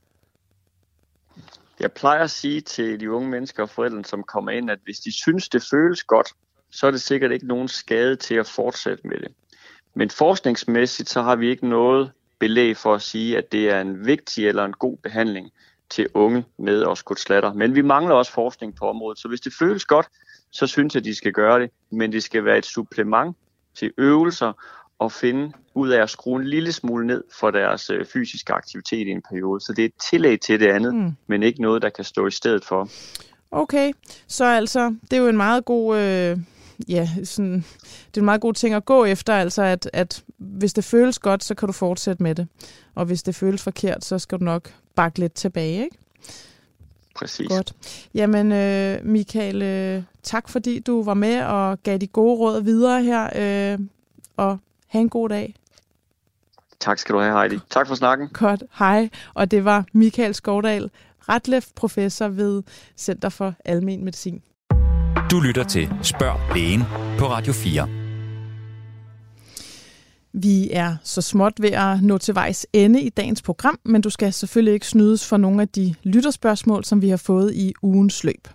Jeg 1.80 1.92
plejer 1.92 2.22
at 2.22 2.30
sige 2.30 2.60
til 2.60 3.00
de 3.00 3.10
unge 3.10 3.28
mennesker 3.28 3.62
og 3.62 3.70
forældrene, 3.70 4.04
som 4.04 4.22
kommer 4.22 4.50
ind, 4.50 4.70
at 4.70 4.78
hvis 4.84 4.98
de 4.98 5.12
synes, 5.12 5.48
det 5.48 5.66
føles 5.70 6.04
godt, 6.04 6.28
så 6.70 6.86
er 6.86 6.90
det 6.90 7.00
sikkert 7.00 7.32
ikke 7.32 7.46
nogen 7.46 7.68
skade 7.68 8.16
til 8.16 8.34
at 8.34 8.46
fortsætte 8.46 9.06
med 9.06 9.18
det. 9.18 9.28
Men 9.94 10.10
forskningsmæssigt, 10.10 11.08
så 11.08 11.22
har 11.22 11.36
vi 11.36 11.48
ikke 11.48 11.68
noget 11.68 12.12
belæg 12.38 12.76
for 12.76 12.94
at 12.94 13.02
sige, 13.02 13.38
at 13.38 13.52
det 13.52 13.70
er 13.70 13.80
en 13.80 14.06
vigtig 14.06 14.48
eller 14.48 14.64
en 14.64 14.72
god 14.72 14.96
behandling 14.96 15.50
til 15.90 16.08
unge 16.14 16.44
med 16.58 16.82
oskulslatter. 16.82 17.52
Men 17.52 17.74
vi 17.74 17.82
mangler 17.82 18.14
også 18.14 18.32
forskning 18.32 18.76
på 18.76 18.88
området, 18.88 19.18
så 19.18 19.28
hvis 19.28 19.40
det 19.40 19.52
føles 19.58 19.84
godt, 19.84 20.06
så 20.56 20.66
synes 20.66 20.94
jeg, 20.94 21.00
at 21.00 21.04
de 21.04 21.14
skal 21.14 21.32
gøre 21.32 21.60
det. 21.60 21.70
Men 21.90 22.12
det 22.12 22.22
skal 22.22 22.44
være 22.44 22.58
et 22.58 22.66
supplement 22.66 23.36
til 23.74 23.92
øvelser 23.98 24.52
at 25.04 25.12
finde 25.12 25.52
ud 25.74 25.88
af 25.88 26.02
at 26.02 26.10
skrue 26.10 26.40
en 26.40 26.46
lille 26.46 26.72
smule 26.72 27.06
ned 27.06 27.24
for 27.40 27.50
deres 27.50 27.90
øh, 27.90 28.06
fysiske 28.06 28.52
aktivitet 28.52 29.06
i 29.06 29.10
en 29.10 29.22
periode. 29.30 29.60
Så 29.60 29.72
det 29.76 29.82
er 29.82 29.86
et 29.86 30.02
tillæg 30.10 30.40
til 30.40 30.60
det 30.60 30.66
andet, 30.66 30.94
mm. 30.94 31.12
men 31.26 31.42
ikke 31.42 31.62
noget, 31.62 31.82
der 31.82 31.88
kan 31.88 32.04
stå 32.04 32.26
i 32.26 32.30
stedet 32.30 32.64
for. 32.64 32.88
Okay, 33.50 33.92
så 34.26 34.44
altså, 34.44 34.94
det 35.10 35.12
er 35.12 35.20
jo 35.20 35.28
en 35.28 35.36
meget 35.36 35.64
god, 35.64 35.98
øh, 35.98 36.38
ja, 36.88 37.08
sådan, 37.24 37.64
det 38.06 38.16
er 38.16 38.20
en 38.20 38.24
meget 38.24 38.40
god 38.40 38.54
ting 38.54 38.74
at 38.74 38.84
gå 38.84 39.04
efter, 39.04 39.34
altså 39.34 39.62
at, 39.62 39.90
at 39.92 40.24
hvis 40.38 40.72
det 40.72 40.84
føles 40.84 41.18
godt, 41.18 41.44
så 41.44 41.54
kan 41.54 41.66
du 41.66 41.72
fortsætte 41.72 42.22
med 42.22 42.34
det. 42.34 42.48
Og 42.94 43.04
hvis 43.04 43.22
det 43.22 43.34
føles 43.34 43.62
forkert, 43.62 44.04
så 44.04 44.18
skal 44.18 44.38
du 44.38 44.44
nok 44.44 44.72
bakke 44.94 45.18
lidt 45.18 45.34
tilbage, 45.34 45.84
ikke? 45.84 45.96
Præcis. 47.16 47.48
Godt. 47.48 47.72
Jamen, 48.14 48.52
øh, 48.52 48.98
Michael, 49.04 49.62
øh, 49.62 50.02
tak 50.22 50.48
fordi 50.48 50.78
du 50.78 51.02
var 51.02 51.14
med 51.14 51.42
og 51.42 51.82
gav 51.82 51.98
de 51.98 52.06
gode 52.06 52.36
råd 52.38 52.62
videre 52.62 53.02
her, 53.02 53.24
øh, 53.34 53.78
og 54.36 54.58
have 54.88 55.00
en 55.02 55.08
god 55.08 55.28
dag. 55.28 55.54
Tak 56.80 56.98
skal 56.98 57.14
du 57.14 57.20
have, 57.20 57.38
Heidi. 57.38 57.58
Tak 57.70 57.86
for 57.86 57.94
snakken. 57.94 58.28
Godt, 58.28 58.62
hej. 58.78 59.08
Og 59.34 59.50
det 59.50 59.64
var 59.64 59.84
Michael 59.92 60.34
Skovdal, 60.34 60.90
Ratlef, 61.28 61.66
professor 61.76 62.28
ved 62.28 62.62
Center 62.96 63.28
for 63.28 63.54
Almen 63.64 64.04
Medicin. 64.04 64.42
Du 65.30 65.40
lytter 65.40 65.64
til 65.64 65.88
Spørg 66.02 66.56
Lægen 66.56 66.82
på 67.18 67.26
Radio 67.26 67.52
4. 67.52 67.88
Vi 70.38 70.70
er 70.72 70.96
så 71.02 71.22
småt 71.22 71.52
ved 71.58 71.70
at 71.70 72.02
nå 72.02 72.18
til 72.18 72.34
vejs 72.34 72.66
ende 72.72 73.02
i 73.02 73.08
dagens 73.08 73.42
program, 73.42 73.78
men 73.84 74.00
du 74.00 74.10
skal 74.10 74.32
selvfølgelig 74.32 74.74
ikke 74.74 74.86
snydes 74.86 75.26
for 75.26 75.36
nogle 75.36 75.62
af 75.62 75.68
de 75.68 75.94
lytterspørgsmål, 76.02 76.84
som 76.84 77.02
vi 77.02 77.08
har 77.08 77.16
fået 77.16 77.54
i 77.54 77.72
ugens 77.82 78.24
løb. 78.24 78.48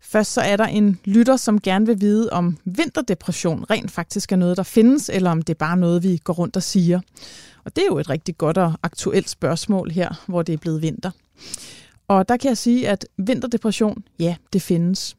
Først 0.00 0.32
så 0.32 0.40
er 0.40 0.56
der 0.56 0.64
en 0.64 1.00
lytter, 1.04 1.36
som 1.36 1.60
gerne 1.60 1.86
vil 1.86 2.00
vide, 2.00 2.30
om 2.30 2.58
vinterdepression 2.64 3.64
rent 3.70 3.90
faktisk 3.90 4.32
er 4.32 4.36
noget, 4.36 4.56
der 4.56 4.62
findes, 4.62 5.08
eller 5.08 5.30
om 5.30 5.42
det 5.42 5.54
er 5.54 5.58
bare 5.58 5.76
noget, 5.76 6.02
vi 6.02 6.16
går 6.24 6.32
rundt 6.32 6.56
og 6.56 6.62
siger. 6.62 7.00
Og 7.64 7.76
det 7.76 7.82
er 7.82 7.86
jo 7.86 7.98
et 7.98 8.10
rigtig 8.10 8.38
godt 8.38 8.58
og 8.58 8.72
aktuelt 8.82 9.30
spørgsmål 9.30 9.90
her, 9.90 10.24
hvor 10.26 10.42
det 10.42 10.52
er 10.52 10.58
blevet 10.58 10.82
vinter. 10.82 11.10
Og 12.08 12.28
der 12.28 12.36
kan 12.36 12.48
jeg 12.48 12.58
sige, 12.58 12.88
at 12.88 13.06
vinterdepression, 13.16 14.04
ja, 14.18 14.36
det 14.52 14.62
findes. 14.62 15.16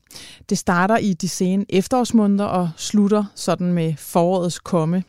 Det 0.49 0.57
starter 0.57 0.97
i 0.97 1.13
de 1.13 1.29
sene 1.29 1.65
efterårsmåneder 1.69 2.45
og 2.45 2.69
slutter 2.77 3.23
sådan 3.35 3.73
med 3.73 3.93
forårets 3.97 4.59
komme. 4.59 5.03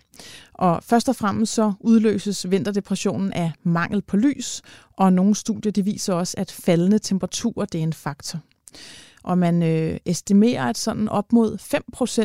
Og 0.55 0.83
først 0.85 1.09
og 1.09 1.17
fremmest 1.17 1.55
så 1.55 1.73
udløses 1.81 2.51
vinterdepressionen 2.51 3.33
af 3.33 3.53
mangel 3.63 4.03
på 4.03 4.17
lys, 4.17 4.63
og 4.97 5.13
nogle 5.13 5.35
studier 5.35 5.73
de 5.73 5.85
viser 5.85 6.15
også, 6.15 6.35
at 6.39 6.53
faldende 6.53 6.99
temperaturer 6.99 7.65
det 7.65 7.79
er 7.79 7.83
en 7.83 7.93
faktor. 7.93 8.39
Og 9.23 9.39
man 9.39 9.63
øh, 9.63 9.99
estimerer, 10.05 10.65
at 10.65 10.79
sådan 10.79 11.09
op 11.09 11.33
mod 11.33 11.59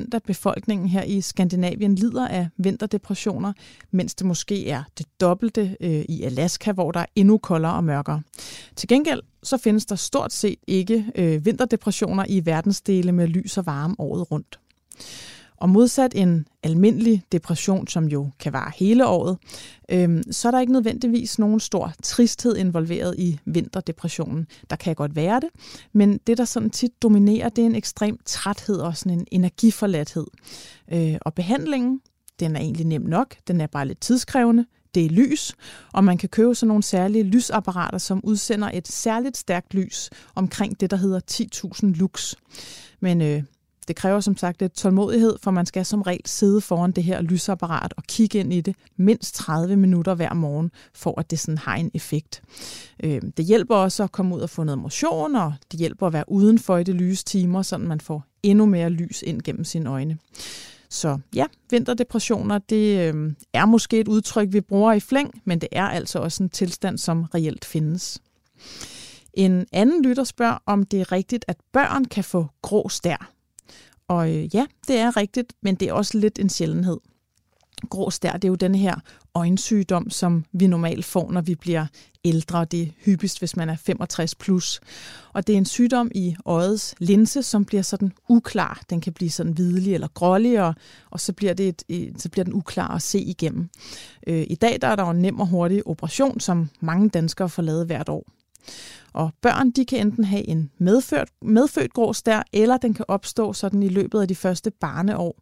5% 0.03 0.09
af 0.13 0.23
befolkningen 0.23 0.89
her 0.89 1.03
i 1.03 1.21
Skandinavien 1.21 1.95
lider 1.95 2.27
af 2.27 2.47
vinterdepressioner, 2.57 3.53
mens 3.91 4.15
det 4.15 4.27
måske 4.27 4.69
er 4.69 4.83
det 4.97 5.05
dobbelte 5.21 5.77
øh, 5.81 6.05
i 6.09 6.23
Alaska, 6.23 6.71
hvor 6.71 6.91
der 6.91 6.99
er 6.99 7.05
endnu 7.15 7.37
koldere 7.37 7.73
og 7.73 7.83
mørkere. 7.83 8.21
Til 8.75 8.89
gengæld 8.89 9.21
så 9.43 9.57
findes 9.57 9.85
der 9.85 9.95
stort 9.95 10.33
set 10.33 10.59
ikke 10.67 11.05
øh, 11.15 11.45
vinterdepressioner 11.45 12.25
i 12.29 12.45
verdensdele 12.45 13.11
med 13.11 13.27
lys 13.27 13.57
og 13.57 13.65
varme 13.65 13.95
året 13.99 14.31
rundt. 14.31 14.59
Og 15.57 15.69
modsat 15.69 16.11
en 16.15 16.47
almindelig 16.63 17.23
depression, 17.31 17.87
som 17.87 18.05
jo 18.05 18.29
kan 18.39 18.53
vare 18.53 18.71
hele 18.75 19.07
året, 19.07 19.37
øhm, 19.91 20.23
så 20.31 20.47
er 20.47 20.51
der 20.51 20.59
ikke 20.59 20.73
nødvendigvis 20.73 21.39
nogen 21.39 21.59
stor 21.59 21.93
tristhed 22.03 22.55
involveret 22.55 23.15
i 23.17 23.39
vinterdepressionen. 23.45 24.47
Der 24.69 24.75
kan 24.75 24.95
godt 24.95 25.15
være 25.15 25.39
det, 25.39 25.49
men 25.93 26.19
det, 26.27 26.37
der 26.37 26.45
sådan 26.45 26.69
tit 26.69 27.01
dominerer, 27.03 27.49
det 27.49 27.61
er 27.61 27.65
en 27.65 27.75
ekstrem 27.75 28.17
træthed 28.25 28.77
og 28.77 28.97
sådan 28.97 29.19
en 29.19 29.27
energiforladthed. 29.31 30.27
Øh, 30.91 31.15
og 31.21 31.33
behandlingen, 31.33 32.01
den 32.39 32.55
er 32.55 32.59
egentlig 32.59 32.85
nem 32.85 33.01
nok, 33.01 33.35
den 33.47 33.61
er 33.61 33.67
bare 33.67 33.87
lidt 33.87 34.01
tidskrævende, 34.01 34.65
det 34.95 35.05
er 35.05 35.09
lys, 35.09 35.53
og 35.93 36.03
man 36.03 36.17
kan 36.17 36.29
købe 36.29 36.55
sådan 36.55 36.67
nogle 36.67 36.83
særlige 36.83 37.23
lysapparater, 37.23 37.97
som 37.97 38.21
udsender 38.23 38.69
et 38.73 38.87
særligt 38.87 39.37
stærkt 39.37 39.73
lys 39.73 40.09
omkring 40.35 40.79
det, 40.79 40.91
der 40.91 40.97
hedder 40.97 41.19
10.000 41.31 41.85
lux. 41.85 42.35
Men 42.99 43.21
øh, 43.21 43.43
det 43.87 43.95
kræver 43.95 44.19
som 44.19 44.37
sagt 44.37 44.61
lidt 44.61 44.73
tålmodighed, 44.73 45.37
for 45.43 45.51
man 45.51 45.65
skal 45.65 45.85
som 45.85 46.01
regel 46.01 46.21
sidde 46.25 46.61
foran 46.61 46.91
det 46.91 47.03
her 47.03 47.21
lysapparat 47.21 47.93
og 47.97 48.03
kigge 48.03 48.39
ind 48.39 48.53
i 48.53 48.61
det 48.61 48.75
mindst 48.97 49.35
30 49.35 49.75
minutter 49.75 50.15
hver 50.15 50.33
morgen, 50.33 50.71
for 50.93 51.19
at 51.19 51.31
det 51.31 51.39
sådan 51.39 51.57
har 51.57 51.75
en 51.75 51.91
effekt. 51.93 52.41
Øh, 53.03 53.21
det 53.37 53.45
hjælper 53.45 53.75
også 53.75 54.03
at 54.03 54.11
komme 54.11 54.35
ud 54.35 54.41
og 54.41 54.49
få 54.49 54.63
noget 54.63 54.79
motion, 54.79 55.35
og 55.35 55.53
det 55.71 55.79
hjælper 55.79 56.07
at 56.07 56.13
være 56.13 56.23
udenfor 56.27 56.77
i 56.77 56.83
det 56.83 56.95
lyse 56.95 57.23
timer, 57.25 57.61
så 57.61 57.77
man 57.77 58.01
får 58.01 58.23
endnu 58.43 58.65
mere 58.65 58.89
lys 58.89 59.21
ind 59.21 59.41
gennem 59.41 59.63
sine 59.63 59.89
øjne. 59.89 60.17
Så 60.89 61.17
ja, 61.35 61.45
vinterdepressioner, 61.69 62.57
det 62.57 63.13
øh, 63.15 63.33
er 63.53 63.65
måske 63.65 63.99
et 63.99 64.07
udtryk, 64.07 64.47
vi 64.51 64.61
bruger 64.61 64.93
i 64.93 64.99
flæng, 64.99 65.41
men 65.45 65.61
det 65.61 65.69
er 65.71 65.85
altså 65.85 66.19
også 66.19 66.43
en 66.43 66.49
tilstand, 66.49 66.97
som 66.97 67.23
reelt 67.23 67.65
findes. 67.65 68.21
En 69.33 69.65
anden 69.71 70.01
lytter 70.03 70.23
spørger, 70.23 70.57
om 70.65 70.83
det 70.83 71.01
er 71.01 71.11
rigtigt, 71.11 71.45
at 71.47 71.57
børn 71.73 72.05
kan 72.05 72.23
få 72.23 72.47
grå 72.61 72.89
stær. 72.89 73.34
Og 74.07 74.35
øh, 74.35 74.55
ja, 74.55 74.65
det 74.87 74.97
er 74.97 75.17
rigtigt, 75.17 75.53
men 75.61 75.75
det 75.75 75.89
er 75.89 75.93
også 75.93 76.17
lidt 76.17 76.39
en 76.39 76.49
sjældenhed. 76.49 76.97
Grå 77.89 78.09
stær, 78.09 78.31
det 78.31 78.43
er 78.43 78.47
jo 78.49 78.55
den 78.55 78.75
her 78.75 78.95
øjensygdom, 79.35 80.09
som 80.09 80.45
vi 80.51 80.67
normalt 80.67 81.05
får, 81.05 81.31
når 81.31 81.41
vi 81.41 81.55
bliver 81.55 81.85
ældre. 82.25 82.65
Det 82.65 82.81
er 82.81 82.87
hyppigst, 83.05 83.39
hvis 83.39 83.55
man 83.55 83.69
er 83.69 83.75
65 83.75 84.35
plus. 84.35 84.81
Og 85.33 85.47
det 85.47 85.53
er 85.53 85.57
en 85.57 85.65
sygdom 85.65 86.11
i 86.15 86.35
øjets 86.45 86.95
linse, 86.99 87.43
som 87.43 87.65
bliver 87.65 87.81
sådan 87.81 88.11
uklar. 88.29 88.81
Den 88.89 89.01
kan 89.01 89.13
blive 89.13 89.29
sådan 89.29 89.53
hvidlig 89.53 89.93
eller 89.93 90.07
grålig, 90.07 90.61
og, 90.61 90.73
og 91.09 91.19
så, 91.19 91.33
bliver 91.33 91.53
det 91.53 91.83
et, 91.87 92.21
så 92.21 92.29
bliver 92.29 92.43
den 92.43 92.53
uklar 92.53 92.95
at 92.95 93.01
se 93.01 93.19
igennem. 93.19 93.69
Øh, 94.27 94.45
I 94.49 94.55
dag 94.55 94.77
der 94.81 94.87
er 94.87 94.95
der 94.95 95.03
jo 95.03 95.09
en 95.09 95.21
nem 95.21 95.39
og 95.39 95.47
hurtig 95.47 95.87
operation, 95.87 96.39
som 96.39 96.69
mange 96.79 97.09
danskere 97.09 97.49
får 97.49 97.61
lavet 97.61 97.85
hvert 97.85 98.09
år. 98.09 98.34
Og 99.13 99.31
børn 99.41 99.71
de 99.71 99.85
kan 99.85 99.99
enten 99.99 100.23
have 100.23 100.47
en 100.47 100.71
medfødt, 100.77 101.29
medfødt 101.41 101.93
grå 101.93 102.13
stær, 102.13 102.43
eller 102.53 102.77
den 102.77 102.93
kan 102.93 103.05
opstå 103.07 103.53
sådan 103.53 103.83
i 103.83 103.87
løbet 103.87 104.21
af 104.21 104.27
de 104.27 104.35
første 104.35 104.71
barneår. 104.71 105.39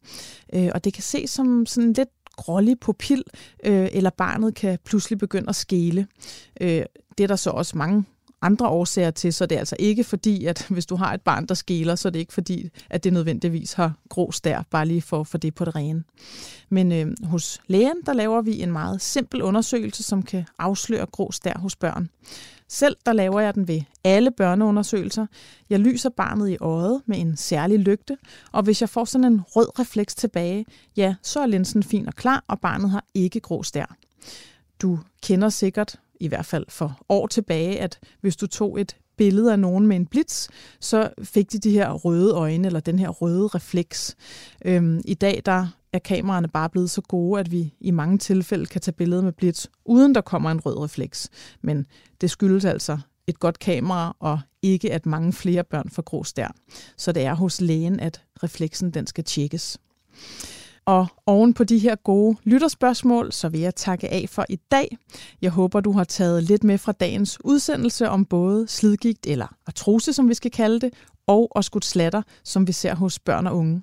Øh, 0.54 0.70
og 0.74 0.84
det 0.84 0.94
kan 0.94 1.04
ses 1.04 1.30
som 1.30 1.66
sådan 1.66 1.94
lidt 1.94 2.10
grålig 2.36 2.80
pupil, 2.80 3.24
øh, 3.64 3.88
eller 3.92 4.10
barnet 4.10 4.56
kan 4.56 4.80
pludselig 4.86 5.20
begynde 5.20 5.50
at 5.50 5.56
skele. 5.56 6.08
Øh, 6.62 6.84
det 7.18 7.24
er 7.24 7.28
der 7.28 7.36
så 7.36 7.50
også 7.50 7.78
mange 7.78 8.04
andre 8.44 8.68
årsager 8.68 9.12
til, 9.12 9.34
så 9.34 9.46
det 9.46 9.56
er 9.56 9.60
altså 9.60 9.76
ikke 9.80 10.04
fordi, 10.04 10.46
at 10.46 10.66
hvis 10.70 10.86
du 10.86 10.96
har 10.96 11.14
et 11.14 11.22
barn, 11.22 11.46
der 11.46 11.54
skæler, 11.54 11.96
så 11.96 12.08
er 12.08 12.12
det 12.12 12.20
ikke 12.20 12.34
fordi, 12.34 12.70
at 12.90 13.04
det 13.04 13.14
nødvendigvis 13.14 13.74
har 13.74 13.94
grå 14.10 14.32
stær, 14.32 14.64
bare 14.70 14.86
lige 14.86 15.02
for 15.02 15.20
at 15.20 15.28
få 15.28 15.38
det 15.38 15.56
på 15.56 15.66
det 15.66 15.76
rene. 15.76 16.04
Men 16.70 16.92
øh, 16.92 17.08
hos 17.24 17.62
lægen, 17.68 18.02
der 18.06 18.14
laver 18.14 18.42
vi 18.42 18.62
en 18.62 18.72
meget 18.72 19.02
simpel 19.02 19.42
undersøgelse, 19.42 20.04
som 20.04 20.24
kan 20.24 20.46
afsløre 20.60 21.06
grå 21.06 21.32
stær 21.32 21.54
hos 21.58 21.76
børn. 21.76 22.10
Selv 22.68 22.96
der 23.06 23.14
laver 23.14 23.40
jeg 23.40 23.56
den 23.56 23.68
ved 23.68 23.82
alle 24.04 24.32
børneundersøgelser. 24.32 25.26
Jeg 25.70 25.80
lyser 25.80 26.10
barnet 26.10 26.50
i 26.50 26.58
øjet 26.62 27.02
med 27.06 27.18
en 27.18 27.38
særlig 27.38 27.80
lygte, 27.80 28.18
og 28.52 28.64
hvis 28.64 28.82
jeg 28.82 28.90
får 28.90 29.06
sådan 29.06 29.34
en 29.34 29.42
rød 29.42 29.80
refleks 29.80 30.16
tilbage, 30.16 30.66
ja, 30.98 31.16
så 31.22 31.40
er 31.40 31.46
linsen 31.46 31.84
fin 31.84 32.08
og 32.08 32.14
klar, 32.14 32.44
og 32.48 32.60
barnet 32.60 32.90
har 32.90 33.06
ikke 33.14 33.40
grå 33.40 33.64
stær. 33.64 33.96
Du 34.82 35.00
kender 35.24 35.50
sikkert, 35.50 36.00
i 36.20 36.28
hvert 36.28 36.46
fald 36.46 36.66
for 36.70 37.00
år 37.10 37.28
tilbage, 37.28 37.80
at 37.80 38.00
hvis 38.22 38.36
du 38.36 38.48
tog 38.48 38.82
et 38.82 38.96
billede 39.18 39.52
af 39.52 39.60
nogen 39.60 39.88
med 39.88 39.96
en 39.96 40.06
blitz, 40.06 40.48
så 40.80 41.10
fik 41.24 41.52
de 41.52 41.60
de 41.60 41.72
her 41.72 41.92
røde 41.92 42.34
øjne, 42.34 42.68
eller 42.68 42.80
den 42.80 43.00
her 43.00 43.10
røde 43.10 43.48
refleks. 43.48 44.16
Øhm, 44.66 45.02
I 45.06 45.14
dag 45.14 45.42
der 45.46 45.68
er 45.94 46.00
kameraerne 46.00 46.48
bare 46.48 46.70
blevet 46.70 46.90
så 46.90 47.02
gode, 47.02 47.40
at 47.40 47.52
vi 47.52 47.74
i 47.80 47.92
mange 47.92 48.18
tilfælde 48.18 48.66
kan 48.66 48.82
tage 48.82 48.96
billeder 48.96 49.22
med 49.22 49.32
blitz, 49.32 49.66
uden 49.86 50.16
der 50.16 50.22
kommer 50.22 50.52
en 50.52 50.60
rød 50.60 50.80
refleks. 50.80 51.30
Men 51.62 51.86
det 52.22 52.32
skyldes 52.32 52.66
altså 52.66 52.98
et 53.28 53.40
godt 53.40 53.60
kamera, 53.60 54.16
og 54.20 54.40
ikke 54.62 54.94
at 54.94 55.06
mange 55.06 55.34
flere 55.34 55.64
børn 55.64 55.90
får 55.90 56.02
grå 56.02 56.24
stær. 56.24 56.56
Så 56.98 57.12
det 57.12 57.24
er 57.24 57.34
hos 57.34 57.62
lægen, 57.62 58.00
at 58.00 58.22
refleksen 58.44 58.92
den 58.92 59.08
skal 59.08 59.24
tjekkes. 59.24 59.78
Og 60.86 61.08
oven 61.26 61.54
på 61.54 61.64
de 61.64 61.80
her 61.80 61.96
gode 61.96 62.38
lytterspørgsmål, 62.44 63.32
så 63.32 63.50
vil 63.50 63.60
jeg 63.60 63.76
takke 63.76 64.10
af 64.10 64.26
for 64.30 64.46
i 64.50 64.56
dag. 64.56 64.98
Jeg 65.42 65.52
håber, 65.52 65.80
du 65.80 65.92
har 65.92 66.04
taget 66.04 66.44
lidt 66.44 66.64
med 66.64 66.78
fra 66.78 66.92
dagens 66.92 67.46
udsendelse 67.46 68.10
om 68.10 68.26
både 68.26 68.68
slidgigt, 68.68 69.26
eller 69.28 69.56
artrose, 69.68 70.14
som 70.14 70.30
vi 70.30 70.34
skal 70.34 70.52
kalde 70.52 70.80
det, 70.80 70.94
og 71.28 71.48
oskudt 71.52 71.86
slatter, 71.86 72.22
som 72.44 72.68
vi 72.68 72.72
ser 72.72 72.96
hos 72.96 73.20
børn 73.20 73.48
og 73.48 73.58
unge. 73.58 73.82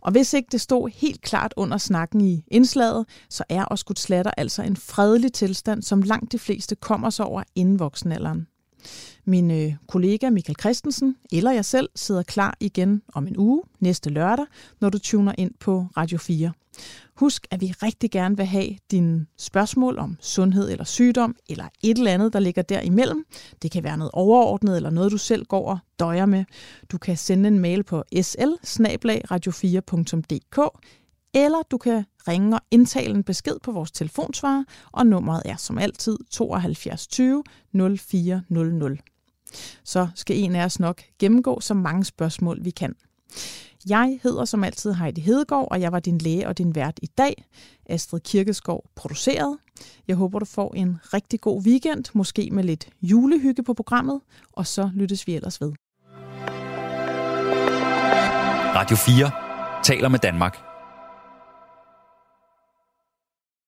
Og 0.00 0.12
hvis 0.12 0.34
ikke 0.34 0.48
det 0.52 0.60
stod 0.60 0.90
helt 0.94 1.22
klart 1.22 1.54
under 1.56 1.78
snakken 1.78 2.20
i 2.20 2.44
indslaget, 2.48 3.06
så 3.30 3.44
er 3.48 3.64
oskudt 3.64 3.98
slatter 3.98 4.30
altså 4.36 4.62
en 4.62 4.76
fredelig 4.76 5.32
tilstand, 5.32 5.82
som 5.82 6.02
langt 6.02 6.32
de 6.32 6.38
fleste 6.38 6.74
kommer 6.74 7.10
sig 7.10 7.26
over 7.26 7.42
inden 7.54 7.78
voksenalderen. 7.78 8.46
Min 9.28 9.50
øh, 9.50 9.74
kollega 9.86 10.30
Michael 10.30 10.56
Christensen 10.60 11.16
eller 11.32 11.50
jeg 11.50 11.64
selv 11.64 11.88
sidder 11.94 12.22
klar 12.22 12.56
igen 12.60 13.02
om 13.14 13.26
en 13.26 13.36
uge 13.36 13.62
næste 13.80 14.10
lørdag, 14.10 14.46
når 14.80 14.90
du 14.90 14.98
tuner 14.98 15.32
ind 15.38 15.50
på 15.60 15.86
Radio 15.96 16.18
4. 16.18 16.52
Husk, 17.14 17.46
at 17.50 17.60
vi 17.60 17.74
rigtig 17.82 18.10
gerne 18.10 18.36
vil 18.36 18.46
have 18.46 18.76
dine 18.90 19.26
spørgsmål 19.36 19.98
om 19.98 20.16
sundhed 20.20 20.70
eller 20.70 20.84
sygdom, 20.84 21.36
eller 21.48 21.64
et 21.82 21.98
eller 21.98 22.12
andet, 22.12 22.32
der 22.32 22.38
ligger 22.38 22.62
derimellem. 22.62 23.24
Det 23.62 23.70
kan 23.70 23.84
være 23.84 23.96
noget 23.96 24.10
overordnet, 24.12 24.76
eller 24.76 24.90
noget, 24.90 25.12
du 25.12 25.18
selv 25.18 25.44
går 25.46 25.70
og 25.70 25.78
døjer 25.98 26.26
med. 26.26 26.44
Du 26.92 26.98
kan 26.98 27.16
sende 27.16 27.48
en 27.48 27.58
mail 27.58 27.82
på 27.82 28.04
sl 28.22 28.42
radio 29.30 29.52
4dk 29.52 30.80
eller 31.34 31.62
du 31.70 31.78
kan 31.78 32.04
ringe 32.28 32.56
og 32.56 32.60
indtale 32.70 33.14
en 33.14 33.24
besked 33.24 33.56
på 33.62 33.72
vores 33.72 33.90
telefonsvarer, 33.90 34.64
og 34.92 35.06
nummeret 35.06 35.42
er 35.44 35.56
som 35.56 35.78
altid 35.78 36.18
72 36.30 37.06
20 37.06 37.44
0400. 37.72 38.96
Så 39.84 40.08
skal 40.14 40.36
en 40.36 40.56
af 40.56 40.64
os 40.64 40.80
nok 40.80 41.02
gennemgå 41.18 41.60
så 41.60 41.74
mange 41.74 42.04
spørgsmål 42.04 42.58
vi 42.64 42.70
kan. 42.70 42.94
Jeg 43.88 44.20
hedder 44.22 44.44
som 44.44 44.64
altid 44.64 44.92
Heidi 44.92 45.20
Hedegaard, 45.20 45.68
og 45.70 45.80
jeg 45.80 45.92
var 45.92 46.00
din 46.00 46.18
læge 46.18 46.48
og 46.48 46.58
din 46.58 46.74
vært 46.74 46.98
i 47.02 47.06
dag. 47.18 47.44
Astrid 47.86 48.20
Kirkeskov 48.20 48.84
produceret. 48.94 49.58
Jeg 50.08 50.16
håber, 50.16 50.38
du 50.38 50.44
får 50.44 50.74
en 50.74 50.98
rigtig 51.14 51.40
god 51.40 51.62
weekend, 51.62 52.04
måske 52.14 52.50
med 52.52 52.64
lidt 52.64 52.88
julehygge 53.02 53.62
på 53.62 53.74
programmet, 53.74 54.20
og 54.52 54.66
så 54.66 54.90
lyttes 54.94 55.26
vi 55.26 55.34
ellers 55.34 55.60
ved. 55.60 55.72
Radio 58.74 58.96
4 58.96 59.30
taler 59.82 60.08
med 60.08 60.18
Danmark. 60.18 60.67